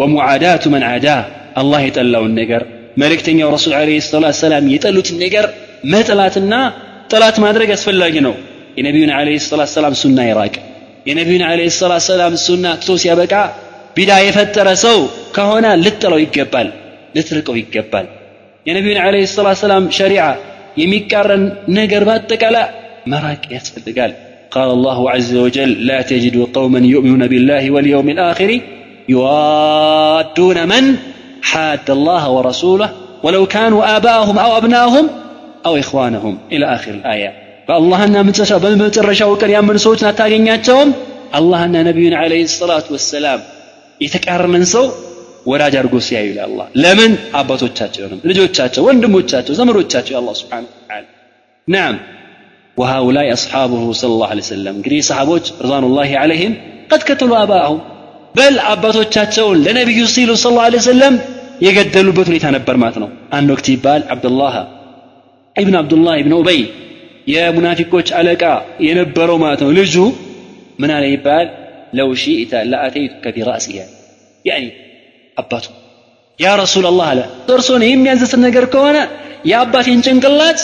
ወሙዓዳቱ 0.00 0.64
መን 0.74 0.84
ዓዳ 0.90 1.08
አላህ 1.60 1.80
የጠላውን 1.86 2.32
ነገር 2.40 2.62
መልእክተኛው 3.02 3.48
ረሱል 3.56 3.72
አለ 3.78 3.90
ሰላት 4.08 4.36
ሰላም 4.42 4.66
የጠሉትን 4.74 5.16
ነገር 5.24 5.46
መጥላትና 5.92 6.54
ጠላት 7.10 7.36
ማድረግ 7.44 7.70
አስፈላጊ 7.76 8.14
ነው 8.26 8.34
የነቢዩን 8.78 9.12
አለ 9.18 9.28
ሰላት 9.48 9.70
ሰላም 9.76 9.94
ሱና 10.02 10.20
ይራቅ 10.28 10.54
የነቢዩን 11.08 11.44
አለ 11.50 11.60
ሰላት 11.80 12.04
ሰላም 12.10 12.34
ሱና 12.46 12.66
ትቶ 12.80 12.96
ሲያበቃ 13.02 13.34
ቢዳ 13.96 14.12
የፈጠረ 14.24 14.68
ሰው 14.84 14.98
ከሆነ 15.36 15.66
ልጥለው 15.84 16.20
ይገባል 16.24 16.68
ልትርቀው 17.16 17.56
ይገባል 17.60 18.06
የነቢዩን 18.66 19.00
አለ 19.04 19.16
ሰላት 19.32 19.58
ሰላም 19.64 19.84
ሸሪዓ 19.98 20.22
የሚቃረን 20.82 21.44
ነገር 21.78 22.04
በአጠቃላይ 22.08 22.66
መራቅ 23.12 23.42
ያስፈልጋል 23.56 24.14
قال 24.56 24.70
الله 24.70 24.98
عز 25.14 25.32
وجل 25.36 25.70
لا 25.86 25.98
تجد 26.02 26.36
قوما 26.56 26.80
يؤمنون 26.94 27.22
بالله 27.26 27.64
واليوم 27.70 28.08
الآخر 28.08 28.50
يوادون 29.08 30.58
من 30.72 30.84
حاد 31.42 31.88
الله 31.90 32.22
ورسوله 32.36 32.88
ወለው 33.24 33.44
ካኑ 33.52 33.74
አባአሁም 33.92 34.36
አው 34.42 34.50
አብናሁም 34.56 35.06
አው 35.68 35.74
ኢኽዋነሁም 35.82 36.34
ኢላ 36.54 36.64
አኺር 36.74 36.94
ልአያ 36.98 37.24
በአላህና 37.68 38.16
በመጨረሻው 38.64 39.30
ቀን 39.40 39.50
ያመኑ 39.56 39.76
ሰዎችን 39.84 40.08
አታገኛቸውም 40.10 40.90
አላህና 41.38 41.76
ነቢዩን 41.88 42.14
ዓለይሂ 42.20 42.42
ሰላቱ 42.60 42.86
ወሰላም 42.96 43.40
የተቃረነን 44.00 44.64
ሰው 44.74 44.84
ወዳጅ 45.50 45.74
አድርጎ 45.80 45.96
ሲያዩ 46.06 46.28
አላህ 46.46 46.66
ለምን 46.82 47.12
አባቶቻቸውንም 47.40 48.20
ልጆቻቸው 48.30 48.82
ወንድሞቻቸው 48.88 49.54
ዘመዶቻቸው 49.60 50.14
አላህ 50.20 50.34
ስብሓን 50.42 50.64
ተዓላ 50.72 51.04
ናም 51.68 51.96
وهؤلاء 52.76 53.26
أصحابه 53.38 53.82
صلى 54.00 54.12
الله 54.14 54.28
عليه 54.32 54.44
وسلم 54.46 54.74
እንግዲህ 54.78 55.00
ሰሃቦች 55.10 55.44
رضوان 55.64 55.84
الله 55.90 56.10
عليهم 56.22 56.52
قد 56.90 57.00
قتلوا 57.08 57.38
آباءهم 57.44 57.78
በል 58.34 58.54
አባቶቻቸውን 58.72 59.58
ለነቢዩ 59.66 60.00
ሲሉ 60.14 60.30
ስ 60.42 60.50
ላ 60.56 60.80
ሰለም 60.88 61.14
የገደሉበት 61.66 62.26
ሁኔታ 62.30 62.46
ነበር 62.56 62.74
ማለት 62.82 62.96
ነው 63.02 63.08
አንድ 63.36 63.48
ወቅት 63.54 63.66
ይባል 63.74 64.02
አብዱላህ 64.14 64.54
ኢብን 65.56 65.76
አብዱላህ 65.80 66.14
ኢብን 66.20 66.34
ኡበይ 66.40 66.60
የሙናፊቆች 67.34 68.08
አለቃ 68.18 68.42
የነበረው 68.88 69.38
ማለት 69.44 69.60
ነው 69.64 69.70
ልጁ 69.78 69.94
ምን 70.82 70.90
አለ 70.96 71.04
ይባል 71.14 71.46
ለው 71.98 72.10
ሺእተ 72.22 72.52
ለአተይቱከ 72.72 73.24
ቢራእሲያ 73.36 73.80
ያኒ 74.44 74.64
አባቱ 75.36 75.66
ያ 76.38 76.48
ረሱል 76.62 76.86
አላህ 76.90 77.06
አለ 77.12 77.20
እርሶን 77.54 77.82
የሚያዘስን 77.86 78.40
ነገር 78.46 78.64
ከሆነ 78.72 78.96
የአባቴን 79.50 80.00
ጭንቅላት 80.06 80.60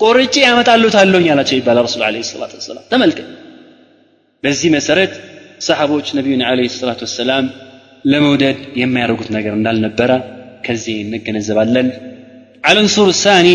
ቆርጬ 0.00 0.34
ያመጣሉታለሁኝ 0.46 1.26
አላቸው 1.34 1.56
ይባላል 1.58 1.84
ረሱል 1.88 2.02
አለ 2.06 2.22
ሰላት 2.30 2.52
ወሰላም 2.58 2.84
ተመልከት 2.92 3.28
በዚህ 4.42 4.68
መሰረት 4.76 5.12
ሰሓቦች 5.66 6.06
ነቢዩን 6.18 6.42
አለ 6.48 6.66
ሰላት 6.74 7.00
ወሰላም 7.06 7.44
ለመውደድ 8.04 8.58
የማያደርጉት 8.80 9.28
ነገር 9.36 9.52
እንዳልነበረ 9.58 10.10
ከዚህ 10.66 10.96
እንገነዘባለን 11.04 11.88
አልንሱር 12.64 13.10
ሳኒ 13.22 13.48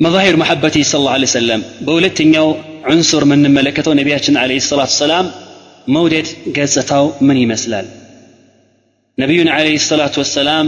መዛሂር 0.00 0.36
መሐበቲ 0.42 0.76
ስ 0.90 0.98
ላ 1.04 1.28
ሰለም 1.34 1.62
በሁለተኛው 1.86 2.48
ዑንሱር 2.90 3.22
የምንመለከተው 3.26 3.94
ነቢያችን 4.00 4.36
አለ 4.42 4.58
ሰላት 4.66 4.90
ወሰላም 4.94 5.26
መውደድ 5.94 6.28
ገጽታው 6.56 7.06
ምን 7.28 7.38
ይመስላል 7.44 7.86
ነቢዩን 9.18 9.48
አለ 9.54 9.68
ሰላት 9.86 10.16
ወሰላም 10.22 10.66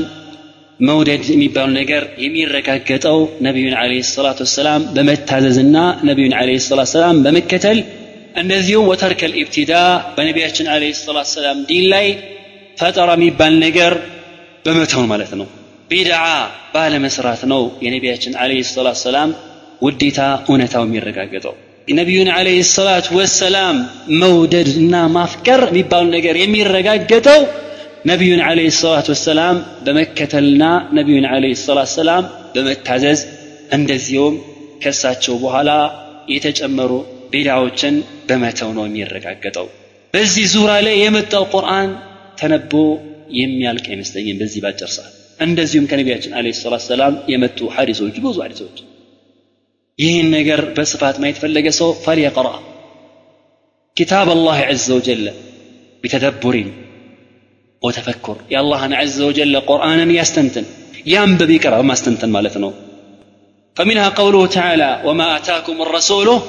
መውደድ 0.81 1.25
የሚባሉ 1.33 1.69
ነገር 1.81 2.03
የሚረጋገጠው 2.25 3.19
ነቢዩን 3.47 3.75
አለ 3.81 3.93
ሰላት 4.11 4.39
ወሰላም 4.45 4.83
በመታዘዝና 4.97 5.77
ነቢዩን 6.09 6.35
አለ 6.41 6.51
ሰላት 6.67 6.91
ሰላም 6.95 7.17
በመከተል 7.27 7.79
እንደዚሁም 8.43 8.89
ወተርከል 8.91 9.33
ኢብቲዳ 9.43 9.73
በነቢያችን 10.17 10.67
አለ 10.75 10.85
ሰላት 11.01 11.29
ሰላም 11.37 11.59
ዲን 11.71 11.87
ላይ 11.95 12.07
ፈጠራ 12.81 13.11
የሚባል 13.19 13.55
ነገር 13.67 13.95
በመተው 14.67 15.05
ማለት 15.13 15.33
ነው 15.41 15.49
ቢድዓ 15.91 16.25
ባለመስራት 16.75 17.41
ነው 17.53 17.63
የነቢያችን 17.85 18.35
አለ 18.43 18.53
ሰላት 18.73 18.99
ሰላም 19.07 19.31
ውዴታ 19.83 20.21
እውነታው 20.49 20.85
የሚረጋገጠው 20.87 21.55
ነቢዩን 21.93 22.29
አለ 22.37 22.49
ሰላት 22.75 23.07
ወሰላም 23.17 23.77
መውደድ 24.23 24.69
እና 24.83 24.97
ማፍቀር 25.17 25.63
የሚባሉ 25.71 26.05
ነገር 26.17 26.35
የሚረጋገጠው 26.43 27.41
نبي 28.12 28.42
عليه 28.42 28.68
الصلاة 28.68 29.04
والسلام 29.10 29.56
بمكة 29.86 30.40
لنا 30.40 30.90
نبي 30.98 31.26
عليه 31.34 31.52
الصلاة 31.52 31.86
والسلام 31.88 32.24
بمتعزز 32.56 33.20
عند 33.74 33.92
اليوم 33.92 34.34
كساتشو 34.82 35.38
بوهلا 35.38 35.80
يتجمرو 36.30 37.06
بدعوتشن 37.32 37.96
بما 38.30 38.52
تونو 38.52 38.84
ميرك 38.96 39.26
عكتو 39.26 39.68
بزي 40.14 40.46
زورا 40.54 40.82
لي 40.86 41.06
يمت 41.06 41.34
القرآن 41.42 41.90
تنبو 42.40 42.86
يميالك 43.40 43.90
يمستيين 43.90 44.38
بزي 44.40 44.60
باجر 44.62 44.90
صح 44.98 45.08
عند 45.42 45.60
اليوم 45.60 45.86
كان 45.86 46.00
عليه 46.38 46.54
الصلاة 46.58 46.80
والسلام 46.80 47.14
يمتو 47.28 47.70
حارسو 47.76 48.08
جبوزو 48.16 48.42
حارسو 48.44 48.66
يهين 50.00 50.26
نقر 50.34 50.64
بصفات 50.78 51.16
ما 51.22 51.28
يتفلق 51.30 51.70
سو 51.80 51.94
فليقرأ 52.06 52.56
كتاب 53.96 54.28
الله 54.38 54.58
عز 54.70 54.92
وجل 54.92 55.26
بتدبرين 56.04 56.85
وتفكر. 57.86 58.36
يا 58.52 58.60
الله 58.60 58.96
عز 58.96 59.22
وجل 59.22 59.60
قرآنا 59.60 60.06
يستنتن. 60.14 60.66
ينبب 61.06 61.50
يقرأ 61.50 61.82
ما 61.82 61.94
استنتن 61.94 62.30
مالتنا 62.30 62.72
فمنها 63.76 64.10
قوله 64.10 64.48
تعالى 64.48 65.02
وما 65.06 65.38
آتاكم 65.38 65.82
الرسول 65.82 66.40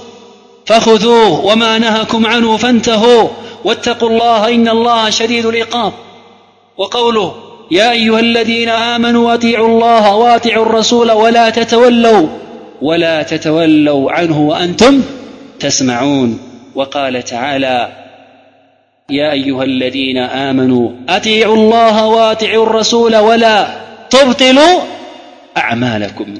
فخذوه 0.67 1.45
وما 1.45 1.79
نهكم 1.79 2.27
عنه 2.27 2.57
فانتهوا 2.57 3.29
واتقوا 3.65 4.09
الله 4.09 4.55
إن 4.55 4.69
الله 4.69 5.11
شديد 5.11 5.47
العقاب. 5.47 5.93
وقوله 6.77 7.35
يا 7.71 7.93
أيها 7.93 8.21
الذين 8.21 8.69
آمنوا 8.69 9.35
أطيعوا 9.35 9.69
الله 9.69 10.15
وأطيعوا 10.15 10.67
الرسول 10.67 11.13
ولا 11.13 11.51
تتولوا 11.51 12.27
ولا 12.83 13.23
تتولوا 13.23 14.13
عنه 14.13 14.41
وأنتم 14.41 15.03
تسمعون. 15.61 16.39
وقال 16.75 17.23
تعالى 17.23 18.06
يا 19.11 19.33
أيها 19.33 19.65
الذين 19.65 20.19
آمنوا 20.19 20.91
أطيعوا 21.09 21.57
الله 21.57 22.07
وأطيعوا 22.07 22.67
الرسول 22.67 23.17
ولا 23.17 23.67
تبطلوا 24.11 24.81
أعمالكم. 25.57 26.35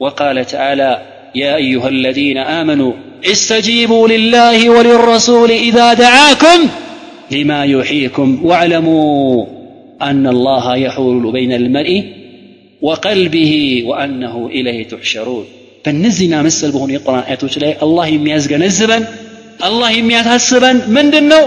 وقال 0.00 0.46
تعالى 0.46 1.02
يا 1.34 1.56
أيها 1.56 1.88
الذين 1.88 2.38
آمنوا 2.38 2.92
استجيبوا 3.24 4.08
لله 4.08 4.70
وللرسول 4.70 5.50
إذا 5.50 5.94
دعاكم 5.94 6.68
لما 7.30 7.64
يحييكم 7.64 8.38
واعلموا 8.42 9.46
أن 10.02 10.26
الله 10.26 10.76
يحول 10.76 11.32
بين 11.32 11.52
المرء 11.52 12.04
وقلبه 12.82 13.82
وأنه 13.86 14.46
إليه 14.46 14.88
تحشرون. 14.88 15.44
በእነዚህና 15.84 16.34
መሰል 16.46 16.70
በሆኑ 16.74 16.90
የቁርአን 16.94 17.24
الله 17.34 17.54
ላይ 17.62 17.72
አላህ 17.84 18.06
الله 18.16 19.02
አላህ 19.66 19.90
የሚያታስበን 19.98 20.76
من 20.96 21.06
دنو؟ 21.14 21.42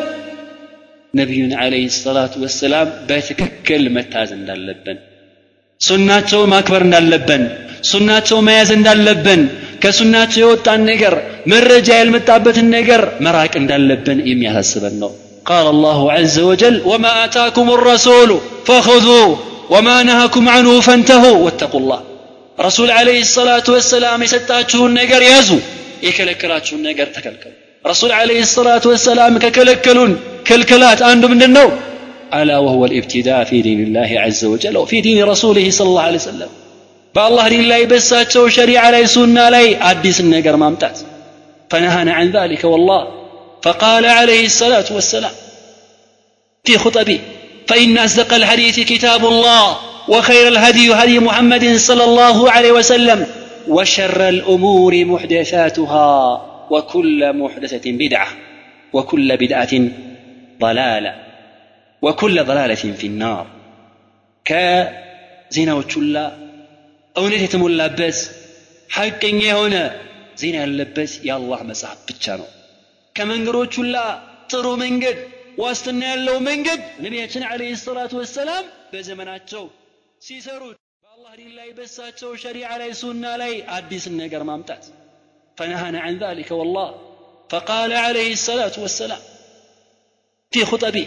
نبينا 1.19 1.55
عليه 1.63 1.85
الصلاه 1.93 2.33
والسلام 2.41 2.87
بيتك 3.09 3.41
كل 3.67 3.83
ما 3.95 4.01
ነቢዩን 4.07 4.13
አለህ 4.13 4.15
ሰላቱ 4.15 4.15
ወሰላም 4.15 4.17
በትክክል 4.19 4.23
መታዘ 4.25 4.31
እንዳለብን 4.39 4.97
ሱናቸው 5.81 6.41
ማክበር 6.53 6.81
እንዳለብን 6.87 7.43
ሱናቸው 7.91 8.37
መያዝ 8.47 8.69
እንዳለብን 8.77 9.41
ከሱናቸው 9.83 10.39
የወጣን 10.43 10.81
ነገር 10.91 11.13
መረጃ 11.51 11.87
ያልመጣበትን 11.99 12.67
ነገር 12.77 13.01
መራቅ 13.25 13.53
እንዳለብን 13.61 14.19
የሚያሳስበን 14.31 14.97
ነው። 15.05 15.13
قال 15.51 15.65
الله 15.75 15.99
عز 16.17 16.37
وجل 16.49 16.75
وما 16.91 17.11
آتاكم 17.25 17.67
الرسول 17.77 18.29
فخذوا 18.67 19.27
وما 19.73 19.97
نهاكم 20.09 20.43
عنه 20.55 20.71
فانتهوا 20.87 21.37
واتقوا 21.45 21.81
الله 21.81 22.01
رسول 22.67 22.89
عليه 22.99 23.19
الصلاة 23.27 23.67
والسلام 23.75 24.19
يستاتشون 24.27 24.89
نجر 24.99 25.21
يزو 25.33 25.59
يكلك 26.07 26.41
راتشون 26.51 26.79
نجر 26.87 27.07
تكلكل 27.15 27.53
رسول 27.84 28.10
عليه 28.12 28.40
الصلاة 28.48 28.84
والسلام 28.90 29.32
ከከለከሉን 29.42 30.12
كلكلات 30.48 31.00
አንዱ 31.10 31.22
ምንድን 31.32 31.52
ነው 31.58 31.68
ألا 32.38 32.56
وهو 32.64 32.82
الابتداء 32.90 33.40
في 33.44 33.56
دين 33.66 33.80
الله 33.86 34.10
عز 34.24 34.42
وجل 34.52 34.76
وفي 34.82 34.98
دين 35.00 35.18
رسوله 35.24 35.66
صلى 35.70 35.88
الله 35.92 36.04
عليه 36.08 36.20
وسلم 36.24 36.50
በአላህ 37.14 37.44
ዲን 37.52 37.64
ላይ 37.72 37.82
በሳቸው 37.90 38.42
ሸሪዓ 38.56 38.82
ላይ 38.94 39.04
ሱና 39.14 39.36
ላይ 39.54 39.66
አዲስን 39.90 40.28
ነገር 40.36 40.56
ማምጣት 40.64 40.96
فنهانا 41.70 42.12
عن 42.18 42.26
ذلك 42.30 42.62
والله 42.64 43.02
فقال 43.62 44.04
عليه 44.18 44.44
الصلاة 44.52 44.88
والسلام 44.90 45.34
في 46.64 46.78
خطبه 46.78 47.18
فإن 47.68 47.98
أصدق 47.98 48.30
الحديث 48.34 48.76
كتاب 48.92 49.22
الله 49.32 49.64
وخير 50.08 50.44
الهدي 50.48 50.86
هدي 50.94 51.16
محمد 51.18 51.64
صلى 51.88 52.04
الله 52.04 52.50
عليه 52.50 52.72
وسلم 52.72 53.18
وشر 53.68 54.20
الأمور 54.28 54.92
محدثاتها 55.04 56.10
وكل 56.70 57.20
محدثة 57.32 57.86
بدعة 57.92 58.28
وكل 58.92 59.28
بدعة 59.36 59.74
ضلالة 60.60 61.12
وكل 62.02 62.36
ضلالة 62.44 62.84
في 62.92 63.06
النار 63.06 63.46
كزنا 64.46 65.72
وتشلا 65.74 66.26
እውነት 67.16 67.42
የተሞላበት 67.44 68.18
ሐቀኛ 68.90 69.40
የሆነ 69.48 69.76
ዜና 70.40 70.56
ያለበት 70.64 71.12
የአላህ 71.28 71.60
መጽሐፍ 71.70 71.98
ብቻ 72.08 72.24
ነው 72.40 72.48
ከመንገዶች 73.14 73.72
ሁላ 73.80 73.96
ጥሩ 74.52 74.66
መንገድ 74.84 75.18
ዋስትና 75.62 76.02
ያለው 76.12 76.36
መንገድ 76.48 76.80
ነቢያችን 77.04 77.42
አለህ 77.50 77.72
ሰላቱ 77.86 78.12
ወሰላም 78.20 78.64
በዘመናቸው 78.92 79.64
ሲሰሩት 80.22 80.76
በአላህ 81.04 81.32
ዲን 81.40 81.50
ላይ 81.58 81.68
በሳቸው 81.78 82.30
ሸሪዓ 82.44 82.70
ላይ 82.82 82.90
ሱና 83.02 83.24
ላይ 83.42 83.52
አዲስን 83.76 84.14
ነገር 84.22 84.44
ማምጣት 84.50 84.84
فنهانا 85.57 85.99
عن 85.99 86.17
ذلك 86.17 86.51
والله. 86.51 86.95
فقال 87.49 87.93
عليه 87.93 88.33
الصلاة 88.33 88.71
والسلام 88.77 89.17
في 90.51 90.65
خطبه 90.65 91.05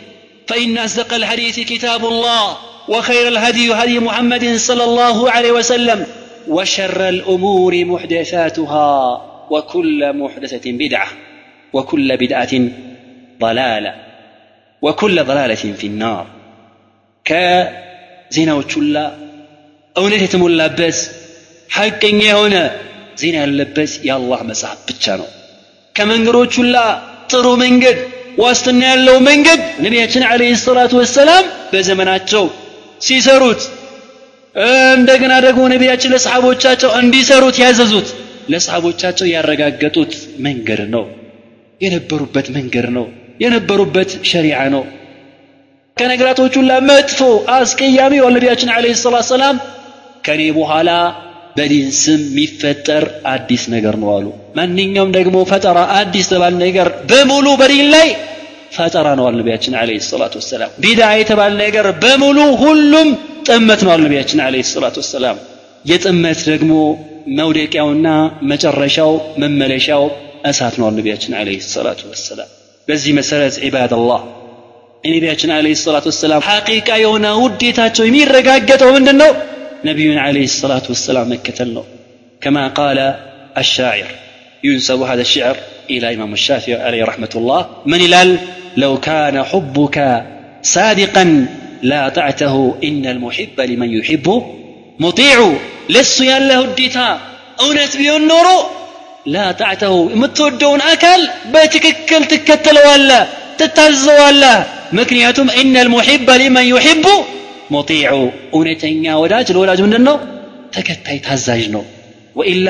فإن 0.49 0.79
أصدق 0.79 1.15
الحديث 1.15 1.61
كتاب 1.61 2.05
الله 2.05 2.57
وخير 2.89 3.29
الهدي 3.29 3.73
هدي 3.73 3.99
محمد 3.99 4.57
صلى 4.57 4.85
الله 4.85 5.31
عليه 5.31 5.53
وسلم 5.53 6.07
وشر 6.49 7.09
الأمور 7.09 7.85
محدثاتها 7.85 9.25
وكل 9.51 10.13
محدثة 10.13 10.73
بدعة 10.73 11.09
وكل 11.73 12.17
بدعة 12.17 12.51
ضلالة 13.41 13.95
وكل 14.83 15.25
ضلالة 15.25 15.55
في 15.55 15.87
النار. 15.87 16.27
كزنا 17.25 17.83
كزينة 18.31 18.57
وشلة 18.57 19.19
أونت 19.97 20.23
تملبس 20.23 21.11
حقا 21.71 22.11
هنا 22.11 22.88
ዜና 23.19 23.37
ያለበት 23.43 23.93
የአላህ 24.09 24.41
መጽሐፍ 24.51 24.79
ብቻ 24.89 25.17
ነው። 25.21 25.29
ከመንገዶች 25.95 26.53
ሁላ 26.61 26.77
ጥሩ 27.31 27.47
መንገድ 27.65 27.99
ዋስትና 28.39 28.83
ያለው 28.91 29.17
መንገድ 29.29 29.61
ነቢያችን 29.85 30.23
አለይሂ 30.29 30.53
ሰላቱ 30.63 30.93
ወሰላም 31.01 31.45
በዘመናቸው 31.73 32.45
ሲሰሩት 33.01 33.63
እንደገና 34.95 35.33
ደግሞ 35.47 35.63
ነቢያችን 35.73 36.13
ለሰሓቦቻቸው 36.15 36.91
እንዲሰሩት 37.01 37.57
ያዘዙት 37.63 38.09
ለሰሓቦቻቸው 38.53 39.27
ያረጋገጡት 39.33 40.13
መንገድ 40.47 40.81
ነው። 40.95 41.05
የነበሩበት 41.81 42.47
መንገድ 42.57 42.87
ነው። 42.97 43.07
የነበሩበት 43.43 44.11
ሸሪዓ 44.31 44.61
ነው። 44.75 44.85
ከነገራቶች 45.97 46.55
ሁላ 46.61 46.73
መጥፎ 46.89 47.21
አስቀያሚ 47.57 48.15
ነቢያችን 48.37 48.71
አለይሂ 48.75 48.95
ሰላቱ 49.01 49.27
ሰላም 49.31 49.57
ከኔ 50.25 50.43
በኋላ 50.57 50.91
በዲን 51.59 51.89
ስም 51.99 52.21
የሚፈጠር 52.29 53.05
አዲስ 53.33 53.63
ነገር 53.75 53.95
ነው 54.03 54.11
አሉ። 54.15 54.27
ማንኛውም 54.59 55.11
ደግሞ 55.17 55.37
ፈጠራ 55.51 55.79
አዲስ 55.99 56.27
ተባለ 56.33 56.55
ነገር 56.65 56.89
በሙሉ 57.11 57.47
በዲን 57.61 57.89
ላይ 57.95 58.09
ፈጠራ 58.77 59.07
ነው 59.19 59.25
አሉ 59.29 59.35
ነቢያችን 59.41 59.75
አለይሂ 59.81 60.01
ሰላቱ 60.09 60.35
ወሰላም። 60.41 60.71
ቢዳ 60.85 61.03
የተባለ 61.21 61.53
ነገር 61.63 61.87
በሙሉ 62.03 62.39
ሁሉም 62.63 63.09
ጥመት 63.49 63.81
ነው 63.87 63.93
አሉ 63.95 64.03
ነቢያችን 64.09 64.41
አለይሂ 64.47 64.65
ሰላቱ 64.73 64.97
ወሰላም። 65.05 65.37
የጥመት 65.85 66.41
ደግሞ 66.51 66.73
መውደቂያውና 67.39 68.09
መጨረሻው 68.51 69.13
መመለሻው 69.43 70.05
እሳት 70.51 70.75
ነው 70.81 70.87
አሉ 70.89 70.95
ነቢያችን 71.01 71.33
አለይሂ 71.41 71.59
ሰላቱ 71.75 72.01
ወሰላም። 72.13 72.51
በዚህ 72.89 73.13
መሰረት 73.19 73.55
ዒባደላህ 73.65 74.21
የነቢያችን 75.05 75.51
አለይሂ 75.57 75.75
ሰላቱ 75.83 76.07
ወሰላም 76.13 76.41
ሐቂቃ 76.49 76.89
የሆነ 77.03 77.27
ውዴታቸው 77.43 78.05
የሚረጋገጠው 78.07 78.91
ምንድን 78.97 79.19
ነው 79.23 79.31
نبينا 79.85 80.21
عليه 80.21 80.45
الصلاة 80.45 80.83
والسلام 80.89 81.33
مكة 81.33 81.65
له. 81.65 81.85
كما 82.41 82.69
قال 82.69 83.15
الشاعر 83.59 84.07
ينسب 84.65 85.03
هذا 85.03 85.21
الشعر 85.21 85.57
إلى 85.91 86.15
إمام 86.15 86.33
الشافعي 86.33 86.75
عليه 86.75 87.05
رحمة 87.05 87.29
الله 87.35 87.69
من 87.87 88.01
إلال؟ 88.01 88.39
لو 88.77 89.01
كان 89.01 89.45
حبك 89.45 90.25
صادقا 90.63 91.47
لا 91.83 92.09
طعته 92.09 92.79
إن 92.85 93.07
المحب 93.07 93.61
لمن 93.61 93.91
يحب 93.91 94.43
مطيع. 94.99 95.53
لس 95.89 96.21
ياله 96.21 96.65
الديتا 96.65 97.21
أونت 97.61 97.97
بيون 97.97 98.29
نورو 98.29 98.63
لا 99.27 99.53
طعته. 99.53 100.05
متودون 100.05 100.81
أكل؟ 100.81 101.29
بتككل 101.55 102.25
تكتل 102.25 102.79
ولا 102.89 103.27
تتهز 103.59 104.09
ولا. 104.09 104.65
مكنياتهم 104.93 105.51
إن 105.51 105.77
المحب 105.77 106.31
لمن 106.31 106.63
يحب 106.63 107.07
ሙጢዑ 107.76 108.18
እውነተኛ 108.56 109.06
ወዳጅ 109.24 109.48
ለወዳጅ 109.56 109.80
ምንድን 109.86 110.04
ነው 110.10 110.18
ተከታይ 110.76 111.18
ታዛዥ 111.28 111.64
ነው 111.76 111.84
ወኢላ 112.40 112.70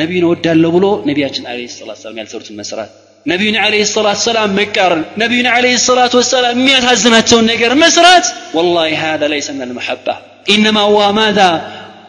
ነቢዩን 0.00 0.24
እወዳለሁ 0.26 0.70
ብሎ 0.76 0.86
ነቢያችን 1.10 1.44
አለ 1.52 1.60
ሰላት 1.76 1.98
ሰላም 2.02 2.18
ያልሰሩትን 2.20 2.56
መስራት 2.60 2.90
ነቢዩን 3.30 3.56
አለ 3.64 3.74
ሰላት 3.94 4.18
ሰላም 4.28 4.50
መቃረን 4.60 5.02
ነቢዩን 5.22 5.48
አለ 5.54 5.66
ሰላት 5.88 6.12
ወሰላም 6.20 6.54
የሚያሳዝናቸውን 6.60 7.46
ነገር 7.52 7.72
መስራት 7.84 8.26
ወላሂ 8.56 8.90
هذا 9.06 9.26
ليس 9.34 9.48
من 9.56 9.62
المحبة 9.68 10.14
إنما 10.54 10.82
هو 10.90 11.00
ماذا 11.20 11.50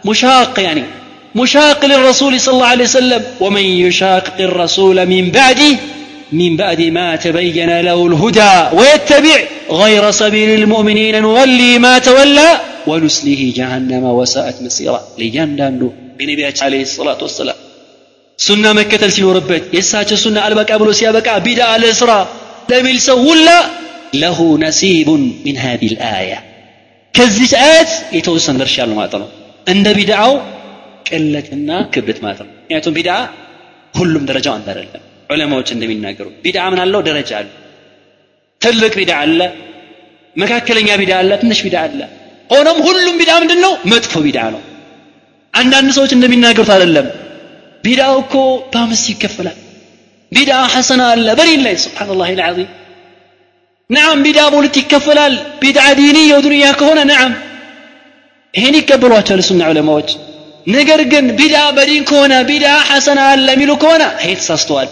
مشاق 0.10 0.54
يعني 0.68 0.84
مشاق 1.36 1.80
للرسول 1.86 2.34
صلى 2.40 2.54
الله 2.54 2.72
عليه 2.76 2.84
وسلم 2.84 3.22
ومن 3.44 3.66
يشاقق 3.86 4.38
الرسول 4.50 4.98
من 5.06 5.24
بعده 5.32 5.74
من 6.32 6.52
بعد 6.62 6.82
ما 6.98 7.08
تبين 7.16 7.72
له 7.88 8.00
الهدى 8.10 8.54
ويتبع 8.78 9.38
غير 9.82 10.04
سبيل 10.22 10.50
المؤمنين 10.60 11.16
نولي 11.22 11.72
ما 11.86 11.94
تولى 12.08 12.50
ونسله 12.90 13.42
جهنم 13.58 14.04
وساءت 14.18 14.58
مصيرا 14.66 15.00
لياندانو 15.20 15.88
بنبيات 16.18 16.58
عليه 16.66 16.84
الصلاة 16.90 17.20
والسلام 17.26 17.58
سنة 18.40 18.70
مكة 18.80 19.04
ሲኖርበት 19.16 19.64
የእሳቸው 19.76 20.18
ሱና 20.24 20.38
አልበቃ 20.46 20.70
ብሎ 20.82 20.90
ሲያበቃ 21.00 21.28
ቢዳ 21.46 21.62
ለስራ 21.84 22.12
ለሚል 22.72 23.00
ሰው 23.10 23.18
ሁላ 23.28 23.48
له 24.24 24.40
نسيب 24.66 25.10
من 25.46 25.56
هذه 25.66 25.88
الآية 25.94 26.40
ከዚች 27.14 27.54
አያት 27.64 27.92
የተወሰነ 28.18 28.56
ድርሻ 28.62 28.76
ያለው 28.82 28.96
ማለት 29.00 29.14
ነው 29.22 29.30
እንደ 29.74 29.88
ቢድዓው 29.98 30.34
ቅለትና 31.08 31.70
ክብደት 31.94 32.20
ማለት 32.26 32.40
ነው 32.44 32.50
ምክንያቱም 32.62 32.94
ቢድዓ 32.98 33.16
ሁሉም 34.00 34.24
ደረጃው 34.30 34.54
አንድ 34.58 34.68
አይደለም 34.72 35.04
ዑለማዎች 35.30 35.70
እንደሚናገሩ 35.76 36.28
ቢድዓ 36.44 36.64
ምን 36.72 36.80
አለው 36.84 37.02
ደረጃ 37.08 37.32
አለ 37.40 37.48
ትልቅ 38.62 38.94
ቢድዓ 39.00 39.18
አለ 39.26 39.40
መካከለኛ 40.36 40.90
ቢድዓ 41.02 41.16
አለ 41.22 41.32
ትንሽ 41.42 41.60
ቢድዓ 41.66 41.82
አለ 41.88 42.02
ሆኖም 42.50 42.78
ሁሉም 42.88 43.16
ቢድዓ 43.22 43.36
ምንድን 43.44 43.60
ነው 43.66 43.74
መጥፎ 43.92 44.14
ቢድዓ 44.26 44.44
ነው 44.56 44.62
አንዳንድ 45.54 45.90
ሰዎች 45.98 46.12
እንደሚናገሩት 46.16 46.72
አይደለም 46.76 47.08
ቢድዓው 47.84 48.16
እኮ 48.24 48.36
በአምስት 48.74 49.06
ይከፈላል 49.14 49.58
ቢድዓ 50.32 50.58
ሐሰና 50.74 51.02
አለ 51.14 51.28
በዲን 51.40 51.62
ላይ 51.66 51.76
ስብሓንላህ 51.86 52.30
ልዓዚም 52.40 52.70
ነዓም 53.90 54.20
ቢድዓ 54.26 54.44
በሁለት 54.52 54.76
ይከፈላል 54.82 55.34
ቢድዓ 55.62 55.86
ዲንያ 56.00 56.36
ወዱንያ 56.38 56.68
ከሆነ 56.82 57.00
ነዓም 57.10 57.34
ይሄን 58.54 58.76
ይቀበሏቸዋል 58.80 59.42
ሱና 59.48 59.62
ዑለማዎች 59.72 60.10
ነገር 60.76 61.02
ግን 61.12 61.26
ቢድዓ 61.40 61.62
በዲን 61.78 62.04
ከሆነ 62.10 62.34
ቢድዓ 62.50 62.74
ሐሰና 62.90 63.20
አለ 63.34 63.48
የሚሉ 63.56 63.72
ከሆነ 63.84 64.04
ይሄ 64.24 64.32
ተሳስተዋል 64.42 64.90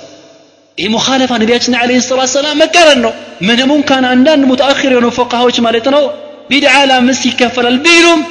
ይህ 0.77 0.89
ሙኻለፋ 0.95 1.31
ነቢያችን 1.41 1.73
አለ 1.79 1.91
ሰላት 2.05 2.29
ሰላም 2.35 2.57
መቀረን 2.63 2.99
ነው 3.05 3.13
ምንም 3.47 3.71
እንኳን 3.77 4.03
አንዳንድ 4.11 4.43
ሙተአኺር 4.51 4.91
የሆኑ 4.93 5.07
ፈቃሃዎች 5.17 5.57
ማለት 5.65 5.87
ነው 5.95 6.03
ቢድዓ 6.51 6.73
ለአምስት 6.89 7.23
ይከፈላል 7.29 7.77
ቢሉም 7.85 8.21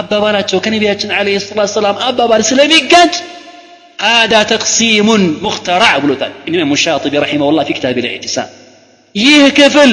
አባባላቸው 0.00 0.58
ከነቢያችን 0.64 1.10
አለ 1.18 1.38
ሰላት 1.46 1.72
ሰላም 1.76 1.96
አባባል 2.08 2.42
ስለሚጋጭ 2.50 3.14
هذا 4.00 4.40
تقسيم 4.44 5.08
مخترع 5.46 5.92
ብሎታል 6.02 6.32
ኢማም 6.48 6.72
ሻጢቢ 6.84 7.14
ረሒመሁላህ 7.24 7.62
ፊ 7.68 7.72
ኪታብ 7.76 7.96
ልኢዕቲሳም 8.04 8.48
ይህ 9.14 9.42
ክፍል 9.58 9.92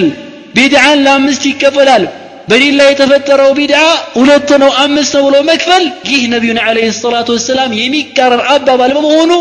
ቢድዓን 0.55 0.97
ለአምስት 1.05 1.43
ይከፈላል 1.51 2.03
በዲን 2.49 2.73
ላይ 2.79 2.87
የተፈጠረው 2.91 3.51
ቢድዓ 3.59 3.81
ሁለት 4.17 4.49
ነው 4.63 4.71
አምስት 4.83 5.13
ነው 5.17 5.23
ብሎ 5.27 5.35
መክፈል 5.51 5.83
ይህ 6.11 6.23
ነቢዩን 6.33 6.59
አለ 6.65 6.77
ሰላቱ 6.97 7.29
ወሰላም 7.37 7.71
የሚቃረር 7.81 8.41
አባባል 8.55 8.91
በመሆኑ 8.97 9.31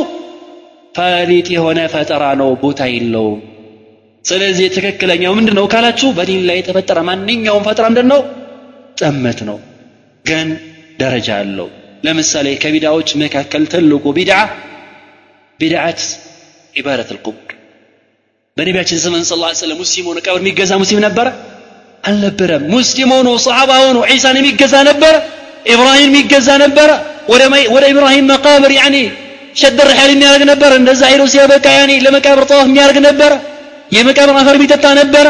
ፈሊጥ 0.97 1.47
የሆነ 1.55 1.81
ፈጠራ 1.93 2.25
ነው 2.41 2.51
ቦታ 2.63 2.81
የለውም 2.93 3.41
ስለዚህ 4.25 4.67
ትክክለኛው 4.75 5.33
ምንድን 5.39 5.57
ነው 5.59 5.67
ካላችሁ 5.73 6.09
በዲን 6.19 6.43
ላይ 6.49 6.59
የተፈጠረ 6.61 6.99
ማንኛውም 7.09 7.65
ፈጠራ 7.69 7.87
ምንድን 7.93 8.09
ነው 8.13 8.21
ጠመት 9.01 9.41
ነው 9.49 9.59
ግን 10.25 10.49
ደረጃ 11.01 11.29
አለው 11.43 11.69
ለምሳሌ 12.07 12.49
ከቢድዓዎች 12.63 13.11
መካከል 13.23 13.63
ትልቁ 13.73 14.05
ቢድዓ 14.19 14.39
ቢድዓት 15.61 16.01
ዒባደት 16.75 17.11
ልቁቡር 17.15 17.49
በነቢያችን 18.57 18.99
ዘመን 19.05 19.23
ስ 19.29 19.37
ላ 19.41 19.49
ስለም 19.61 19.79
ሙስሊም 19.83 20.07
ሆነ 20.11 20.19
ቀብር 20.27 20.41
የሚገዛ 20.43 20.73
ሙስሊም 20.83 21.01
ነበረ 21.07 21.29
አልነበረም 22.05 22.63
ሙስሊም 22.75 23.11
ሆኖ 23.17 23.29
ሰሓባ 23.45 23.73
ሆኖ 23.85 23.99
ዒሳን 24.13 24.37
የሚገዛ 24.41 24.75
ነበረ 24.91 25.15
ኢብራሂም 25.73 26.09
የሚገዛ 26.09 26.49
ነበረ 26.65 26.91
ወደ 27.73 27.83
ኢብራሂም 27.93 28.27
መቃብር 28.33 28.73
ያኒ 28.79 28.97
ሸድ 29.61 29.79
ርሓል 29.89 30.11
የሚያደርግ 30.13 30.43
ነበረ 30.51 30.71
እንደዛ 30.81 31.03
ሄዶ 31.13 31.23
ሲያበቃ 31.33 31.67
ያኒ 31.79 31.93
ለመቃብር 32.05 32.45
ጠዋፍ 32.51 32.67
የሚያደርግ 32.69 32.99
ነበረ 33.09 33.33
የመቃብር 33.97 34.37
አፈር 34.41 34.57
የሚጠጣ 34.59 34.87
ነበረ 35.01 35.27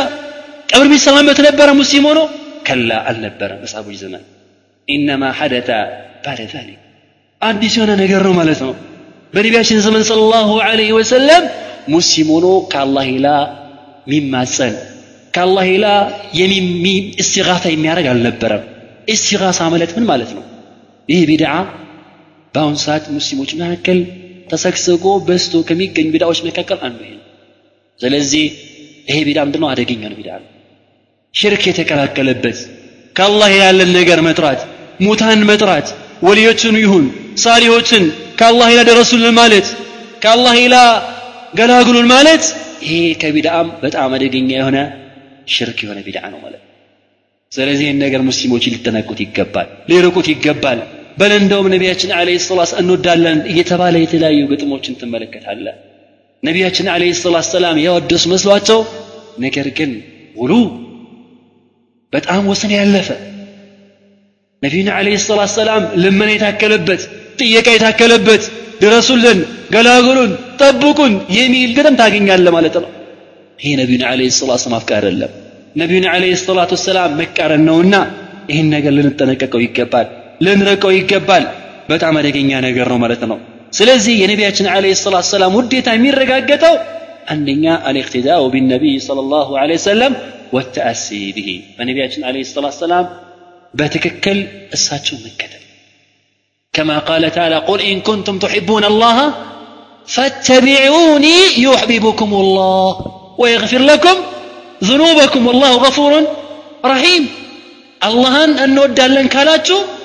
ቀብር 0.69 0.87
የሚሰማበት 0.89 1.39
ነበረ 1.49 1.69
ሙስሊም 1.81 2.05
ሆኖ 2.11 2.21
ከላ 2.67 2.91
አልነበረ 3.11 3.51
በሳቦች 3.63 3.97
ዘመን 4.03 4.23
ኢነማ 4.89 5.25
ሐደተ 5.39 5.71
ባደ 6.25 6.41
ዛሊክ 6.53 6.79
አዲስ 7.41 7.75
የሆነ 7.79 7.93
ነገር 8.03 8.21
ነው 8.27 8.35
ማለት 8.41 8.61
ነው 8.67 8.73
በነቢያችን 9.35 9.79
ዘመን 9.87 10.03
ስለ 10.09 10.21
ላሁ 10.33 10.51
ዐለይሂ 10.67 10.91
ወሰለም 10.99 11.45
ሙስሊም 11.95 12.29
ሆኖ 12.35 12.47
ከአላህ 12.73 13.05
ሌላ 13.13 13.29
የሚማጸን 14.07 14.75
ከአላህ 15.35 15.65
ሌላ 15.73 15.87
እስቲጋታ 17.23 17.65
የሚያደርግ 17.75 18.07
አልነበረም 18.13 18.65
እስቲጋሳ 19.15 19.61
ማለት 19.75 19.91
ምን 19.97 20.05
ማለት 20.11 20.31
ነው 20.37 20.45
ይህ 21.09 21.23
ቢድዓ 21.31 21.53
በአሁኑ 22.54 22.76
ሰዓት 22.84 23.06
ሙስሊሞች 23.16 23.52
መካከል 23.60 24.00
ተሰግስጎ 24.52 25.06
በስቶ 25.28 25.54
ከሚገኙ 25.68 26.08
ቢድዓዎች 26.14 26.40
መካከል 26.48 26.80
አንዱ 26.88 27.00
ይሄ 27.06 27.14
ስለዚህ 28.00 28.46
ይሄ 29.08 29.18
ቢድዓ 29.28 29.42
ምንድነው? 29.48 29.68
አደገኛ 29.72 30.04
ነው 30.06 30.18
ነው። 30.38 30.50
ሽርክ 31.34 31.64
የተቀላቀለበት 31.70 32.58
ከአላህ 33.16 33.50
ያለን 33.58 33.90
ነገር 34.00 34.20
መጥራት 34.28 34.62
ሙታን 35.00 35.42
መጥራት 35.50 35.88
ወልዮችን 36.24 36.76
ይሁን 36.84 37.06
ሳሊሆችን 37.38 38.04
ከአላህ 38.40 38.70
ላ 38.78 38.82
ደረሱልን 38.90 39.36
ማለት 39.40 39.68
ከአላህ 40.24 40.58
ላ 40.74 40.78
ገላግሉን 41.54 42.08
ማለት 42.14 42.44
ይሄ 42.84 42.94
ከቢድዓም 43.22 43.68
በጣም 43.84 44.14
አደገኛ 44.18 44.50
የሆነ 44.56 44.78
ሽርክ 45.48 45.80
የሆነ 45.86 46.00
ቢድዓ 46.08 46.24
ነው 46.34 46.40
ማለት። 46.46 46.64
ስለዚህ 47.52 47.86
ይህን 47.86 48.00
ነገር 48.06 48.22
ሙስሊሞች 48.30 48.64
ሊጠነቁት 48.74 49.20
ይገባል 49.26 49.68
ሊርቁት 49.90 50.28
ይገባል 50.34 50.80
በል 51.18 51.32
እንደውም 51.38 51.68
ነቢያችን 51.74 52.12
አለ 52.18 52.30
ሰላት 52.46 52.72
እንወዳለን 52.82 53.40
እየተባለ 53.52 53.96
የተለያዩ 54.02 54.42
ግጥሞችን 54.52 54.98
ትመለከታለ 55.02 55.66
ነቢያችን 56.44 56.88
አለ 56.94 57.04
ሰላት 57.22 57.48
ሰላም 57.54 57.78
ያወደሱ 57.86 58.24
መስሏቸው 58.34 58.82
ነገር 59.46 59.68
ግን 59.78 59.92
ውሉ 60.36 60.54
በጣም 62.14 62.44
ወሰን 62.52 62.72
ያለፈ 62.78 63.08
ነቢዩን 64.62 64.90
ዓለይሂ 64.94 65.16
ሰላቱ 65.24 65.50
ሰላም 65.56 65.84
ልመና 66.04 66.30
የታከለበት 66.34 67.02
ጥየቃ 67.40 67.68
የታከለበት 67.76 68.44
ድረሱልን፣ 68.82 69.40
ገላግሉን፣ 69.74 70.32
ጠብቁን 70.62 71.14
የሚል 71.38 71.72
ግጥም 71.78 71.96
ታገኛለህ 72.00 72.54
ማለት 72.58 72.76
ነው። 72.84 72.90
ይሄ 73.60 73.72
ነቢዩን 73.82 74.04
ዓለይሂ 74.10 74.30
ሰላቱ 74.38 74.60
ሰላም 74.64 74.74
ማፍቀር 74.76 74.98
አይደለም። 75.02 75.32
ነቢዩን 75.76 76.06
ዓለይሂ 76.14 76.34
ሰላቱ 76.42 76.72
ሰላም 76.86 77.12
መቃረን 77.22 77.64
ነውና 77.70 77.96
ይህን 78.52 78.68
ነገር 78.76 78.94
ልንጠነቀቀው 78.98 79.62
ይገባል፣ 79.66 80.08
ልንረቀው 80.47 80.93
ይገባል። 80.97 81.45
በጣም 81.91 82.15
አደገኛ 82.21 82.51
ነገር 82.67 82.87
ነው 82.93 82.99
ማለት 83.05 83.23
ነው። 83.31 83.39
ስለዚህ 83.73 84.15
የነቢያችን 84.23 84.67
ዓለይሂ 84.75 84.95
ሰላቱ 85.03 85.27
ሰላም 85.35 85.55
ውዴታ 85.59 85.89
የሚረጋገጠው 85.97 86.75
አንደኛ 87.35 87.65
አልእቅትዳኡ 87.89 88.43
ቢነቢይ 88.55 88.97
ሰለላሁ 89.09 89.49
ዐለይሂ 89.63 89.79
ወሰለም 89.81 90.15
ወተአሲ 90.57 91.07
ብሂ 91.37 91.49
በነቢያችን 91.77 92.25
ዓለይሂ 92.31 92.45
ሰላቱ 92.51 92.75
ሰላም 92.85 93.07
በትክክል 93.75 94.39
እሳቸው 94.77 95.17
መከተል 95.27 95.63
ከማ 96.75 96.91
ቃለ 97.09 97.25
ተዓላ 97.37 97.55
ቁል 97.69 97.81
ኢን 97.89 98.01
ኩንቱም 98.09 98.37
ትሕቡን 98.45 98.87
አላህ 98.91 99.17
فاتبعوني 100.09 101.39
يحببكم 101.59 102.31
الله 102.35 102.91
ويغفر 103.39 103.83
لكم 103.83 104.17
ذنوبكم 104.85 105.43
والله 105.47 105.73
غفور 105.77 106.13
رحيم 106.85 107.25
አላህን 108.01 108.51
እንወዳለን 108.65 109.27
ካላችሁ 109.35 109.77
አ 109.81 109.96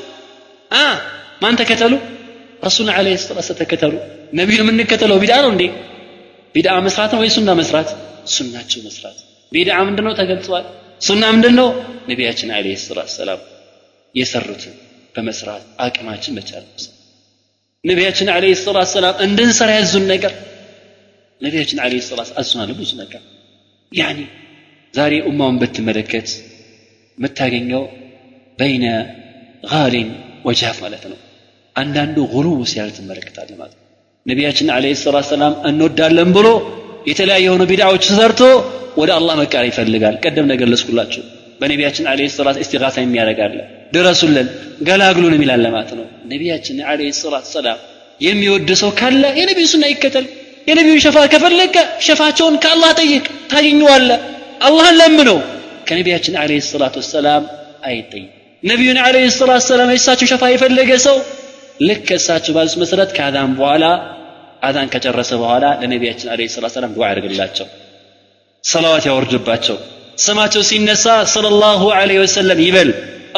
ማን 1.42 1.54
ተከተሉ? 1.60 1.92
ረሱል 2.62 2.88
ዓለይሂ 2.94 3.16
ሰላቱ 3.22 3.48
ተከተሉ። 3.60 3.94
ነቢዩን 4.32 4.62
የምንከተለው 4.64 5.16
ቢድዓ 5.22 5.36
ነው 5.44 5.50
እንዴ? 5.54 5.62
ቢድዓ 6.54 6.74
መስራት 6.86 7.10
ነው 7.14 7.20
ወይ 7.22 7.30
ሱና 7.36 7.50
መስራት? 7.60 7.88
ሱናቸው 8.34 8.80
መስራት። 8.86 9.18
ቢድዓ 9.52 9.76
ምንድነው 9.88 10.12
ተገልጿል? 10.20 10.64
ሱና 11.00 11.22
ምንድነው? 11.34 11.68
ነቢያችን 12.10 12.48
ዓለይሂ 12.56 12.74
ሰላቱ 12.84 13.08
ሰላም 13.16 13.40
የሰሩትን 14.14 14.74
በመስራት 15.14 15.62
አቅማችን 15.84 16.34
መቻል 16.38 16.64
ነቢያችን 17.84 18.28
ዓለይሂ 18.34 18.54
ሰላቱ 18.60 18.88
ሰላም 18.94 19.14
እንድንሰራ 19.26 19.70
ያዙን 19.78 20.04
ነገር። 20.12 20.32
ነቢያችን 21.40 21.78
ዓለይሂ 21.84 22.00
ሰላቱ 22.08 22.30
አዙናል 22.40 22.70
ብዙ 22.80 22.90
ነገር። 23.02 23.22
ያኒ 23.92 24.18
ዛሬ 24.94 25.12
ኡማውን 25.28 25.56
ብትመለከት 25.62 26.28
የምታገኘው 27.18 27.82
በይነ 28.58 28.84
ጋሊን 29.64 30.10
ወጃፍ 30.44 30.76
ማለት 30.84 31.04
ነው። 31.12 31.18
አንዳንዱ 31.76 32.16
ጉሉ 32.32 32.48
ሲያል 32.70 32.90
ትመለከታለህ 32.96 33.56
ማለት 33.60 33.74
ነው። 33.76 33.84
ነቢያችን 34.26 34.66
ዓለይሂ 34.74 34.94
ሰላቱ 35.02 35.26
ሰላም 35.30 35.54
እንወዳለን 35.68 36.30
ብሎ 36.36 36.48
የተለያየ 37.06 37.44
የሆኑ 37.46 37.62
ቢድዓዎች 37.70 38.04
ሰርቶ 38.12 38.42
ወደ 39.00 39.10
አላህ 39.18 39.34
መቃር 39.40 39.64
ይፈልጋል። 39.70 40.16
ቀደም 40.24 40.46
ነገለጽኩላችሁ 40.52 41.22
በነቢያችን 41.60 42.04
ዓለይሂ 42.12 42.28
ሰላቱ 42.36 42.58
እስቲጋሳ 42.64 42.96
የሚያደርጋለ 43.02 43.56
ድረሱልን 43.94 44.48
ገላግሉን 44.88 45.34
የሚላለ 45.36 45.64
ማለት 45.74 45.92
ነው። 45.98 46.04
ነቢያችን 46.32 46.76
ዓለይሂ 46.90 47.10
ሰላቱ 47.20 47.46
ሰላም 47.56 47.78
የሚወድ 48.20 48.70
ሰው 48.82 48.90
ካለ 49.00 49.22
የነቢዩ 49.40 49.66
ሱና 49.72 49.84
ይከተል። 49.92 50.26
የነቢዩ 50.68 50.96
ሸፋ 51.04 51.16
ከፈለገ 51.32 51.76
ሸፋቸውን 52.06 52.56
ከአላህ 52.64 52.90
ጠይቅ 53.00 53.24
ታገኘዋለ 53.52 54.10
አላህን 54.66 54.96
ለምነው። 55.00 55.38
ከነቢያችን 55.88 56.34
ዓለይሂ 56.42 56.60
ሰላቱ 56.68 56.94
ወሰላም 57.02 57.44
አይጠይቅ 57.88 58.30
ነቢዩን 58.71 58.99
ዓለይሂ 59.07 59.25
ሰላቱ 59.39 59.63
ሰላም 59.71 59.89
የእሳቸው 59.93 60.27
ሸፋ 60.31 60.43
የፈለገ 60.53 60.91
ሰው 61.07 61.17
ልክ 61.87 62.07
እሳቸው 62.19 62.53
ባሉት 62.57 62.75
መሰረት 62.83 63.09
ከአዛን 63.17 63.51
በኋላ 63.59 63.85
አዛን 64.67 64.87
ከጨረሰ 64.93 65.31
በኋላ 65.41 65.65
ለነቢያችን 65.81 66.29
ዓለይሂ 66.35 66.47
ሰላቱ 66.55 66.73
ሰላም 66.77 66.93
ዱዓ 66.97 67.05
ያደርግላቸው 67.11 67.67
ሰላዋት 68.63 69.03
ያወርድባቸው 69.09 69.77
ስማቸው 70.25 70.63
ሲነሳ 70.69 71.05
ሰለላሁ 71.35 71.81
ዐለይሂ 71.99 72.19
ወሰለም 72.25 72.61
ይበል 72.69 72.91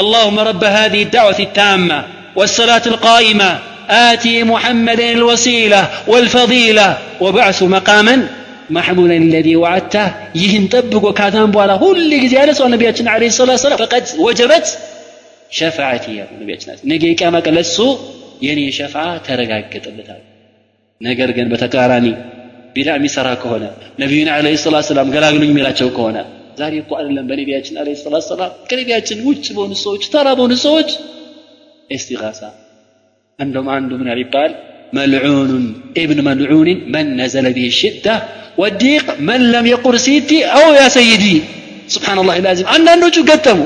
اللهم 0.04 0.38
رب 0.50 0.64
هذه 0.80 1.02
الدعوة 1.08 1.40
التامة 1.48 2.00
والصلاة 2.40 2.86
القائمة 2.94 3.50
آتي 4.10 4.44
محمدا 4.54 5.08
الوسيلة 5.18 5.82
والفضيلة 6.12 6.88
وبعث 7.24 7.60
مقاما 7.76 8.16
محمودا 8.78 9.18
الذي 9.28 9.56
وعدته 9.64 10.06
يهن 10.42 10.64
طبق 10.74 11.04
وكاتان 11.10 11.52
بوالا 11.54 11.76
كل 11.84 12.12
جزي 12.24 12.38
على 12.44 12.54
سؤال 12.60 12.72
نبياتنا 12.76 13.10
عليه 13.16 13.28
الصلاة 13.34 13.56
والسلام 13.58 13.78
فقد 13.84 14.04
وجبت 14.26 14.68
ሸፋዓት 15.55 16.05
እያሉ 16.11 16.31
ነቢያችን 16.41 16.71
ነገ 16.93 17.03
የቂያማ 17.11 17.37
ቀን 17.47 17.55
ለሱ 17.59 17.77
የኔ 18.47 18.61
ሸፋ 18.79 18.95
ተረጋገጠበታል 19.27 20.23
ነገር 21.01 21.31
ግን 21.37 21.47
በተቃራኒ 21.53 22.07
ቢዳ 22.75 22.91
የሚሰራ 22.97 23.29
ከሆነ 23.43 23.65
ነቢዩን 24.03 24.29
አለ 24.35 24.47
ሰላ 24.63 24.77
ሰላም 24.89 25.11
ገላግሉኝ 25.15 25.51
የሚላቸው 25.53 25.89
ከሆነ 25.97 26.19
ዛሬ 26.61 26.75
እኮ 26.83 26.93
አይደለም 26.99 27.27
በነቢያችን 27.31 27.77
አለ 27.83 27.95
ሰላ 28.03 28.19
ሰላም 28.29 28.53
ከነቢያችን 28.71 29.19
ውጭ 29.29 29.47
በሆኑ 29.57 29.73
ሰዎች 29.85 30.03
ተራ 30.13 30.29
በሆኑ 30.39 30.55
ሰዎች 30.65 30.91
እስቲጋሳ 31.91 32.41
እንደውም 33.39 33.69
አንዱ 33.77 33.91
ምን 34.01 34.09
ያል 34.13 34.21
ይባል 34.25 34.53
መልዑኑን 34.99 35.65
ኢብን 36.03 36.21
መልዑንን 36.29 36.81
መን 36.95 37.09
ነዘለ 37.21 37.47
ብህ 37.57 37.73
ሽዳ 37.79 38.07
ወዲቅ 38.59 39.07
መን 39.29 39.43
ለም 39.53 39.67
የቁር 39.73 39.97
ሲቲ 40.05 40.31
አው 40.57 40.67
ያ 40.79 40.85
ሰይዲ 40.97 41.25
ስብሓን 41.95 42.21
ላ 42.29 42.37
ላዚም 42.45 42.69
አንዳንዶቹ 42.75 43.17
ገጠሙ 43.31 43.59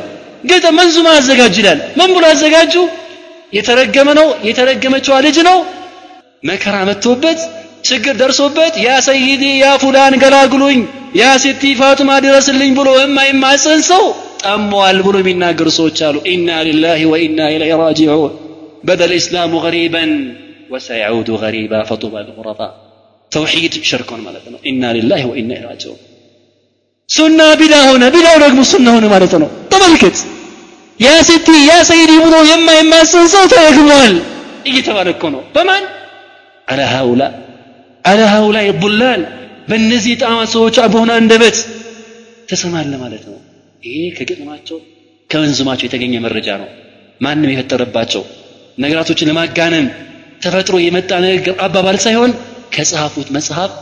ገጠ 0.44 0.66
መንዙማ 0.78 1.08
አዘጋጅ 1.20 1.56
ይላል 1.62 1.80
ምን 2.00 2.10
ብሎ 2.16 2.24
አዘጋጁ 2.34 2.76
የተረገመ 3.54 4.10
ነው 4.20 4.28
የተረገመችዋ 4.48 5.16
ልጅ 5.26 5.38
ነው 5.50 5.58
መከራ 6.44 6.76
መጥቶበት 6.90 7.40
ችግር 7.90 8.14
ደርሶበት 8.22 8.74
ያ 8.86 8.92
ሰይዲ 9.08 9.44
ያ 9.64 9.70
ፉላን 9.84 10.14
ገላግሉኝ 10.24 10.80
ያ 11.20 11.26
ሲቲ 11.44 11.64
ፋጡማ 11.80 12.12
ድረስልኝ 12.26 12.72
ብሎ 12.80 12.90
የማይማፀን 13.00 13.82
ሰው 13.90 14.04
ጠሟል 14.46 14.98
ብሎ 15.06 15.16
የሚናገሩ 15.22 15.68
ሰዎች 15.80 16.00
አሉ 16.08 16.18
ኢና 16.32 16.50
ሊላሂ 16.68 17.02
ወኢና 17.12 17.50
ኢለይሂ 17.56 17.76
ራጂዑን 17.84 18.34
በዳ 18.88 19.02
ልእስላሙ 19.12 19.54
ገሪበን 19.66 20.12
ወሰያዑዱ 20.74 21.30
ገሪባ 21.44 21.74
ፈጡባ 21.90 22.24
ልጉረባ 22.28 22.62
ተውሒድ 23.32 23.76
ሽርኮን 23.90 24.22
ማለት 24.28 24.46
ነው 24.54 24.60
ኢና 24.72 24.92
ሊላሂ 24.98 25.22
ወኢና 25.32 25.52
ኢለይሂ 25.54 25.70
ራጂዑን 25.72 26.00
ሱና 27.09 27.41
ቢዳ 27.61 27.75
ሆነ 27.87 28.05
ቢዳው 28.15 28.37
ደግሞ 28.43 28.61
ሱና 28.71 28.87
ሆነ 28.95 29.05
ማለት 29.13 29.35
ነው። 29.43 29.49
ተመልከት። 29.73 30.17
ያ 31.01 31.11
ሲቲ 31.29 31.49
ያ 31.69 31.75
ሰይዲ 31.91 32.13
ብሎ 32.25 32.35
የማይማስን 32.51 33.27
ሰው 33.35 33.45
ተረግሟል። 33.53 34.15
እየተባለ 34.69 35.09
እኮ 35.15 35.25
ነው። 35.35 35.43
በማን? 35.55 35.85
አለ 36.69 36.81
ሀውላ። 36.93 37.23
አለ 38.05 38.21
ሀውላ 38.33 38.59
ይቡላል 38.67 39.23
በእነዚህ 39.69 40.13
ጣማ 40.23 40.39
ሰዎች 40.55 40.77
በሆነ 40.93 41.11
አንደበት 41.21 41.57
ተሰማለ 42.51 42.93
ማለት 43.03 43.25
ነው። 43.31 43.39
ይሄ 43.83 43.97
ከግጥማቸው 44.17 44.79
ከመንዙማቸው 45.31 45.87
የተገኘ 45.89 46.15
መረጃ 46.27 46.49
ነው። 46.63 46.69
ማንም 47.21 47.51
የፈጠረባቸው 47.53 48.23
ነገራቶችን 48.79 49.29
ለማጋነን 49.31 49.87
ተፈጥሮ 50.43 50.77
የመጣ 50.83 51.11
ንግግር 51.25 51.55
አባባል 51.67 51.97
ሳይሆን 52.05 52.33
ከጻፉት 52.75 53.29
መጽሐፍ 53.37 53.73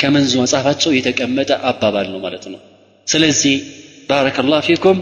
ከመንዙ 0.00 0.32
መጽሐፋቸው 0.44 0.90
የተቀመጠ 0.96 1.50
አባባል 1.70 2.06
ነው 2.12 2.20
ማለት 2.24 2.44
ነው። 2.52 2.60
ስለዚህ 3.06 3.54
ባረከላህ 4.08 4.60
ፊኩም 4.68 4.98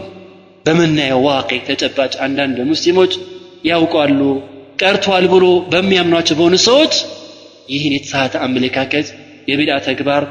በምናየው 0.65 1.21
ዋቂ 1.27 1.51
ተጨባጭ 1.69 2.13
አንዳንድ 2.25 2.57
ሙስሊሞች 2.71 3.13
ያውቋሉ 3.69 4.19
ቀርቷል 4.79 5.25
ብሎ 5.33 5.45
በሚያምኗቸው 5.71 6.35
በሆኑ 6.39 6.55
ሰዎች 6.67 6.93
ይህን 7.73 7.93
የተሳተ 7.97 8.33
አመለካከት 8.45 9.07
የቢድዓ 9.49 9.77
ተግባር 9.87 10.23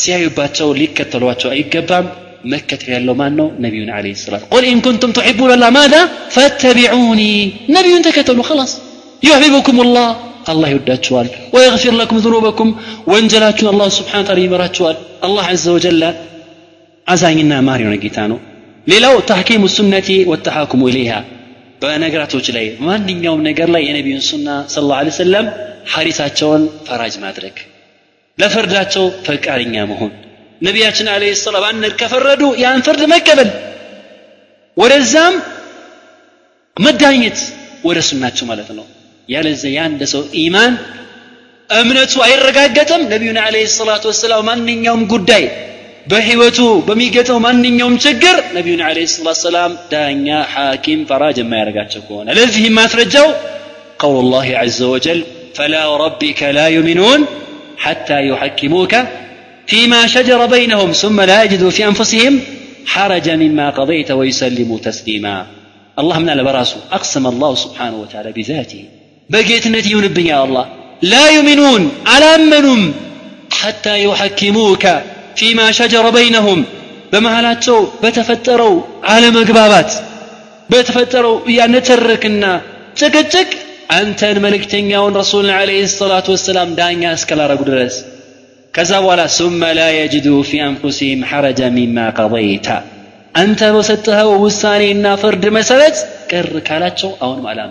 ሲያዩባቸው 0.00 0.68
ሊከተሏቸው 0.80 1.50
አይገባም 1.54 2.06
መከተል 2.52 2.90
ያለው 2.94 3.14
ማን 3.20 3.34
ነው 3.40 3.48
ነቢዩን 3.64 3.90
አለ 3.96 4.06
ሰላት 4.22 4.44
ቁል 4.54 4.64
ኢን 4.70 4.80
ኩንቱም 4.86 5.10
ትሕቡን 5.18 5.52
ላ 5.62 5.66
ማዳ 5.76 5.94
ፈተቢዑኒ 6.36 7.22
ነቢዩን 7.76 8.04
ተከተሉ 8.08 8.40
ላስ 8.60 8.72
ዩሕቢቡኩም 9.22 9.78
ላህ 9.96 10.08
አላህ 10.52 10.68
ይወዳችኋል 10.72 11.26
ወየግፊር 11.54 11.94
ለኩም 12.00 12.18
ዝኑበኩም 12.24 12.70
ወንጀላችሁን 13.12 13.70
አላህ 13.72 13.88
ስብሓን 13.98 14.24
ታላ 14.28 14.40
ይመራችኋል 14.44 14.96
አላህ 15.26 15.46
ዘ 15.64 15.74
ወጀላ 15.76 16.04
አዛኝና 17.11 17.53
ማር 17.67 17.81
የሆነ 17.83 17.95
ጌታ 18.03 18.19
ነው 18.31 18.39
ሌላው 18.87 19.15
ተሕኪሙ 19.29 19.63
ሱነቲ 19.75 20.09
ወተሐኩሙ 20.31 20.81
ኢለይሃ 20.91 21.13
በነገራቶች 21.81 22.47
ላይ 22.55 22.67
ማንኛውም 22.87 23.41
ነገር 23.47 23.67
ላይ 23.75 23.83
የነቢዩን 23.87 24.23
ሱና 24.29 24.47
ስለ 24.73 24.85
ላ 24.91 25.15
ሰለም 25.19 25.47
ሐዲሳቸውን 25.93 26.63
ፈራጅ 26.87 27.15
ማድረግ 27.25 27.57
ለፍርዳቸው 28.37 29.05
ፈቃደኛ 29.27 29.75
መሆን 29.91 30.11
ነቢያችን 30.61 31.07
አለ 31.13 31.23
ሰላም 31.41 31.65
አንድ 31.69 31.93
ከፈረዱ 32.01 32.43
ያን 32.63 32.79
ፍርድ 32.85 33.01
መቀበል 33.13 33.49
ወደዛም 34.77 35.35
መዳኘት 36.77 37.39
ወደ 37.87 37.99
ሱናቸው 38.09 38.45
ማለት 38.51 38.69
ነው 38.77 38.85
ያለዚ 39.29 39.63
የአንድ 39.75 40.01
ሰው 40.13 40.23
ኢማን 40.43 40.73
እምነቱ 41.69 42.13
አይረጋገጥም 42.25 43.01
ነቢዩን 43.13 43.39
አለ 43.45 43.55
ሰላቱ 43.77 44.03
ወሰላም 44.11 44.45
ማንኛውም 44.49 45.01
ጉዳይ 45.13 45.43
በህይወቱ 46.11 46.59
በሚገጠው 46.87 47.37
ማንኛውም 47.45 47.95
ችግር 48.05 48.35
ነቢዩን 48.57 48.81
አለ 48.87 48.97
ሰላት 49.13 49.39
ሰላም 49.47 49.71
ዳኛ 49.91 50.27
ሐኪም 50.53 50.99
ፈራጅ 51.09 51.37
የማያደርጋቸው 51.41 52.01
ከሆነ 52.07 52.27
ለዚህም 52.39 52.75
ማስረጃው 52.81 53.29
قول 53.99 54.17
الله 54.23 54.47
عز 54.61 54.81
وجل 54.93 55.19
فلا 55.57 55.83
وربك 55.91 56.39
لا 56.57 56.67
يؤمنون 56.67 57.19
حتى 57.77 58.17
يحكموك 58.29 58.93
فيما 59.67 60.01
شجر 60.07 60.39
بينهم 60.47 60.89
ثم 61.01 61.17
لا 61.21 61.37
يجدوا 61.43 61.71
في 61.71 61.81
انفسهم 61.85 62.33
حرجا 62.85 63.35
مما 63.35 63.67
قضيت 63.69 64.09
ويسلموا 64.19 64.79
تسليما 64.87 65.35
አላህ 65.97 66.15
ምን 66.21 66.29
አለ 66.33 66.41
በራሱ 66.47 66.71
አቅሰመ 66.95 67.25
አላሁ 67.33 67.51
ስብሓነሁ 67.63 67.97
ወተዓላ 68.03 68.27
ቢዛቲህ 68.37 68.81
በጌትነት 69.29 69.85
ይሁንብኝ 69.91 70.27
ያ 70.31 70.35
አላህ 70.45 70.65
ላ 71.11 71.15
ዩሚኑን 71.37 71.83
አላመኑም 72.15 72.81
ሐታ 73.59 73.85
ዩሐኪሙከ 74.05 74.83
فيما 75.36 75.72
شجر 75.72 76.10
بينهم 76.10 76.64
بمهلاتو 77.12 77.86
بتفتروا 78.02 78.82
على 79.04 79.30
مقبابات 79.30 79.92
بتفتروا 80.70 81.40
يا 81.48 81.66
نتركنا 81.66 82.60
تكتك 82.96 83.48
أنت 83.90 84.24
الملك 84.24 84.64
تنياون 84.64 85.16
رسول 85.16 85.50
عليه 85.50 85.84
الصلاة 85.84 86.24
والسلام 86.28 86.74
دانيا 86.74 87.12
اسكلا 87.12 87.54
درس 87.54 88.04
كذا 88.74 88.98
ولا 88.98 89.26
ثم 89.26 89.64
لا 89.64 89.90
يجدوا 89.90 90.42
في 90.42 90.62
أنفسهم 90.62 91.24
حرجا 91.24 91.68
مما 91.68 92.10
قضيت 92.10 92.66
أنت 93.36 93.62
وستها 93.62 94.24
وساني 94.24 94.92
إنا 94.92 95.16
فرد 95.16 95.46
مسلت 95.46 96.06
كر 96.30 96.58
كالاتشو 96.58 97.10
أو 97.22 97.34
المعلم 97.34 97.70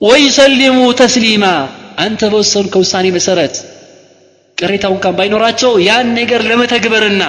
ويسلموا 0.00 0.92
تسليما 0.92 1.68
أنت 1.98 2.24
وصلك 2.24 2.76
وساني 2.76 3.10
مسلت 3.10 3.64
ቅሬታው 4.58 4.92
እንኳን 4.94 5.16
ባይኖራቸው 5.18 5.72
ያን 5.86 6.08
ነገር 6.18 6.40
ለመተግበርና 6.50 7.22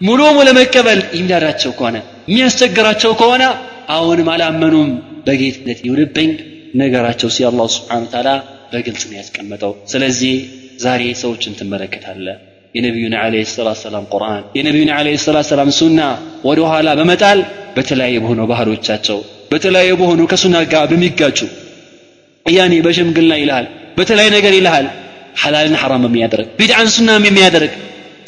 ሙሉሙ 0.00 0.36
ለመቀበል 0.48 1.00
የሚዳዳቸው 1.14 1.72
ከሆነ 1.78 1.96
የሚያስቸግራቸው 2.28 3.12
ከሆነ 3.20 3.44
አሁንም 3.94 4.28
አላመኑም። 4.34 4.90
በጌትነት 5.26 5.78
ይሁንብኝ። 5.86 6.30
ነገራቸው 6.80 7.28
ሲ 7.34 7.46
አላሁ 7.48 7.66
ስብሓን 7.74 8.04
ተዓላ 8.12 8.28
በግልጽ 8.72 9.02
ነው 9.08 9.16
ያስቀመጠው። 9.20 9.72
ስለዚህ 9.92 10.34
ዛሬ 10.84 11.02
ሰዎችን 11.22 11.56
ትመለከታለ 11.58 12.26
የነቢዩን 12.74 13.14
ለ 13.32 13.42
ሰላት 13.52 13.78
ሰላም 13.84 14.04
ቁርአን 14.12 14.42
የነቢዩን 14.56 14.90
ለ 15.06 15.14
ሰላት 15.24 15.46
ሰላም 15.50 15.70
ሱና 15.78 16.00
ወደ 16.48 16.60
ኋላ 16.70 16.88
በመጣል 17.00 17.38
በተለያየ 17.76 18.16
በሆነው 18.24 18.46
ባህሎቻቸው 18.50 19.18
በተለያየ 19.50 19.92
በሆኑ 20.00 20.20
ከሱና 20.32 20.56
ጋር 20.72 20.84
በሚጋጩ 20.90 21.38
ያኔ 22.46 22.74
በሽምግልና 22.86 23.34
ይልሃል 23.40 23.66
በተለያየ 23.98 24.30
ነገር 24.36 24.52
ይልሃል 24.58 24.86
ሐላልን 25.42 25.76
ሐራም 25.82 26.04
የሚያደርግ 26.08 26.48
ቢድዓን 26.58 26.88
ሱናም 26.96 27.24
የሚያደርግ 27.28 27.72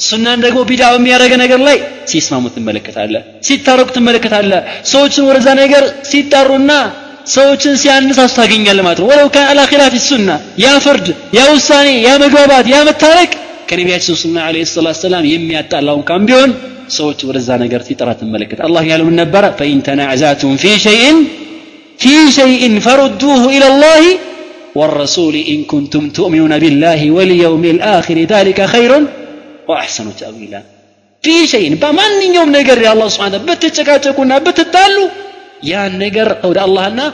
ሱናን 0.08 0.38
ደግሞ 0.44 0.58
ቢድዓ 0.70 0.88
የሚያደረገ 0.96 1.34
ነገር 1.42 1.60
ላይ 1.68 1.78
ሲስማሙ 2.10 2.44
ትመለከታለ 2.54 3.14
ሲታረቁ 3.46 3.88
ትመለከታለ 3.96 4.52
ሰዎችን 4.92 5.26
ወደዛ 5.28 5.48
ነገር 5.62 5.84
ሲጠሩና 6.10 6.72
ሰዎችን 7.34 7.74
ሲያነሳሱ 7.82 8.32
ታገኛለ 8.38 8.78
ማለት 8.86 9.00
ነው 9.02 9.08
ወለው 9.10 9.28
ካን 9.34 9.46
አላ 9.50 9.60
ኪላፍ 9.72 9.94
ሱና 10.06 10.28
ያ 10.62 10.70
ፍርድ 10.84 11.06
ያ 11.38 11.42
ውሳኔ 11.52 11.88
ያ 12.06 12.12
መግባባት 12.22 12.66
ያ 12.74 12.78
መታረቅ 12.88 13.30
ከነቢያችን 13.70 14.16
ሱና 14.22 14.36
አለ 14.46 14.62
ሰላት 14.72 14.96
ሰላም 15.04 15.26
የሚያጣላውን 15.32 16.02
ካም 16.08 16.22
ቢሆን 16.30 16.52
ሰዎች 16.96 17.20
ወደዛ 17.28 17.48
ነገር 17.64 17.80
ሲጠራ 17.88 18.10
ትመለከት 18.20 18.60
አላህ 18.66 18.82
ያለው 18.92 19.06
ምን 19.08 19.16
ነበረ 19.22 19.44
ፈኢን 19.58 19.80
ተናዕዛቱም 19.88 20.54
ፊ 20.62 20.72
ሸይን 20.86 21.18
ፊ 22.00 22.06
ሸይን 22.38 22.74
ፈሩዱሁ 22.86 23.42
ኢላ 23.56 23.66
ላህ 23.84 24.02
والرسول 24.79 25.35
إن 25.53 25.59
كنتم 25.71 26.03
تؤمنون 26.17 26.53
بالله 26.63 27.01
واليوم 27.15 27.63
الآخر 27.75 28.17
ذلك 28.33 28.59
خير 28.73 28.91
وأحسن 29.69 30.07
تأويلا 30.19 30.61
في 31.23 31.35
شيء 31.53 31.67
بمن 31.83 32.11
يوم 32.37 32.49
نقر 32.57 32.77
يا 32.85 32.91
الله 32.93 33.07
سبحانه 33.13 33.37
بتتكاتكونا 33.49 34.35
بتتالو 34.45 35.03
يا 35.71 35.81
نقر 36.03 36.29
ودى 36.49 36.61
الله 36.67 36.83
أنا 36.91 37.05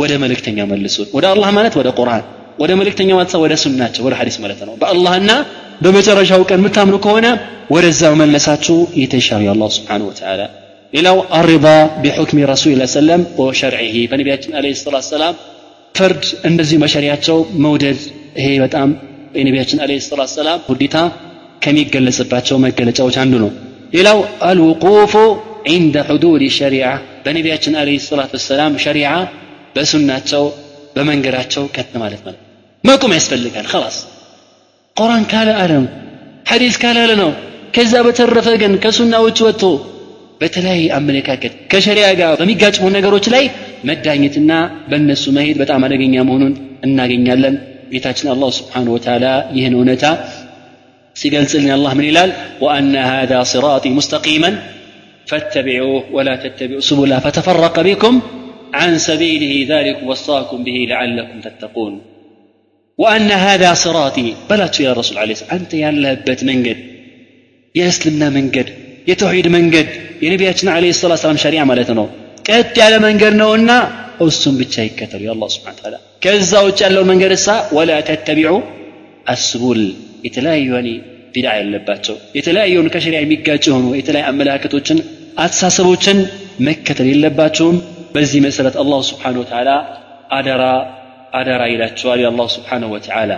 ودى 0.00 0.16
ملك 0.24 0.40
تنيا 0.46 0.64
ملسون 0.72 1.06
ودى 1.16 1.28
الله 1.34 1.48
مالت 1.56 1.74
ودى 1.80 1.92
قرآن 2.00 2.22
ودى 2.60 2.74
ملك 2.80 2.94
تنيا 2.98 3.14
مالت 3.18 3.32
ودى 3.42 3.56
سنة 3.64 3.94
ودى 4.04 4.16
حديث 4.20 4.36
مالتنا 4.42 4.72
بالله 4.82 5.12
أنا 5.20 5.36
بمجرشة 5.82 6.36
وكان 6.40 6.60
متامل 6.66 6.96
كونا 7.06 7.32
ودى 7.74 7.88
الزاو 7.92 8.14
ملساتو 8.20 8.76
يتشار 9.02 9.40
يا 9.46 9.52
الله 9.54 9.68
سبحانه 9.78 10.06
وتعالى 10.10 10.46
ሌላው 10.94 11.18
አሪዳ 11.38 11.66
ቢሑክሚ 12.02 12.38
ረሱል 12.50 12.80
ሰለም 12.94 13.20
ወሸርዒሂ 13.40 13.96
በነቢያችን 14.10 14.54
አለ 14.58 14.66
ሰላት 14.84 15.04
ሰላም 15.14 15.34
ፍርድ 15.94 16.24
እንደዚህ 16.48 16.78
መሸሪያቸው 16.84 17.38
መውደድ 17.64 18.00
ይሄ 18.38 18.48
በጣም 18.64 18.88
የነቢያችን 19.38 19.80
አለ 19.84 19.92
ሰላት 20.06 20.30
ሰላም 20.36 20.60
ውዲታ 20.72 20.96
ከሚገለጽባቸው 21.64 22.56
መገለጫዎች 22.64 23.16
አንዱ 23.22 23.34
ነው 23.44 23.50
ሌላው 23.94 24.18
አልውቁፉ 24.48 25.14
ዒንደ 25.70 25.96
ሕዱድ 26.08 26.42
ሸሪዓ 26.58 26.86
በነቢያችን 27.24 27.74
አለ 27.80 27.90
ሰላት 28.06 28.32
ወሰላም 28.36 28.78
ሸሪዓ 28.84 29.10
በሱናቸው 29.74 30.44
በመንገዳቸው 30.96 31.64
ቀጥ 31.76 31.90
ማለት 32.02 32.22
ማለት 32.26 32.40
መቆም 32.84 33.12
ያስፈልጋል 33.16 33.66
خلاص 33.72 33.96
ቁርአን 34.96 35.24
ካለ 35.32 35.48
አለ 35.62 35.72
ነው 35.78 35.86
ሐዲስ 36.50 36.76
ካለ 36.82 36.98
አለ 37.04 37.12
ነው 37.22 37.30
ከዛ 37.76 37.94
በተረፈ 38.06 38.48
ግን 38.62 38.72
ከሱና 38.84 39.16
ውጭ 39.26 39.38
ወጥቶ 39.46 39.64
በተለያየ 40.40 40.86
አመለካከት 40.98 41.52
ከሸሪያ 41.72 42.06
ጋር 42.20 42.32
በሚጋጭ 42.40 42.76
ነገሮች 42.96 43.26
ላይ 43.34 43.44
መዳኘትና 43.89 44.51
በእነሱ 44.89 45.25
መሄድ 45.37 45.57
በጣም 45.63 45.83
አደገኛ 45.87 46.15
መሆኑን 46.29 46.53
እናገኛለን። 46.87 47.55
ጌታችን 47.93 48.27
አላህ 48.33 48.49
ስብሓን 48.59 48.87
ወተላ 48.95 49.25
ይህን 49.57 49.75
እውነታ 49.79 50.05
ሲገልጽልን 51.15 51.71
አላህ 51.77 51.91
ምን 51.97 52.07
ይላል? 52.11 52.31
ወአነ 52.63 52.93
هذا 53.13 53.39
صراطي 53.53 53.89
ሙስተቂመን 53.97 54.55
فاتبعوه 55.27 56.03
ولا 56.15 56.35
تتبعوا 56.35 56.87
سبلا 56.89 57.17
فتفرق 57.19 57.75
بكم 57.79 58.13
عن 58.73 58.97
سبيله 59.09 59.53
ذلك 59.73 59.97
وصاكم 60.09 60.59
به 60.63 60.77
لعلكم 60.91 61.37
تتقون 61.41 61.93
وأن 62.99 63.29
هذا 63.47 63.69
صراطي 63.85 64.27
بلاتش 64.49 64.79
يا 64.79 64.93
رسول 64.93 65.17
عليه 65.17 65.33
السلام 65.33 65.51
أنت 65.59 65.71
يا 65.73 65.89
لهبت 65.91 66.41
منجد 66.43 66.77
يا 67.75 67.87
اسلمنا 67.87 68.27
منجد 68.29 68.67
يا 69.07 69.13
توحيد 69.13 69.47
منجد 69.47 69.87
يا 70.23 70.29
نبياتنا 70.33 70.71
عليه 70.71 70.91
الصلاة 70.95 71.11
والسلام 71.11 71.37
شريعة 71.37 71.65
مالتنا 71.71 72.05
ቀጥ 72.45 72.73
ያለ 72.81 72.95
መንገድ 73.05 73.33
ነውና 73.41 73.71
እሱም 74.25 74.55
ብቻ 74.61 74.83
ይከተሉ 74.87 75.21
የአላ 75.25 75.45
ስብን 75.53 75.75
ታላ 75.79 75.95
ከዛ 76.21 76.51
ውጭ 76.67 76.79
ያለውን 76.85 77.09
መንገድ 77.11 77.31
እሳ 77.37 77.47
ወላ 77.77 77.91
ተተቢዑ 78.09 78.51
አስቡል 79.33 79.81
የተለያዩ 80.27 80.69
ቢድዓ 81.33 81.53
ያለባቸው 81.59 82.15
የተለያየውን 82.37 82.87
ከሸሪያ 82.93 83.19
የሚጋጭ 83.23 83.63
የሆኑ 83.69 83.87
የተለያዩ 83.99 84.27
አመለካከቶችን 84.31 84.99
አስተሳሰቦችን 85.43 86.19
መከተል 86.67 87.07
የለባቸውም 87.11 87.77
በዚህ 88.15 88.39
መሰረት 88.45 88.75
አላሁ 88.83 88.99
ስብሓን 89.09 89.39
ወተዓላ 89.41 89.69
አደራ 90.37 90.63
አደራ 91.39 91.63
ይላቸዋል 91.71 92.19
የአላሁ 92.23 92.47
ስብሓንሁ 92.55 92.89
ወተዓላ 92.95 93.31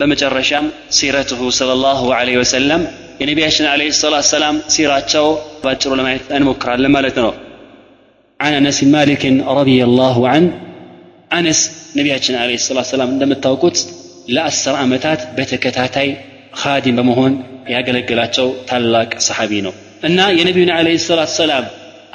በመጨረሻም 0.00 0.66
ሲረትሁ 0.96 1.48
صለ 1.58 1.70
ላሁ 1.84 2.02
ለ 2.28 2.36
ወሰለም 2.40 2.82
የነቢያችን 3.20 3.66
አለ 3.72 3.88
ሰላት 4.00 4.26
ሰላም 4.32 4.58
ሲራቸው 4.74 5.26
ባጭሩ 5.64 5.90
ለማየት 6.00 6.28
እንሞክራለን 6.38 6.92
ማለት 6.96 7.16
ነው 7.24 7.32
عن 8.39 8.53
أنس 8.61 8.79
مالك 8.95 9.23
رضي 9.59 9.79
الله 9.87 10.17
عنه 10.33 10.49
أنس 11.31 11.59
ነቢያችን 11.97 12.35
አለ 12.41 12.49
ሰላት 12.67 12.87
ሰላም 12.93 13.09
እንደምታውቁት 13.13 13.77
ለአስር 14.35 14.75
ዓመታት 14.83 15.21
በተከታታይ 15.35 16.09
ካዲም 16.61 16.95
በመሆን 16.99 17.33
ያገለገላቸው 17.73 18.47
ታላቅ 18.69 19.09
ሰሓቢ 19.27 19.51
ነው 19.67 19.73
እና 20.07 20.19
የነቢዩን 20.39 20.71
አለ 20.77 20.87
ሰላት 21.07 21.31
ሰላም 21.41 21.65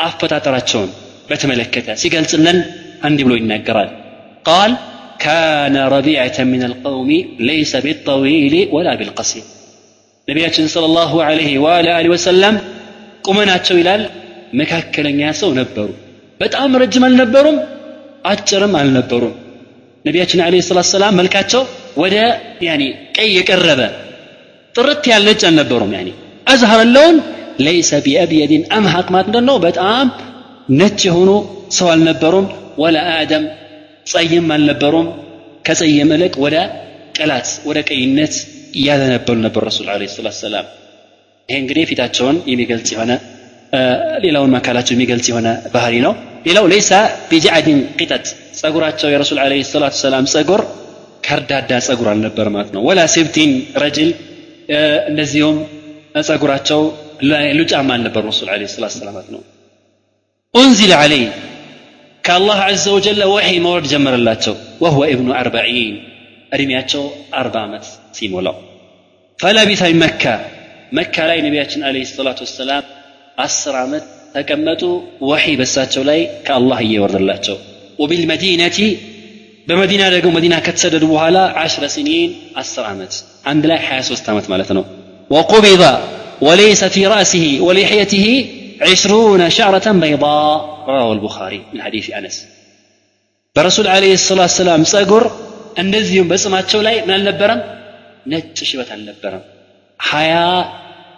አፈጣጠራቸውን 0.07 0.91
በተመለከተ 1.31 1.97
ሲገልጽልን 2.03 2.59
እንዲህ 3.09 3.25
ብሎ 3.27 3.35
ይናገራል 3.41 3.91
ቃል 4.49 4.73
كان 5.27 5.77
ربيعة 5.97 6.39
من 6.53 6.63
القوم 6.71 7.11
ليس 7.51 7.73
بالطويل 7.85 8.55
ولا 8.75 8.93
بالقصير 8.95 9.45
ነቢያችን 10.29 10.65
صلى 10.75 10.87
الله 10.91 11.13
عليه 11.29 11.53
وآله 11.65 11.93
آله 12.01 12.09
وسلم 12.15 12.55
ቁመናቸው 13.27 13.77
ይላል 13.81 14.03
መካከለኛ 14.61 15.21
ሰው 15.41 15.51
ነበሩ 15.61 15.89
በጣም 16.41 16.77
ረጅም 16.83 17.05
አልነበሩም 17.09 17.57
አጭርም 18.31 18.75
አልነበሩም 18.81 19.35
ነቢያችን 20.05 20.41
አለ 20.45 20.61
ሰላት 20.69 20.89
ሰላም 20.93 21.17
መልካቸው 21.21 21.63
ወደ 22.03 22.17
ያኒ 22.67 22.83
ቀይ 23.17 23.31
የቀረበ 23.37 23.81
ጥርት 24.75 25.05
ያለ 25.13 25.27
ነጭ 25.31 25.43
አልነበሩም 25.49 25.93
ያኒ 25.97 26.09
አዝሀር 26.53 26.83
ለውን 26.95 27.17
ለይሰ 27.67 27.91
ቢአብየድን 28.05 28.63
አምሐቅ 28.77 29.07
ማለት 29.15 29.27
ምንድን 29.29 29.47
ነው 29.51 29.57
በጣም 29.67 30.07
ነጭ 30.81 31.01
የሆኑ 31.09 31.31
ሰው 31.79 31.89
አልነበሩም 31.95 32.47
ወላ 32.83 32.99
አደም 33.17 33.45
ጸይም 34.07 34.49
አልነበሩም 34.57 35.09
ከጸይም 35.67 36.11
እልቅ 36.17 36.35
ወደ 36.45 36.57
ቅላት 37.17 37.49
ወደ 37.69 37.79
ቀይነት 37.89 38.35
እያዘነበሉ 38.75 39.37
ነበር 39.47 39.63
ረሱል 39.69 39.89
አለ 39.95 40.09
ሰላት 40.15 40.37
ሰላም 40.45 40.67
ይሄ 41.49 41.59
እንግዲህ 41.63 41.85
ፊታቸውን 41.91 42.37
የሚገልጽ 42.51 42.89
የሆነ 42.95 43.13
ሌላውን 44.25 44.55
አካላቸው 44.59 44.95
የሚገልጽ 44.95 45.27
የሆነ 45.31 45.49
ባህሪ 45.75 45.95
ነው 46.07 46.13
ሌላው 46.47 46.65
ለይሳ 46.73 46.91
ቢጃዕድን 47.31 47.81
ቂጠት 47.99 48.27
ጸጉራቸው 48.61 49.09
የረሱል 49.13 49.39
አለ 49.43 49.53
ሰላቱ 49.71 49.95
ሰላም 50.05 50.25
ጸጉር 50.33 50.61
ከርዳዳ 51.27 51.73
ጸጉር 51.87 52.09
አልነበር 52.13 52.47
ማለት 52.55 52.71
ነው 52.77 52.83
ወላ 52.89 53.01
ሴብቲን 53.15 53.51
ረጅል 53.83 54.11
እንደዚሁም 55.11 55.57
ጸጉራቸው 56.29 56.81
ሉጫም 57.59 57.89
አልነበር 57.95 58.23
ረሱል 58.31 58.49
አለ 58.55 58.63
ሰላት 58.75 58.93
ሰላም 58.97 59.17
ነው 59.35 59.43
ኡንዚለ 60.55 60.93
አለይ 61.03 61.25
ከአላህ 62.25 62.61
ዘ 62.83 62.87
ወጀለ 62.97 63.23
ወሒ 63.35 63.51
መውረድ 63.67 63.87
ጀመረላቸው 63.93 64.55
ወህወ 64.85 65.03
እብኑ 65.13 65.29
አርበዒን 65.41 65.95
እድሜያቸው 66.57 67.05
አርባ 67.41 67.57
ዓመት 67.67 67.85
ሲሞላው 68.19 68.57
ፈለቢተ 69.39 69.83
መካ 70.03 70.25
መካ 70.99 71.27
ላይ 71.31 71.39
ነቢያችን 71.47 71.83
አለ 71.89 71.97
ሰላቱ 72.13 72.41
ወሰላም 72.47 72.85
عشر 73.38 73.76
عامات 73.76 74.04
تكمتوا 74.34 75.02
وحي 75.22 75.56
بساتو 75.56 76.02
لاي 76.02 76.30
كالله 76.46 76.82
يورد 76.82 77.16
الله 77.16 77.58
وبالمدينة 78.00 78.98
بمدينة 79.68 80.10
لقوا 80.10 80.32
مدينة 80.32 80.60
كتسددوا 80.60 81.20
على 81.20 81.40
عشر 81.40 81.88
سنين 81.88 82.36
عشر 82.56 82.84
عامات 82.84 83.16
عند 83.46 83.66
لا 83.66 83.78
حاسو 83.78 84.14
استعمت 84.14 84.50
مالتنا 84.50 84.86
وقبض 85.30 86.00
وليس 86.42 86.84
في 86.84 87.08
رأسه 87.08 87.58
ولحيته 87.62 88.50
عشرون 88.82 89.50
شعرة 89.50 89.92
بيضاء. 89.92 90.86
رواه 90.88 91.14
البخاري 91.14 91.62
من 91.74 91.82
حديث 91.82 92.12
أنس. 92.12 92.46
برسول 93.56 93.88
عليه 93.88 94.14
الصلاة 94.14 94.42
والسلام 94.42 94.84
سأقر 94.84 95.32
النزيم 95.80 96.28
بس 96.28 96.48
ما 96.48 96.62
تولي 96.62 97.02
من 97.02 97.16
النبرم؟ 97.16 97.62
نت 98.28 98.64
شبت 98.64 98.92
النبرم. 98.92 99.42
حياة 99.98 100.74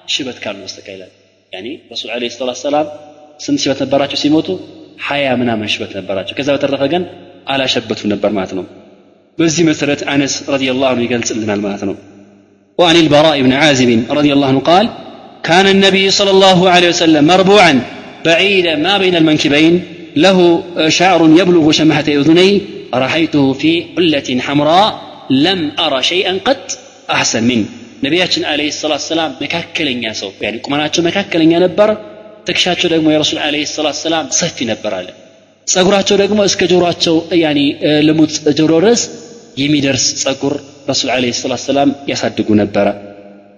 شبت 0.08 0.38
كان 0.40 0.64
مستقيلات 0.64 1.12
ያኒ 1.53 1.67
ረሱል 1.93 2.11
አለ 2.17 2.31
ሰላት 2.37 2.61
ሰላም 2.69 2.87
ስንት 3.45 3.61
ሽበት 3.65 3.81
ነበራቸው 3.85 4.19
ሲሞቱ 4.23 4.49
ሀያ 5.09 5.27
ምናምን 5.41 5.71
ሽበት 5.75 5.93
ነበራቸው 6.01 6.35
ከዛ 6.39 6.49
በተረፈ 6.57 6.83
ግን 6.95 7.03
አላሸበቱም 7.53 8.11
ነበር 8.15 8.31
ማለት 8.39 8.53
ነው 8.59 8.65
በዚህ 9.39 9.65
መሰረት 9.71 10.01
አነስ 10.15 10.35
ረዲየላሁ 10.55 10.89
ዐንሁ 10.93 11.05
ይገልጽልናል 11.09 11.63
ማለት 11.69 11.85
ነው 11.91 11.97
وعن 12.79 12.97
البراء 13.05 13.37
بن 13.47 13.53
عازب 13.53 13.91
رضي 14.19 14.31
الله 14.35 14.49
عنه 14.53 14.61
قال 14.71 14.87
كان 15.45 15.67
النبي 15.67 16.05
صلى 16.11 16.31
الله 16.31 16.61
عليه 16.71 16.89
وسلم 16.89 17.23
مربوعا 17.27 17.73
بعيدا 18.25 18.75
ما 18.77 18.95
بين 18.99 19.15
المنكبين 19.17 19.75
له 20.17 20.39
شعر 20.89 21.21
يبلغ 21.41 21.65
شمهة 21.73 22.09
أذنيه 22.21 22.61
رأيته 22.95 23.45
في 23.53 23.71
حلة 23.95 24.29
حمراء 24.41 24.89
لم 25.47 25.61
أرى 25.79 26.01
شيئا 26.03 26.33
قط 26.47 26.67
أحسن 27.11 27.43
منه 27.45 27.67
ነቢያችን 28.05 28.45
አለህ 28.51 28.69
ሰላት 28.79 29.03
ሰላም 29.11 29.33
መካከለኛ 29.43 30.05
ሰው 30.21 30.31
ያኒ 30.47 30.57
ቁመናቸው 30.67 31.03
መካከለኛ 31.09 31.53
ነበር 31.65 31.91
ትከሻቸው 32.47 32.89
ደግሞ 32.95 33.07
የረሱል 33.13 33.39
አለህ 33.47 33.65
ሰላት 33.75 33.97
ሰላም 34.05 34.27
ሰፊ 34.39 34.67
ነበር 34.71 34.93
አለ 34.99 35.09
ጸጉራቸው 35.67 36.17
ደግሞ 36.23 36.41
እስከ 36.49 36.63
ጆሮቸው 36.73 37.17
ያኒ 37.43 37.61
ልሙጥ 38.09 38.33
ጆሮ 38.59 38.73
ድረስ 38.85 39.03
የሚደርስ 39.63 40.07
ጸጉር 40.23 40.55
ረሱል 40.91 41.11
አለህ 41.17 41.35
ሰላት 41.43 41.63
ሰላም 41.69 41.91
ያሳድጉ 42.11 42.49
ነበረ 42.63 42.87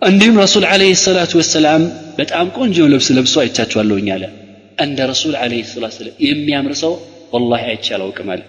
እንዲሁም 0.02 0.36
ረሱል 0.44 0.64
አለህ 0.70 0.90
ሰላቱ 1.04 1.32
ወሰላም 1.40 1.82
በጣም 2.18 2.46
ቆንጆ 2.58 2.86
ልብስ 2.92 3.08
ለብሶ 3.18 3.36
አይቻቸዋለሁኝ 3.42 4.08
አለ 4.16 4.24
እንደ 4.84 4.98
ረሱል 5.12 5.34
አለህ 5.42 5.62
ሰላት 5.72 5.94
ሰላም 5.98 6.16
የሚያምር 6.26 6.74
ሰው 6.82 6.92
ወላሂ 7.34 7.64
አይቼ 7.72 7.86
አላውቅም 7.96 8.28
አለ 8.34 8.42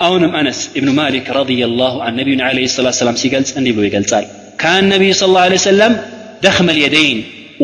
አሁንም 0.00 0.32
አነስ 0.38 0.60
ኢብኑ 0.78 0.90
ማሊክ 0.98 1.26
ረዲየላሁ 1.38 1.94
አን 2.04 2.14
ነቢዩን 2.20 2.42
አለይሂ 2.46 2.68
ሰላቱ 2.74 2.96
ሰላም 3.00 3.16
ሲገልጽ 3.22 3.50
እንዲህ 3.58 3.72
ብሎ 3.76 3.84
ይገልጻል 3.88 4.26
ካን 4.62 4.84
ነቢዩ 4.92 5.12
ስ 5.20 5.28
ላ 5.34 5.42
ሰለም 5.66 5.94
ደኽመ 6.44 6.68
ልየደይን 6.78 7.18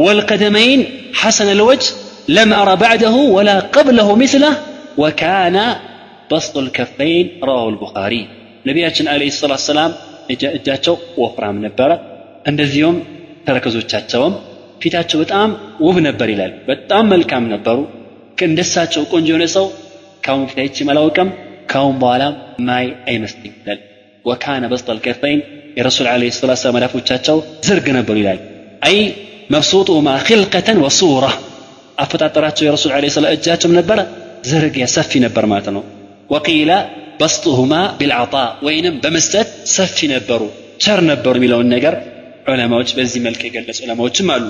ወልቀደመይን 0.04 0.80
ሐሰነ 1.20 1.50
ልወጅ 1.60 1.84
ለም 2.36 2.50
አረ 2.60 2.70
ባዕደሁ 2.82 3.16
ወላ 3.36 3.50
ቀብለሁ 3.74 4.08
ምስለህ 4.22 4.54
ወካነ 5.02 5.58
በስጡ 6.30 6.54
ልከፈይን 6.66 7.26
ረዋሁ 7.48 7.66
ልቡኻሪ 7.74 8.14
ነቢያችን 8.68 9.08
አለይሂ 9.12 9.30
ሰላቱ 9.36 9.62
ሰላም 9.70 9.92
እጃቸው 10.56 10.94
ወፍራም 11.22 11.56
ነበረ 11.66 11.90
እንደዚሁም 12.50 12.96
ተረከዞቻቸውም 13.46 14.34
ፊታቸው 14.82 15.18
በጣም 15.22 15.50
ውብ 15.86 15.96
ነበር 16.08 16.28
ይላል 16.34 16.52
በጣም 16.70 17.04
መልካም 17.14 17.44
ነበሩ 17.54 17.78
እንደሳቸው 18.46 19.02
ቆንጆ 19.12 19.28
የሆነ 19.32 19.44
ሰው 19.56 19.66
ካሁን 20.24 20.46
ፊት 20.50 20.58
አይቼም 20.64 20.88
አላውቅም 20.92 21.28
ካሁን 21.70 21.94
በኋላ 22.02 22.24
ማይ 22.68 22.86
አይመስልኝ 23.10 23.52
ይላል 23.60 23.80
ወካነ 24.24 24.64
በስጠ 24.70 24.88
ልከፈይን 24.96 25.40
የረሱል 25.78 26.06
አለ 26.12 26.22
ሰላት 26.36 26.58
ሰላም 26.60 26.74
መዳፎቻቸው 26.76 27.36
ዝርግ 27.66 27.86
ነበሩ 27.98 28.16
ይላል 28.22 28.38
አይ 28.88 28.96
መብሱጡሁማ 29.54 30.08
ክልቀተን 30.28 30.78
ወሱራ 30.84 31.26
አፈጣጠራቸው 32.04 32.64
የረሱል 32.66 32.92
አለ 32.96 33.10
ሰላት 33.16 33.34
እጃቸውም 33.38 33.74
ነበረ 33.78 33.98
ዝርግ 34.50 34.76
ሰፊ 34.94 35.20
ነበር 35.26 35.44
ማለት 35.52 35.68
ነው 35.76 35.82
ወቂለ 36.30 36.70
በስጡሁማ 37.20 37.74
ቢልዓጣ 37.98 38.34
ወይንም 38.66 38.94
በመስጠት 39.02 39.48
ሰፊ 39.76 40.08
ነበሩ 40.14 40.42
ቸር 40.84 41.00
ነበሩ 41.10 41.34
የሚለውን 41.38 41.68
ነገር 41.74 41.94
ዑለማዎች 42.50 42.90
በዚህ 42.96 43.20
መልክ 43.26 43.40
የገለጹ 43.46 43.78
ዑለማዎችም 43.86 44.28
አሉ 44.34 44.44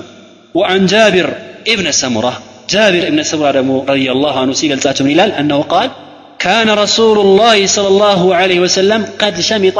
ወአን 0.55 0.83
ጃቢር 0.91 1.27
ኢብነ 1.73 1.89
ሰሙራ 2.01 2.27
ጃቢር 2.73 3.03
ኢብነ 3.09 3.21
ሰሙራ 3.31 3.47
ደግሞ 3.57 3.71
ረዲየላሁ 3.89 4.35
አንሁ 4.41 4.55
ሲገልጻቸው 4.61 5.03
ምን 5.05 5.13
ይላል 5.13 5.31
አነሁ 5.41 5.61
ቃል 5.73 5.89
كان 6.41 6.69
رسول 6.83 7.17
الله 7.19 7.57
صلى 7.67 7.87
الله 7.87 8.21
عليه 8.35 8.59
وسلم 8.59 9.01
قد 9.21 9.35
شمط 9.41 9.77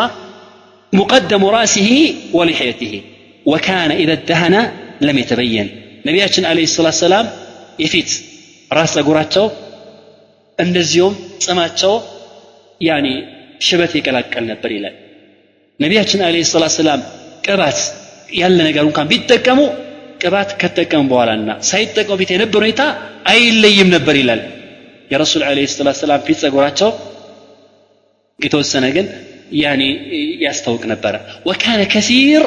مقدم 0.93 1.41
رأسه 1.58 1.89
ولحيته 2.34 2.93
وكان 3.45 3.89
إذا 3.91 4.14
ادهن 4.14 4.56
لم 5.02 5.16
يتبين 5.18 5.68
نبياتنا 6.06 6.48
عليه 6.48 6.64
الصلاة 6.64 6.93
والسلام 6.95 7.26
يفيت 7.80 8.10
راس 8.74 8.93
أقراتشو 8.98 9.45
እንደዚሁም 10.60 11.14
ጽማቸው 11.43 11.91
ያኒ 12.82 13.08
ሽበት 13.66 13.91
ይቀላቀል 14.00 14.45
ነበር 14.52 14.70
ይላል 14.78 14.95
ነቢያችን 15.80 16.20
አለ 16.28 16.36
ሰላት 16.54 16.74
ሰላም 16.82 17.02
ቅባት 17.48 17.80
ያለ 18.41 18.58
ነገር 18.70 18.84
እንኳን 18.89 19.08
ቢጠቀሙ 19.12 19.60
ቅባት 20.22 20.50
ከተጠቀሙ 20.62 21.04
በኋላና 21.12 21.50
ሳይጠቀሙ 21.70 22.16
ፊት 22.22 22.32
የነበረ 22.36 22.62
ሁኔታ 22.64 22.84
አይለይም 23.34 23.89
ነበር 23.95 24.16
ይላል 24.22 24.41
የረሱል 25.12 25.43
አለ 25.50 25.60
ሰላት 25.74 25.98
ሰላም 26.02 26.22
ፊት 26.28 26.38
ጸጉራቸው 26.43 26.89
የተወሰነ 28.39 28.86
ግን 28.95 29.06
ያኔ 29.62 29.82
ያስታውቅ 30.45 30.84
ነበረ 30.93 31.16
ወካነ 31.50 31.82
ከሲር 31.93 32.43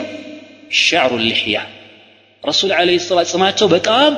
ሸዕሩ 0.81 1.13
ልሕያ 1.25 1.59
ረሱል 2.43 2.71
አለ 2.79 2.91
ሰላት 3.07 3.29
ጽማቸው 3.33 3.69
በጣም 3.77 4.13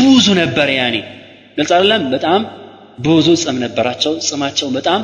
ብዙ 0.00 0.26
ነበር 0.42 0.68
ያኔ 0.80 0.96
ግልጽ 1.56 1.72
አይደለም 1.76 2.02
በጣም 2.14 2.40
ብዙ 3.06 3.28
ጽም 3.42 3.56
ነበራቸው 3.64 4.12
ጽማቸው 4.28 4.68
በጣም 4.76 5.00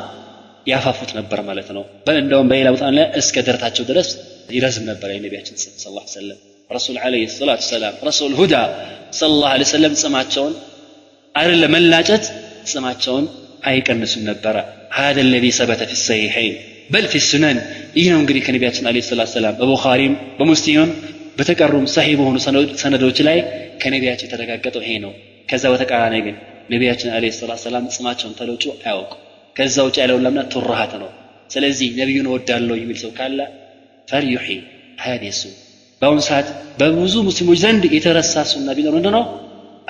ያፋፉት 0.66 1.10
ነበር 1.18 1.38
ማለት 1.48 1.68
ነው 1.76 1.82
በል 2.06 2.16
እንደውም 2.22 2.48
በሌላ 2.50 2.68
ቦታ 2.74 2.86
ላይ 2.96 3.06
እስከ 3.20 3.42
ደረታቸው 3.48 3.84
ድረስ 3.90 4.08
ይረዝም 4.56 4.84
ነበር 4.90 5.08
የነቢያችን 5.14 5.56
ጽም 5.62 5.74
ስ 5.82 5.92
ላ 5.96 6.02
ሰለም 6.14 6.38
ረሱል 6.70 6.96
አለ 7.04 7.14
ሰላት 7.36 7.60
ሰላም 7.66 7.94
ረሱል 8.08 8.32
ሁዳ 8.40 8.54
ስለ 9.18 9.30
ላ 9.42 9.68
ሰለም 9.72 9.94
ጽማቸውን 10.02 10.54
አይደለም 11.34 11.72
መላጨት 11.76 12.24
ጽማቸውን 12.70 13.24
አይቀንሱም 13.68 14.22
ነበረ 14.30 14.56
هذا 14.92 15.20
الذي 15.20 15.50
ثبت 15.50 15.80
في 15.82 15.92
الصحيحين 15.92 16.52
بل 16.90 17.04
في 17.12 17.18
السنن 17.22 17.56
ይህ 17.98 18.06
ነው 18.12 18.18
እንግዲህ 18.22 18.42
ከነቢያችን 18.46 18.84
አለ 18.88 18.96
ሰላት 19.10 19.30
ሰላም 19.36 19.54
በቡኻሪም 19.60 20.14
በሙስሊምም 20.38 20.90
በተቀሩም 21.38 21.86
ሰሂ 21.96 22.08
በሆኑ 22.18 22.36
ሰነዶች 22.82 23.18
ላይ 23.28 23.38
ከነቢያችን 23.82 24.26
የተረጋገጠው 24.26 24.82
ይሄ 24.86 24.92
ነው 25.04 25.12
ከዛ 25.50 25.64
በተቃራኒ 25.72 26.14
ግን 26.26 26.36
ነቢያችን 26.72 27.08
አለ 27.16 27.24
ሰላት 27.40 27.60
ሰላም 27.66 27.84
ጽማቸውን 27.96 28.34
ተለውጩ 28.38 28.64
አያውቁ 28.78 29.12
ከዛ 29.56 29.76
ውጭ 29.88 29.96
ያለውን 30.02 30.22
ለምና 30.26 30.42
ቱራሃት 30.54 30.92
ነው 31.02 31.10
ስለዚህ 31.50 31.88
ነቢዩን 32.00 32.28
እወዳለሁ 32.30 32.76
የሚል 32.80 32.98
ሰው 33.04 33.10
ካለ 33.18 33.38
ፈልዩሒ 34.08 34.48
ሀዲሱ 35.04 35.42
በአሁኑ 36.02 36.20
ሰዓት 36.28 36.48
በብዙ 36.80 37.14
ሙስሊሞች 37.28 37.58
ዘንድ 37.64 37.84
የተረሳ 37.96 38.44
ሱና 38.52 38.68
ቢኖር 38.78 38.94
ምንድ 38.98 39.06
ነው 39.16 39.24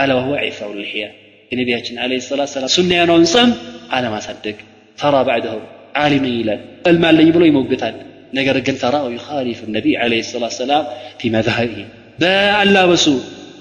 አለ 0.03 0.11
ወሁወ 0.18 0.35
ዒፋው 0.49 0.72
ልሕያ 0.81 1.07
የነቢያችን 1.53 1.97
አለ 2.05 2.12
ሰላት 2.29 2.51
ሰላም 2.55 2.70
ሱና 2.77 2.91
የሆነውን 2.97 3.24
ጸም 3.33 3.51
አለማሳደግ 3.97 4.57
ተራ 4.99 5.16
ባዕደሁ 5.29 5.59
ዓሊም 6.03 6.24
ነኝ 6.27 6.35
ይላል 6.41 6.61
ዕልም 6.91 7.05
አለኝ 7.11 7.29
ብሎ 7.37 7.43
ይሞግታል 7.51 7.95
ነገር 8.39 8.57
ግን 8.66 8.77
ተራው 8.83 9.07
ዩኻሊፍ 9.16 9.59
ነቢይ 9.77 9.95
አለ 10.05 10.12
ሰላት 10.31 10.55
ሰላም 10.61 10.85
ፊ 11.20 11.31
መዝሀቢህ 11.37 11.87
በአላበሱ 12.22 13.07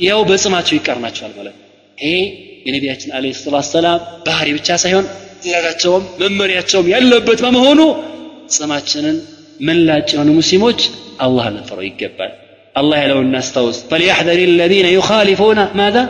ያው 0.07 0.21
በጽማቸው 0.29 0.75
ይቀርናቸዋል 0.79 1.33
ማለት 1.39 1.55
ይሄ 1.97 2.15
የነቢያችን 2.67 3.11
አለ 3.17 3.33
ሰላት 3.41 3.67
ሰላም 3.75 3.99
ባህሪ 4.27 4.49
ብቻ 4.57 4.77
ሳይሆን 4.83 5.05
ትእዛዛቸውም 5.43 6.03
መመሪያቸውም 6.21 6.87
ያለበት 6.95 7.39
በመሆኑ 7.45 7.81
ጽማችንን 8.55 9.17
መላጭ 9.67 10.07
የሆኑ 10.15 10.31
ሙስሊሞች 10.39 10.81
አላህ 11.25 11.45
ልንፈረው 11.53 11.85
ይገባል 11.89 12.33
الله 12.75 12.97
يلو 12.99 13.19
الناس 13.21 13.47
توس 13.53 13.77
فليحذر 13.91 14.39
الذين 14.51 14.87
يخالفون 14.97 15.59
ماذا 15.75 16.03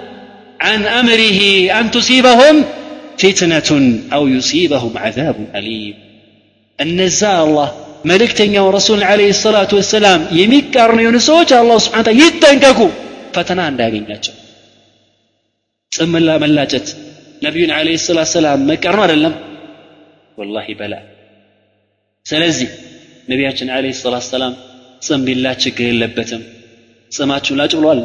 عن 0.61 0.81
أمره 1.01 1.39
أن 1.79 1.85
تصيبهم 1.91 2.55
فتنة 3.17 3.69
أو 4.13 4.23
يصيبهم 4.27 4.91
عذاب 4.97 5.37
أليم 5.55 5.95
النزاء 6.79 7.39
الله 7.47 7.69
መልእክተኛው 8.09 8.65
ረሱል 8.75 8.99
አለ 9.11 9.21
ሰላቱ 9.43 9.71
ወሰላም 9.79 10.21
የሚቃርኑ 10.39 10.97
የሆኑ 11.03 11.17
ሰዎች 11.27 11.49
አላሁ 11.59 11.77
ስብን 11.85 12.03
ታላ 12.07 12.11
ይጠንቀቁ 12.21 12.79
ፈተና 13.35 13.61
እንዳያገኛቸው 13.71 14.33
ጽም 15.91 16.13
መላጨት 16.43 16.87
ነቢዩን 17.45 17.71
አለ 17.77 17.87
ሰላት 18.07 18.29
ሰላም 18.35 18.59
መቃርኑ 18.71 19.01
አይደለም 19.05 19.33
ወላሂ 20.37 20.67
በላ 20.81 20.93
ስለዚህ 22.25 22.69
ነቢያችን 23.31 23.69
አለ 23.77 23.85
ሰላት 24.03 24.25
ሰላም 24.33 24.53
ጽም 25.07 25.23
ቢላ 25.27 25.47
ችግር 25.63 25.87
የለበትም 25.91 26.43
ጽማችሁ 27.11 27.55
ላጭ 27.61 27.73
ብሏል 27.81 27.99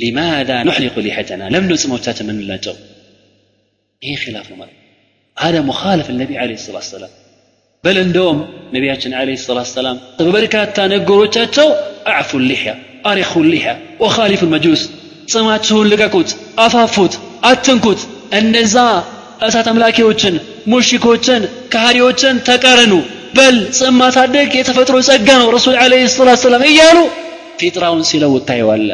لماذا 0.00 0.62
نحلق 0.62 0.98
لحيتنا 0.98 1.44
لم 1.54 1.64
نلزم 1.68 1.90
موتات 1.90 2.22
من 2.22 2.40
لا 2.40 2.56
تو. 2.56 2.74
اي 4.04 4.16
خلاف 4.16 4.50
المرء. 4.50 4.74
هذا 5.38 5.60
مخالف 5.60 6.10
النبي 6.10 6.38
عليه 6.38 6.54
الصلاة 6.54 6.76
والسلام. 6.76 7.10
بل 7.84 7.98
ان 7.98 8.12
دوم 8.12 8.48
نبياتنا 8.72 9.16
عليه 9.16 9.32
الصلاة 9.32 9.58
والسلام 9.58 9.96
طب 10.18 10.26
بركات 10.32 10.76
تانقرو 10.76 11.24
تاتو 11.24 11.68
اعفوا 12.06 12.40
اللحية 12.40 12.74
ارخوا 13.06 13.42
اللحية 13.42 13.74
وخالفوا 14.00 14.48
المجوس. 14.48 14.90
سماتهم 15.26 15.86
لقاكوت 15.86 16.36
أفافوت 16.58 17.18
أتنكوت. 17.44 18.00
النزاع 18.38 18.94
እሳት 19.46 19.66
አምላኪዎችን 19.72 20.34
ሙሽኮችን 20.72 21.42
ካህሪዎችን 21.72 22.34
ተቀረኑ 22.48 22.92
በል 23.36 23.56
ጽም 23.78 23.94
ማሳደግ 24.02 24.50
የተፈጥሮ 24.60 24.96
رسول 25.56 25.74
عليه 25.84 26.02
الصلاة 26.10 26.34
والسلام 26.36 26.62
ايالو. 26.70 27.04
في 27.58 27.66
تراون 27.76 28.00
ፊጥራውን 28.00 28.02
ሲለውታየዋለ 28.10 28.90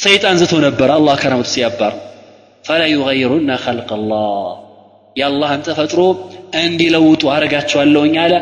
ሰይጣን 0.00 0.36
ዝቶ 0.40 0.52
ነበር። 0.64 0.88
አላህ 0.94 1.14
ከረመቱ 1.22 1.48
ሲያባር 1.52 1.94
ፈላ 2.64 2.82
ዩገይሩና 2.92 3.50
ኸልቅ 3.64 3.88
አላህ 3.96 4.26
የአላህን 5.16 5.62
ተፈጥሮ 5.66 6.00
እንዲለውጡ 6.60 7.22
አረጋቸዋለሁኝ 7.34 8.14
አለ። 8.24 8.34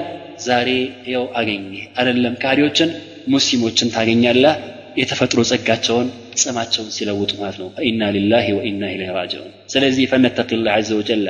ዛሬ 0.47 0.69
ይኸው 1.07 1.25
አገኘ 1.39 1.71
አይደለም 1.99 2.35
ካህሪዎችን 2.43 2.91
ሙስሊሞችን 3.35 3.93
ታገኛለህ። 3.95 4.57
የተፈጥሮ 5.01 5.41
ጸጋቸውን 5.51 6.07
ጽማቸውን 6.41 6.89
ሲለውጡ 6.97 7.33
ማለት 7.41 7.57
ነው። 7.61 7.69
ፈኢና 7.77 8.03
ሊላሂ 8.17 8.47
ወኢና 8.59 8.83
ኢለይሂ 8.95 9.11
ራጅዑን 9.19 9.51
ስለዚህ 9.73 10.05
ፈነተቂላህ 10.13 10.73
ዐዘ 10.79 10.91
ወጀለ 11.01 11.27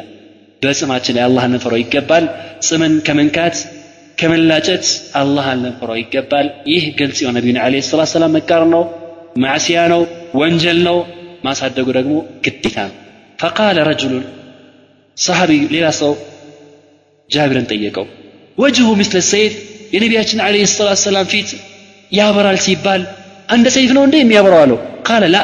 በጽማችን 0.62 1.14
ላይ 1.16 1.24
አላህን 1.26 1.52
ልንፈራው 1.54 1.80
ይገባል። 1.82 2.24
ጽምን 2.68 2.94
ከመንካት 3.06 3.56
ከመላጨት 4.18 4.86
አላህን 5.20 5.60
ልንፈራው 5.64 5.98
ይገባል። 6.02 6.46
ይህ 6.72 6.84
ግልጽ 7.00 7.18
የሆነ 7.22 7.36
ነቢዩን 7.38 7.58
ዐለይሂ 7.64 7.82
ሰላቱ 7.88 8.10
ሰላም 8.14 8.32
መቃር 8.38 8.62
ነው 8.74 8.82
ማዕሲያ 9.42 9.80
ነው 9.92 10.00
ወንጀል 10.39 10.79
ነው 10.87 10.97
ማሳደጉ 11.45 11.87
ደግሞ 11.97 12.13
ግዴታ 12.45 12.77
ነው 12.89 12.95
ፈቃለ 13.39 13.77
ረጅሉን 13.89 14.25
ሰሃቢ 15.17 15.51
ሌላ 15.73 15.87
ሰው 16.01 16.13
ጃብርን 17.29 17.65
ጠየቀው 17.71 18.05
ወጅሁ 18.57 18.87
ምስለ 18.99 19.17
ሰይፍ 19.31 19.53
የነቢያችን 19.95 20.39
ዐለይሂ 20.45 20.65
ሰላቱ 20.71 20.99
ሰላም 21.07 21.27
ፊት 21.33 21.49
ያበራል 22.11 22.57
ሲባል 22.65 23.01
እንደ 23.49 23.67
ሰይፍ 23.75 23.89
ነው 23.97 24.03
እንዴ 24.07 24.15
የሚያበራው 24.21 24.61
አለው 24.65 24.77
ቃለ 25.07 25.23
ላ 25.35 25.39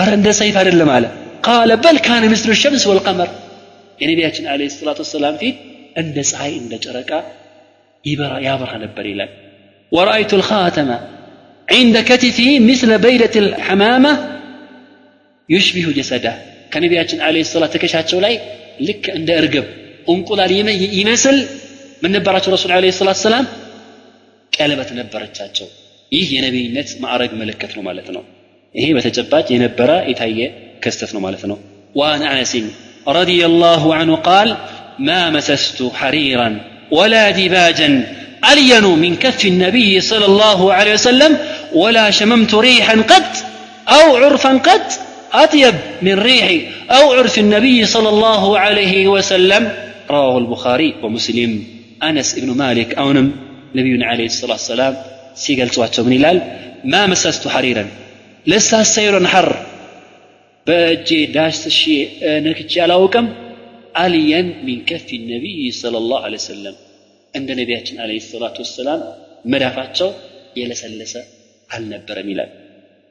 አረ 0.00 0.10
እንደ 0.18 0.28
ሰይፍ 0.40 0.54
አይደለም 0.60 0.90
አለ 0.96 1.04
ቃለ 1.46 1.70
በል 1.84 1.98
ካነ 2.06 2.24
ምስሉ 2.32 2.50
ሸምስ 2.62 2.84
ወልቀመር 2.90 3.30
የነቢያችን 4.00 4.44
አለ 4.52 4.68
ሰላቱ 4.74 4.98
ወሰላም 5.04 5.36
ፊት 5.42 5.56
እንደ 6.02 6.16
ፀሐይ 6.30 6.52
እንደ 6.62 6.74
ጨረቃ 6.84 7.10
ይበራ 8.04 8.32
ያበራ 8.46 8.72
ነበር 8.84 9.04
ይላል 9.12 9.30
ወረአይቱ 9.92 10.32
ልኻተመ 10.40 10.90
عند 11.68 11.96
كتفه 12.08 12.48
مثل 12.70 12.90
بيدة 12.98 13.34
الحمامة 13.44 14.12
يشبه 15.48 15.86
جسده 15.98 16.32
ከነቢያችን 16.72 17.18
አለ 17.26 17.36
ሰላት 17.52 17.70
ትከሻቸው 17.74 18.18
ላይ 18.24 18.34
ልክ 18.86 19.04
እንደ 19.18 19.30
እርግብ 19.40 19.66
እንቁላል 20.12 20.50
ይመስል 21.00 21.36
ምን 22.02 22.10
ነበራቸው 22.16 22.50
ረሱል 22.56 22.70
አለ 22.76 22.92
ሰላት 23.00 23.18
ሰላም 23.26 23.46
ቀለበት 24.52 24.90
ነበረቻቸው 25.00 25.68
ይህ 26.12 26.28
የነቢይነት 26.36 26.90
ማዕረግ 27.02 27.32
ምልክት 27.40 27.72
ነው 27.78 27.82
ማለት 27.88 28.08
ነው 28.16 28.22
ይሄ 28.74 28.86
በተጨባጭ 28.96 29.46
የነበረ 29.54 29.90
የታየ 30.10 30.40
ክስተት 30.84 31.12
ነው 31.16 31.22
ማለት 31.26 31.44
ነው 31.52 31.58
وعن 31.94 32.22
أنس 32.32 32.52
رضي 33.20 33.40
الله 33.50 33.82
عنه 33.98 34.14
قال 34.30 34.48
ما 35.08 35.20
مسست 35.30 35.78
حريرا 36.00 36.48
ولا 36.98 37.24
دباجا 37.30 37.90
ألين 38.51 38.83
من 38.83 39.15
كف 39.15 39.45
النبي 39.45 40.01
صلى 40.01 40.25
الله 40.25 40.73
عليه 40.73 40.93
وسلم 40.93 41.37
ولا 41.73 42.11
شممت 42.11 42.55
ريحا 42.55 43.01
قط 43.01 43.31
أو 43.87 44.15
عرفا 44.15 44.57
قط 44.57 44.99
أطيب 45.33 45.75
من 46.01 46.19
ريح 46.19 46.61
أو 46.91 47.13
عرف 47.13 47.39
النبي 47.39 47.85
صلى 47.85 48.09
الله 48.09 48.59
عليه 48.59 49.07
وسلم. 49.07 49.71
رواه 50.09 50.37
البخاري 50.37 50.95
ومسلم. 51.03 51.63
أنس 52.03 52.39
بن 52.39 52.51
مالك 52.51 52.93
أونم 52.93 53.31
نبينا 53.75 54.05
عليه 54.05 54.25
الصلاة 54.25 54.51
والسلام 54.51 54.97
سيقلتواتو 55.35 56.03
من 56.03 56.13
إلال. 56.13 56.41
ما 56.83 57.07
مسست 57.07 57.47
حريرا. 57.47 57.85
لسا 58.47 58.83
سير 58.83 59.27
حر. 59.27 59.55
نكتش 62.23 62.77
على 62.77 62.93
أوكم 62.93 63.29
ألين 63.99 64.53
من 64.65 64.85
كف 64.85 65.13
النبي 65.13 65.71
صلى 65.71 65.97
الله 65.97 66.19
عليه 66.19 66.37
وسلم. 66.37 66.75
እንደ 67.35 67.49
ነቢያችን 67.59 67.97
አለ 68.03 68.11
ሰላቱ 68.25 68.57
ወሰላም 68.65 69.01
መዳፋቸው 69.51 70.09
የለሰለሰ 70.59 71.13
አልነበረም 71.69 72.27
ይላል። 72.33 72.51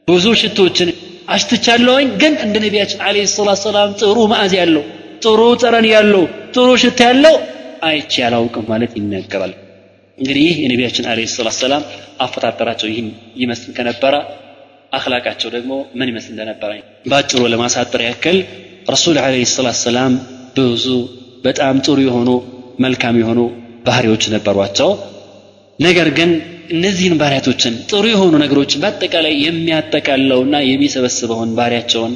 ብዙ 0.08 0.24
ሽቶችን 0.40 0.88
አሽትቻለሁኝ 1.34 2.08
ግን 2.22 2.34
እንደ 2.44 2.56
ነቢያችን 2.64 3.00
አለ 3.08 3.16
ሰላት 3.34 3.60
ሰላም 3.64 3.90
ጥሩ 4.00 4.18
ማዕዝ 4.32 4.54
ያለው 4.60 4.84
ጥሩ 5.24 5.40
ጠረን 5.62 5.86
ያለው 5.92 6.24
ጥሩ 6.54 6.68
ሽታ 6.82 7.00
ያለው 7.08 7.36
አይቼ 7.88 8.14
አላውቅም 8.26 8.66
ማለት 8.72 8.92
ይነገራል። 8.98 9.52
እንግዲህ 10.18 10.42
ይህ 10.48 10.56
የነቢያችን 10.64 11.06
አለ 11.12 11.20
ሰላት 11.34 11.56
ሰላም 11.62 11.84
አፈጣጠራቸው 12.24 12.88
ይህን 12.92 13.08
ይመስል 13.42 13.70
ከነበረ 13.78 14.14
አክላቃቸው 14.92 15.48
ደግሞ 15.54 15.72
ምን 15.98 16.08
ይመስል 16.12 16.32
እንደነበረ 16.34 16.70
በአጭሩ 17.10 17.42
ለማሳጠር 17.52 18.02
ያክል 18.08 18.36
ረሱል 18.88 19.16
አለ 19.24 19.36
ሰላት 19.54 19.78
ሰላም 19.84 20.12
ብዙ 20.58 20.86
በጣም 21.44 21.76
ጥሩ 21.86 21.98
የሆኑ 22.06 22.30
መልካም 22.84 23.16
የሆኑ 23.20 23.40
ባህሪዎች 23.84 24.24
ነበሯቸው። 24.34 24.90
ነገር 25.78 26.08
ግን 26.18 26.30
እነዚህን 26.70 27.18
ባህሪያቶችን 27.20 27.74
ጥሩ 27.90 28.04
የሆኑ 28.10 28.34
ነገሮችን 28.42 28.82
በአጠቃላይ 28.82 29.34
የሚያጠቃለውና 29.46 30.54
የሚሰበስበውን 30.68 31.50
ባህሪያቸውን 31.58 32.12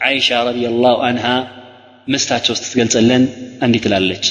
አይሻ 0.00 0.28
ረዲየላሁ 0.48 0.96
አንሃ 1.08 1.26
ምስታቸው 2.08 2.54
ስትገልጽልን 2.58 3.24
እንዲህ 3.64 3.80
ትላለች። 3.84 4.26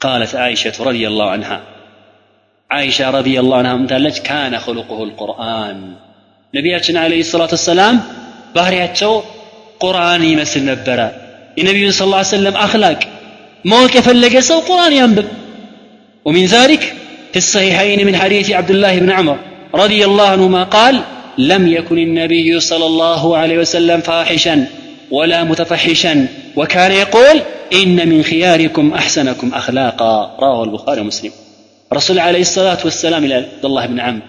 ቃለት 0.00 0.32
አይሸቱ 0.44 0.76
ረዲየላሁ 0.88 1.28
አንሃ 1.34 1.50
አይሻ 2.70 3.08
ረዲየላሁ 3.16 3.56
አንሃ 3.60 3.72
ምታለች 3.82 4.16
ካነ 4.28 4.54
ኸሉቁሁ 4.64 4.98
ልቁርአን 5.10 5.78
ነቢያችን 6.54 6.96
አለይሂ 7.02 7.22
ሰላቱ 7.28 7.52
ወሰላም 7.58 7.96
ባህሪያቸው 8.56 9.12
ቁርአን 9.80 10.22
ይመስል 10.30 10.64
ነበረ። 10.70 11.00
የነቢዩን 11.58 11.94
ስ 11.94 12.02
ሰለም 12.32 12.56
አክላቅ 12.64 13.00
ማወቅ 13.64 13.92
የፈለገ 13.98 14.34
ሰው 14.48 14.58
ቁርአን 14.68 14.94
ያንብብ። 14.98 15.28
ومن 16.25 16.45
ذلك 16.47 16.93
في 17.33 17.37
الصحيحين 17.37 18.05
من 18.05 18.15
حديث 18.15 18.51
عبد 18.51 18.71
الله 18.71 18.99
بن 18.99 19.09
عمر 19.11 19.37
رضي 19.75 20.05
الله 20.05 20.27
عنهما 20.27 20.63
قال 20.69 20.95
لم 21.37 21.67
يكن 21.67 21.97
النبي 21.97 22.59
صلى 22.61 22.85
الله 22.85 23.37
عليه 23.37 23.57
وسلم 23.57 23.99
فاحشا 24.01 24.55
ولا 25.11 25.43
متفحشا 25.43 26.27
وكان 26.55 26.91
يقول 27.03 27.37
إن 27.73 27.97
من 28.09 28.23
خياركم 28.23 28.93
أحسنكم 28.93 29.47
أخلاقا 29.53 30.13
رواه 30.39 30.63
البخاري 30.63 31.01
ومسلم 31.01 31.31
رسول 31.91 32.17
عليه 32.19 32.41
الصلاة 32.41 32.81
والسلام 32.85 33.21
إلى 33.25 33.35
عبد 33.35 33.65
الله 33.65 33.85
بن 33.85 33.99
عمرو 33.99 34.25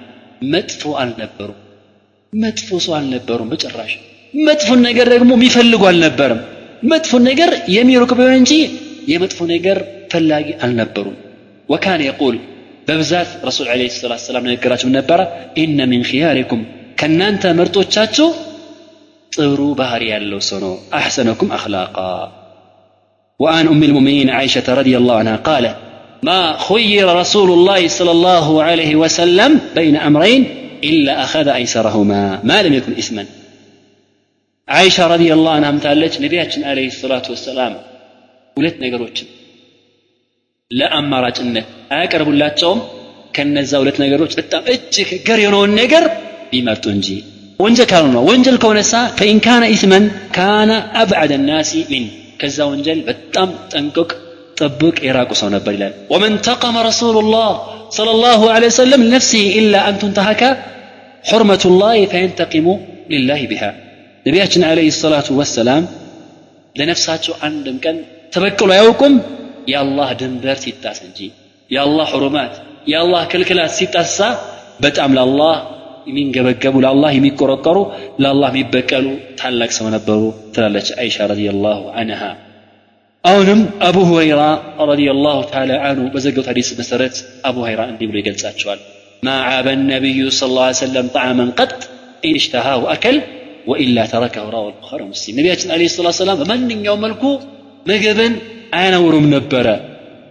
መጥፎ 0.53 0.82
አልነበሩም 1.03 1.57
መጥፎ 2.32 2.68
ሰው 2.84 2.92
አልነበሩም 2.99 3.49
በጭራሽ 3.53 3.92
መጥፎን 4.46 4.80
ነገር 4.88 5.07
ደግሞ 5.14 5.30
የሚፈልጉ 5.38 5.82
አልነበርም 5.90 6.40
መጥፎን 6.90 7.22
ነገር 7.30 7.51
የሚሩቅ 7.76 8.11
ቢሆን 8.18 8.36
እንጂ 8.40 8.53
የመጥፎ 9.12 9.38
ነገር 9.55 9.78
ፈላጊ 10.12 10.49
አልነበሩም 10.64 11.16
ወካን 11.72 12.03
የቁል 12.09 12.36
በብዛት 12.88 13.30
ረሱል 13.49 13.66
ለ 13.80 13.86
ሰላት 14.03 14.20
ሰላም 14.28 14.44
ንግግራቸው 14.51 14.88
ነበረ 14.99 15.20
ኢነ 15.62 15.80
ሚን 15.92 16.03
ኪያሪኩም 16.11 16.61
ከእናንተ 17.01 17.42
ምርጦቻችሁ 17.59 18.28
ጥሩ 19.36 19.61
ባህሪ 19.80 20.05
ያለው 20.14 20.40
ሰው 20.51 20.61
ነው 20.66 20.74
አሕሰነኩም 21.01 21.51
አክላቃ 21.59 21.96
وعن 23.40 23.64
أم 23.68 23.82
المؤمنين 23.82 24.28
عائشة 24.30 24.66
رضي 24.80 24.94
الله 24.96 25.16
عنها 25.16 25.36
قالت 25.49 25.76
ما 26.22 26.40
خير 26.59 27.07
رسول 27.14 27.51
الله 27.51 27.80
صلى 27.88 28.11
الله 28.11 28.46
عليه 28.62 28.92
وسلم 28.96 29.51
بين 29.74 29.96
أمرين 30.09 30.42
إلا 30.84 31.12
أخذ 31.24 31.46
أيسرهما 31.51 32.22
ما 32.44 32.62
لم 32.62 32.72
يكن 32.74 32.92
إثما 32.92 33.24
عائشة 34.68 35.05
رضي 35.07 35.30
الله 35.32 35.53
عنها 35.53 35.70
متعلج 35.70 36.12
نبياتنا 36.22 36.66
عليه 36.66 36.86
الصلاة 36.86 37.26
والسلام 37.32 37.72
ሁለት 38.57 38.76
ነገሮችን 38.84 39.26
ለአማራጭነት 40.80 41.67
አያቀርቡላቸውም 41.95 42.80
ከነዛ 43.36 43.71
ሁለት 43.82 43.97
ነገሮች 44.03 44.34
በጣም 44.39 44.63
እጅግ 44.74 45.09
ገር 45.28 45.39
የሆነውን 45.43 45.71
ነገር 45.82 46.03
ቢመርጡ 46.51 46.86
እንጂ 46.95 47.07
ወንጀል 47.59 47.88
ካልሆነ 47.91 48.17
ወንጀል 48.30 48.57
ከሆነሳ 48.63 48.93
ፈኢን 49.17 49.39
ካነ 49.45 49.63
ኢስመን 49.76 50.05
ካነ 50.38 50.71
አብዓደ 51.01 51.34
ናሲ 51.47 51.71
ሚን 51.91 52.05
ከዛ 52.41 52.57
ወንጀል 52.71 52.99
በጣም 53.09 53.49
ጠንቅቅ 53.74 54.09
ጥብቅ 54.59 54.97
የራቁ 55.05 55.32
ሰው 55.41 55.49
ነበር 55.55 55.74
ይላል 55.78 55.93
ወመን 56.13 56.34
ተቀመ 56.47 56.76
ረሱሉላህ 56.89 57.49
ሰለላሁ 57.97 58.41
ዐለይሂ 58.53 58.71
ወሰለም 58.74 59.03
ነፍሲ 59.13 59.32
ኢላ 59.59 59.76
አን 59.89 59.95
ቱንተሀከ 60.01 60.41
ሑርመቱላህ 61.30 61.93
ፈየንተቂሙ 62.13 62.67
ሊላህ 63.13 63.41
ቢሃ 63.51 63.63
ነቢያችን 64.26 64.63
አለይሂ 64.69 64.89
ሰላቱ 64.99 65.30
ወሰላም 65.39 65.84
ለነፍሳቸው 66.76 67.34
አንድም 67.47 67.78
ቀን 67.86 67.97
ተበቅሎ 68.34 68.69
አያውቁም 68.76 69.15
كان 69.62 69.68
تبكلوا 69.68 69.68
يوكم 69.68 69.72
يا 69.72 69.78
الله 69.82 70.09
دنبر 70.20 70.57
ستاس 70.64 70.99
እንጂ 71.09 71.18
የአላህ 71.70 72.07
ሕሩማት 72.14 72.53
የአላህ 72.92 73.22
ክልክላት 73.32 73.72
ሲጠሳ 73.78 74.18
በጣም 74.84 75.11
ለአላህ 75.16 75.55
የሚንገበገቡ 76.09 76.74
ለአላህ 76.84 77.11
የሚቆረቀሩ 77.18 77.78
ለአላህ 78.22 78.49
የሚበቀሉ 78.53 79.07
ታላቅ 79.40 79.70
ሰው 79.78 79.86
ነበሩ 79.96 80.20
ትላለች 80.55 80.88
አይሻ 81.03 81.16
ረዲየላሁ 81.32 81.80
አንሃ 82.01 82.22
አሁንም 83.24 83.61
አቡ 83.88 83.96
ሁረይራ 84.11 84.42
ረዲየላሁ 84.90 85.38
ተዓላ 85.51 85.72
አንሁ 85.88 86.05
በዘገቡት 86.14 86.46
ሐዲስ 86.53 86.68
መሰረት 86.80 87.16
አቡ 87.49 87.57
ሁረይራ 87.62 87.82
እንዲህ 87.92 88.07
ብሎ 88.11 88.16
ይገልጻቸዋል 88.22 88.80
ማ 89.26 89.34
ዓበ 89.55 89.68
ነቢዩ 89.92 90.20
ስ 90.38 90.49
ላ 90.57 90.66
ሰለም 90.82 91.07
ጣዕመን 91.16 91.51
ቀጥ 91.61 91.72
ኢን 92.28 92.36
እሽተሃሁ 92.40 92.82
አከል 92.94 93.16
ወኢላ 93.70 93.99
ተረከሁ 94.12 94.46
ረዋሁ 94.55 94.66
አልቡኻሪ 94.70 95.01
ወሙስሊም 95.07 95.36
ነቢያችን 95.40 95.72
አለይሂ 95.74 95.88
ሰላቱ 95.96 96.16
ሰላም 96.22 96.38
በማንኛውም 96.42 97.03
መልኩ 97.07 97.22
ምግብን 97.90 98.34
አያነውሩም 98.78 99.26
ነበረ 99.36 99.66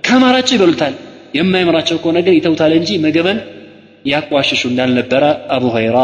ከማራቸው 0.08 0.56
ይበሉታል 0.58 0.94
የማይምራቸው 1.38 1.98
ከሆነ 2.04 2.18
ግን 2.26 2.36
ይተውታል 2.38 2.74
እንጂ 2.80 2.92
ምግብን 3.06 3.40
ያቋሽሹ 4.12 4.62
እንዳልነበረ 4.72 5.24
አቡ 5.56 5.64
ሁረይራ 5.74 6.00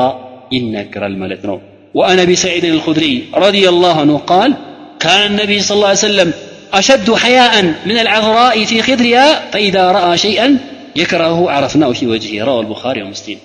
ይናገራል 0.56 1.16
ማለት 1.24 1.44
ነው 1.52 1.60
وعن 1.96 2.18
ابي 2.20 2.36
سعيد 2.36 2.66
الخدري 2.66 3.14
رضي 3.46 3.66
الله 3.70 3.96
عنه 4.04 4.16
قال 4.32 4.52
كان 5.00 5.22
النبي 5.32 5.58
صلى 5.60 5.76
الله 5.76 5.92
عليه 5.94 6.08
وسلم 6.08 6.30
اشد 6.74 7.08
حياء 7.24 7.54
من 7.90 7.98
العذراء 8.04 8.56
في 8.70 8.78
خدرها 8.82 9.28
فاذا 9.54 9.84
راى 9.92 10.14
شيئا 10.18 10.48
يكرهه 10.96 11.40
عرفناه 11.52 11.92
في 11.92 12.06
وجهه 12.08 12.36
رواه 12.44 12.62
البخاري 12.62 13.02
ومسلم 13.04 13.40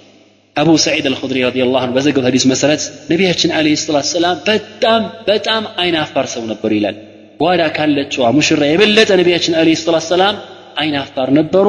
አቡ 0.57 0.71
ሰዒድ 0.85 1.05
አልኹድሪ 1.09 1.39
ረዲየላሁ 1.49 1.81
ዐንሁ 1.81 1.93
በዘገቡት 1.97 2.25
ሐዲስ 2.29 2.45
መሰረት 2.53 2.83
ነቢያችን 3.11 3.51
አለይሂ 3.59 3.75
ሰላቱ 3.83 4.07
ሰላም 4.17 4.37
በጣም 4.49 5.03
በጣም 5.29 5.63
አይን 5.83 5.97
አፋር 6.05 6.27
ሰው 6.35 6.43
ነበሩ 6.53 6.71
ይላል 6.79 6.97
ጓዳ 7.43 7.63
ካለችዋ 7.77 8.31
ሙሽራ 8.39 8.63
የበለጠ 8.73 9.11
ነቢያችን 9.21 9.55
አለይሂ 9.61 9.77
ሰላቱ 9.85 10.05
ሰላም 10.15 10.37
አይን 10.81 10.97
አፋር 11.03 11.29
ነበሩ 11.39 11.67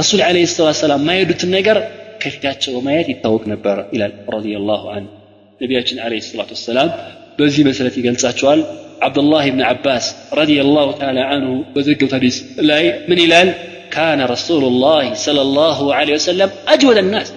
ረሱል 0.00 0.20
አለይሂ 0.28 0.46
ሰላቱ 0.56 0.76
ሰላም 0.84 1.02
ማይሄዱትን 1.08 1.50
ነገር 1.58 1.78
ከፊታቸው 2.22 2.72
በማየት 2.76 3.08
ይታወቅ 3.12 3.44
ነበር 3.52 3.76
ይላል 3.94 4.12
ረዲየላሁ 4.34 4.82
ዐንሁ 4.94 5.12
ነቢያችን 5.60 5.98
አለይሂ 6.06 6.22
ሰላቱ 6.30 6.58
ሰላም 6.68 6.90
በዚህ 7.38 7.62
መሰረት 7.68 7.94
ይገልጻቸዋል 8.00 8.60
አብዱላህ 9.06 9.46
ብን 9.54 9.62
አባስ 9.72 10.04
ረዲየላሁ 10.40 10.86
ተዓላ 11.00 11.18
ዐንሁ 11.32 11.54
በዘገቡት 11.74 12.12
ሐዲስ 12.18 12.36
ላይ 12.70 12.84
ምን 13.10 13.20
ይላል 13.26 13.50
كان 13.90 14.20
رسول 14.34 14.64
الله 14.64 15.14
صلى 15.26 15.42
الله 15.42 15.78
عليه 15.94 16.14
وسلم 16.14 16.48
أجود 16.68 16.96
الناس 16.96 17.28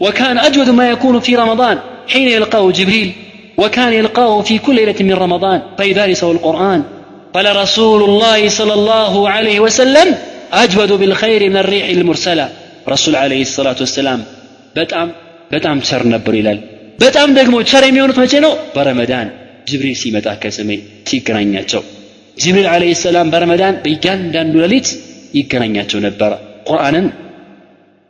وكان 0.00 0.38
أجود 0.38 0.68
ما 0.70 0.90
يكون 0.90 1.20
في 1.20 1.36
رمضان 1.36 1.76
حين 2.08 2.28
يلقاه 2.28 2.70
جبريل 2.70 3.08
وكان 3.58 3.92
يلقاه 3.92 4.40
في 4.40 4.58
كل 4.58 4.74
ليلة 4.76 4.94
من 5.00 5.12
رمضان 5.14 5.58
فيدارسه 5.78 6.32
القرآن 6.32 6.80
فلرسول 7.34 8.00
الله 8.08 8.40
صلى 8.58 8.74
الله 8.74 9.12
عليه 9.34 9.58
وسلم 9.60 10.08
أجود 10.54 10.90
بالخير 11.00 11.40
من 11.50 11.56
الريح 11.56 11.86
المرسلة 11.88 12.46
رسول 12.86 13.14
عليه 13.22 13.42
الصلاة 13.48 13.78
والسلام 13.84 14.20
በጣም 14.78 15.06
በጣም 15.52 15.76
ቸር 15.88 16.02
ነበር 16.14 16.32
ይላል 16.40 16.58
በጣም 17.04 17.28
ደግሞ 17.38 17.54
ቸር 17.70 17.82
የሚሆኑት 17.88 18.18
መቼ 18.22 18.32
ነው 18.46 18.52
በረመዳን 18.76 19.28
ጅብሪል 19.70 19.96
ሲመጣ 20.02 20.26
ከሰማይ 20.42 20.78
ሲገናኛቸው 21.10 21.82
ጅብሪል 22.42 22.68
አለይሂ 22.74 22.92
ሰላም 23.06 23.30
በረመዳን 23.34 23.74
በእያንዳንዱ 23.84 24.54
ሌሊት 24.64 24.88
ይገናኛቸው 25.38 25.98
ነበረ 26.08 26.32
ቁርአንን 26.70 27.06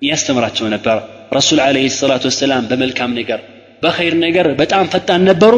ያስተምራቸው 0.03 0.67
ነበረ 0.75 0.97
ረሱል 1.39 1.59
አለይሂ 1.67 1.87
ሰላቱ 2.01 2.25
ወሰላም 2.31 2.65
በመልካም 2.71 3.13
ነገር 3.21 3.41
በኸይር 3.83 4.15
ነገር 4.27 4.47
በጣም 4.61 4.85
ፈጣን 4.95 5.23
ነበሩ 5.31 5.55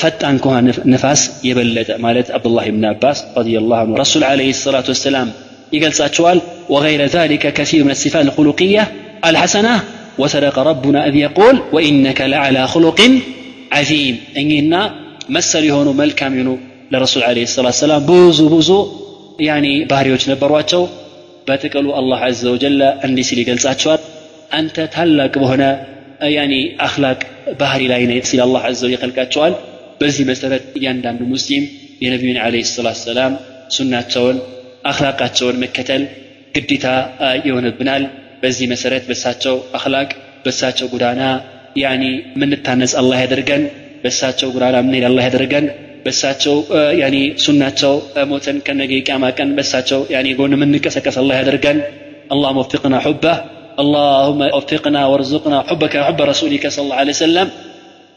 ፈጣን 0.00 0.36
ከሆነ 0.44 0.56
ነፋስ 0.92 1.20
የበለጠ 1.48 1.90
ማለት 2.04 2.28
አብዱላህ 2.36 2.66
ብን 2.74 2.84
አባስ 2.90 3.18
ረዲየላሁ 3.38 3.78
ዐንሁ 3.82 3.96
ረሱል 4.02 4.24
ዓለይሂ 4.30 4.50
ሰላቱ 4.58 4.88
ወሰላም 4.94 5.28
ይገልጻቸዋል 5.72 6.38
ወገይረ 6.74 7.02
ዛሊከ 7.14 7.52
ከሲር 7.56 7.82
ምን 7.86 7.96
ሲፋት 8.02 8.24
ልኹሉቅያ 8.28 8.80
አልሐሰና 9.28 9.68
ወሰደቀ 10.22 10.56
ረቡና 10.68 10.98
እዝ 11.08 11.16
የቁል 11.22 11.56
ወኢነከ 11.76 12.20
ለዓላ 12.32 12.58
ኹሉቅን 12.74 13.14
ዓዚም 13.78 14.16
እኚህና 14.40 14.74
መሰል 15.36 15.64
የሆኑ 15.68 15.88
መልካም 16.00 16.34
የሆኑ 16.38 16.50
ለረሱል 16.92 17.24
ዓለይሂ 17.28 17.46
ሰላቱ 17.54 17.76
ሰላም 17.82 18.02
ብዙ 18.10 18.40
ብዙ 18.54 18.70
ያኔ 19.46 19.66
ባህሪዎች 19.90 20.22
ነበሯቸው 20.32 20.82
በጥቅሉ 21.48 21.86
አላህ 22.00 22.20
አዘ 22.28 22.42
ወጀለ 22.54 22.82
እንዲህ 23.06 23.24
ሲል 23.28 23.40
ይገልጻቸዋል 23.42 24.00
አንተ 24.58 24.86
ታላቅ 24.94 25.32
በሆነ 25.42 25.62
ያኔ 26.36 26.54
አክላቅ 26.86 27.18
ባህሪ 27.60 27.82
ላይ 27.92 28.02
ነ 28.10 28.20
ሲል 28.30 28.40
አላህ 28.46 28.62
አዘ 28.68 28.80
ወጀል 28.80 28.94
ይከልቃቸዋል 28.94 29.54
በዚህ 30.01 30.23
መሰረት 30.31 30.63
እያንዳንዱ 30.79 31.21
ሙስሊም 31.33 31.65
የነቢዩን 32.03 32.39
አለ 32.45 32.55
ሰላት 32.71 32.97
ሰላም 33.05 33.33
ሱናቸውን 33.75 34.37
አክላቃቸውን 34.91 35.59
መከተል 35.63 36.03
ግዴታ 36.55 36.85
ይሆንብናል 37.47 38.03
በዚህ 38.41 38.65
መሰረት 38.73 39.03
በሳቸው 39.09 39.55
አክላቅ 39.77 40.09
በሳቸው 40.45 40.87
ጎዳና 40.93 41.21
ያኒ 41.83 42.03
የምንታነጽ 42.33 42.93
አላህ 43.01 43.17
ያደርገን 43.23 43.63
በሳቸው 44.03 44.49
ጎዳና 44.55 44.77
ምንሄድ 44.85 45.05
አላህ 45.09 45.23
ያደርገን 45.29 45.65
በሳቸው 46.05 46.55
ያኒ 47.01 47.15
ሱናቸው 47.45 47.93
ሞተን 48.31 48.57
ከነገ 48.67 48.91
ቂያማ 49.07 49.25
ቀን 49.37 49.49
በሳቸው 49.57 50.01
ያኒ 50.15 50.27
ጎን 50.39 50.55
የምንቀሰቀስ 50.57 51.17
አላህ 51.23 51.37
ያደርገን 51.41 51.79
اللهم 52.35 52.57
وفقنا 52.57 52.97
حبه 53.05 53.35
اللهم 53.83 54.41
وفقنا 54.57 55.01
وارزقنا 55.11 55.57
حبك 55.69 55.93
وحب 56.01 56.19
رسولك 56.31 56.63
صلى 56.73 56.83
الله 56.85 56.99
عليه 57.01 57.15
وسلم 57.17 57.47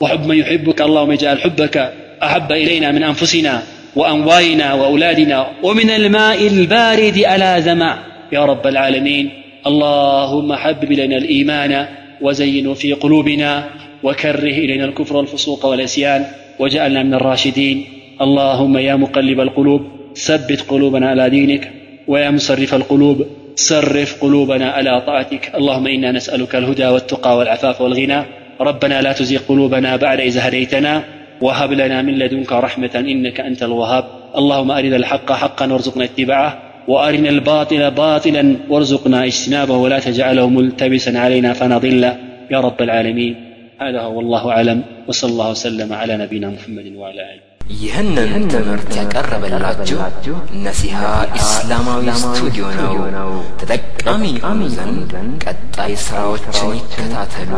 وحب 0.01 0.27
من 0.27 0.37
يحبك 0.37 0.81
اللهم 0.81 1.11
اجعل 1.11 1.41
حبك 1.41 1.93
أحب 2.23 2.51
إلينا 2.51 2.91
من 2.91 3.03
أنفسنا 3.03 3.63
وأموالنا 3.95 4.73
وأولادنا 4.73 5.47
ومن 5.63 5.89
الماء 5.89 6.47
البارد 6.47 7.19
على 7.19 7.61
زمع. 7.61 7.99
يا 8.31 8.45
رب 8.45 8.67
العالمين 8.67 9.29
اللهم 9.67 10.53
حبب 10.53 10.91
الينا 10.91 11.17
الإيمان 11.17 11.87
وزينه 12.21 12.73
في 12.73 12.93
قلوبنا 12.93 13.63
وكره 14.03 14.57
إلينا 14.63 14.85
الكفر 14.85 15.17
والفسوق 15.17 15.65
والعصيان 15.65 16.25
وجعلنا 16.59 17.03
من 17.03 17.13
الراشدين. 17.13 17.85
اللهم 18.21 18.77
يا 18.77 18.95
مقلب 18.95 19.39
القلوب 19.39 19.81
ثبت 20.15 20.61
قلوبنا 20.61 21.09
على 21.09 21.29
دينك 21.29 21.71
ويا 22.07 22.29
مصرف 22.31 22.73
القلوب 22.73 23.25
صرف 23.55 24.23
قلوبنا 24.23 24.71
على 24.71 25.01
طاعتك. 25.01 25.51
اللهم 25.55 25.87
إنا 25.87 26.11
نسألك 26.11 26.55
الهدى 26.55 26.87
والتقى 26.87 27.37
والعفاف 27.37 27.81
والغنى. 27.81 28.38
ربنا 28.60 29.02
لا 29.02 29.12
تزغ 29.12 29.40
قلوبنا 29.48 29.96
بعد 29.96 30.20
اذ 30.20 30.38
هديتنا 30.38 31.02
وهب 31.40 31.72
لنا 31.72 32.02
من 32.02 32.14
لدنك 32.18 32.52
رحمه 32.52 32.94
انك 32.94 33.40
انت 33.40 33.62
الوهاب 33.62 34.04
اللهم 34.36 34.70
ارنا 34.70 34.96
الحق 34.96 35.32
حقا 35.32 35.72
وارزقنا 35.72 36.04
اتباعه 36.04 36.50
وارنا 36.88 37.30
الباطل 37.30 37.90
باطلا 37.92 38.56
وارزقنا 38.68 39.24
اجتنابه 39.24 39.76
ولا 39.76 39.98
تجعله 39.98 40.48
ملتبسا 40.48 41.18
علينا 41.18 41.52
فنضل 41.52 42.04
يا 42.50 42.60
رب 42.60 42.82
العالمين 42.82 43.34
هذا 43.80 44.00
هو 44.00 44.16
والله 44.16 44.50
اعلم 44.50 44.78
وصلى 45.08 45.30
الله 45.30 45.50
وسلم 45.50 45.92
على 45.92 46.16
نبينا 46.16 46.48
محمد 46.50 46.86
وعلى 46.96 47.22
اله 47.22 47.54
ይህንን 47.82 48.42
ትምህርት 48.52 48.90
ያቀረበላችሁ 48.98 49.98
ነሲሃ 50.64 50.98
ኢስላማዊ 51.38 52.06
ስቱዲዮ 52.22 52.64
ነው። 52.78 53.30
ተጠቃሚ 53.60 54.22
ይሆኑ 54.36 54.60
ዘንድ 54.76 55.12
ቀጣይ 55.44 55.94
ስራዎችን 56.06 56.74
ይከታተሉ። 56.80 57.50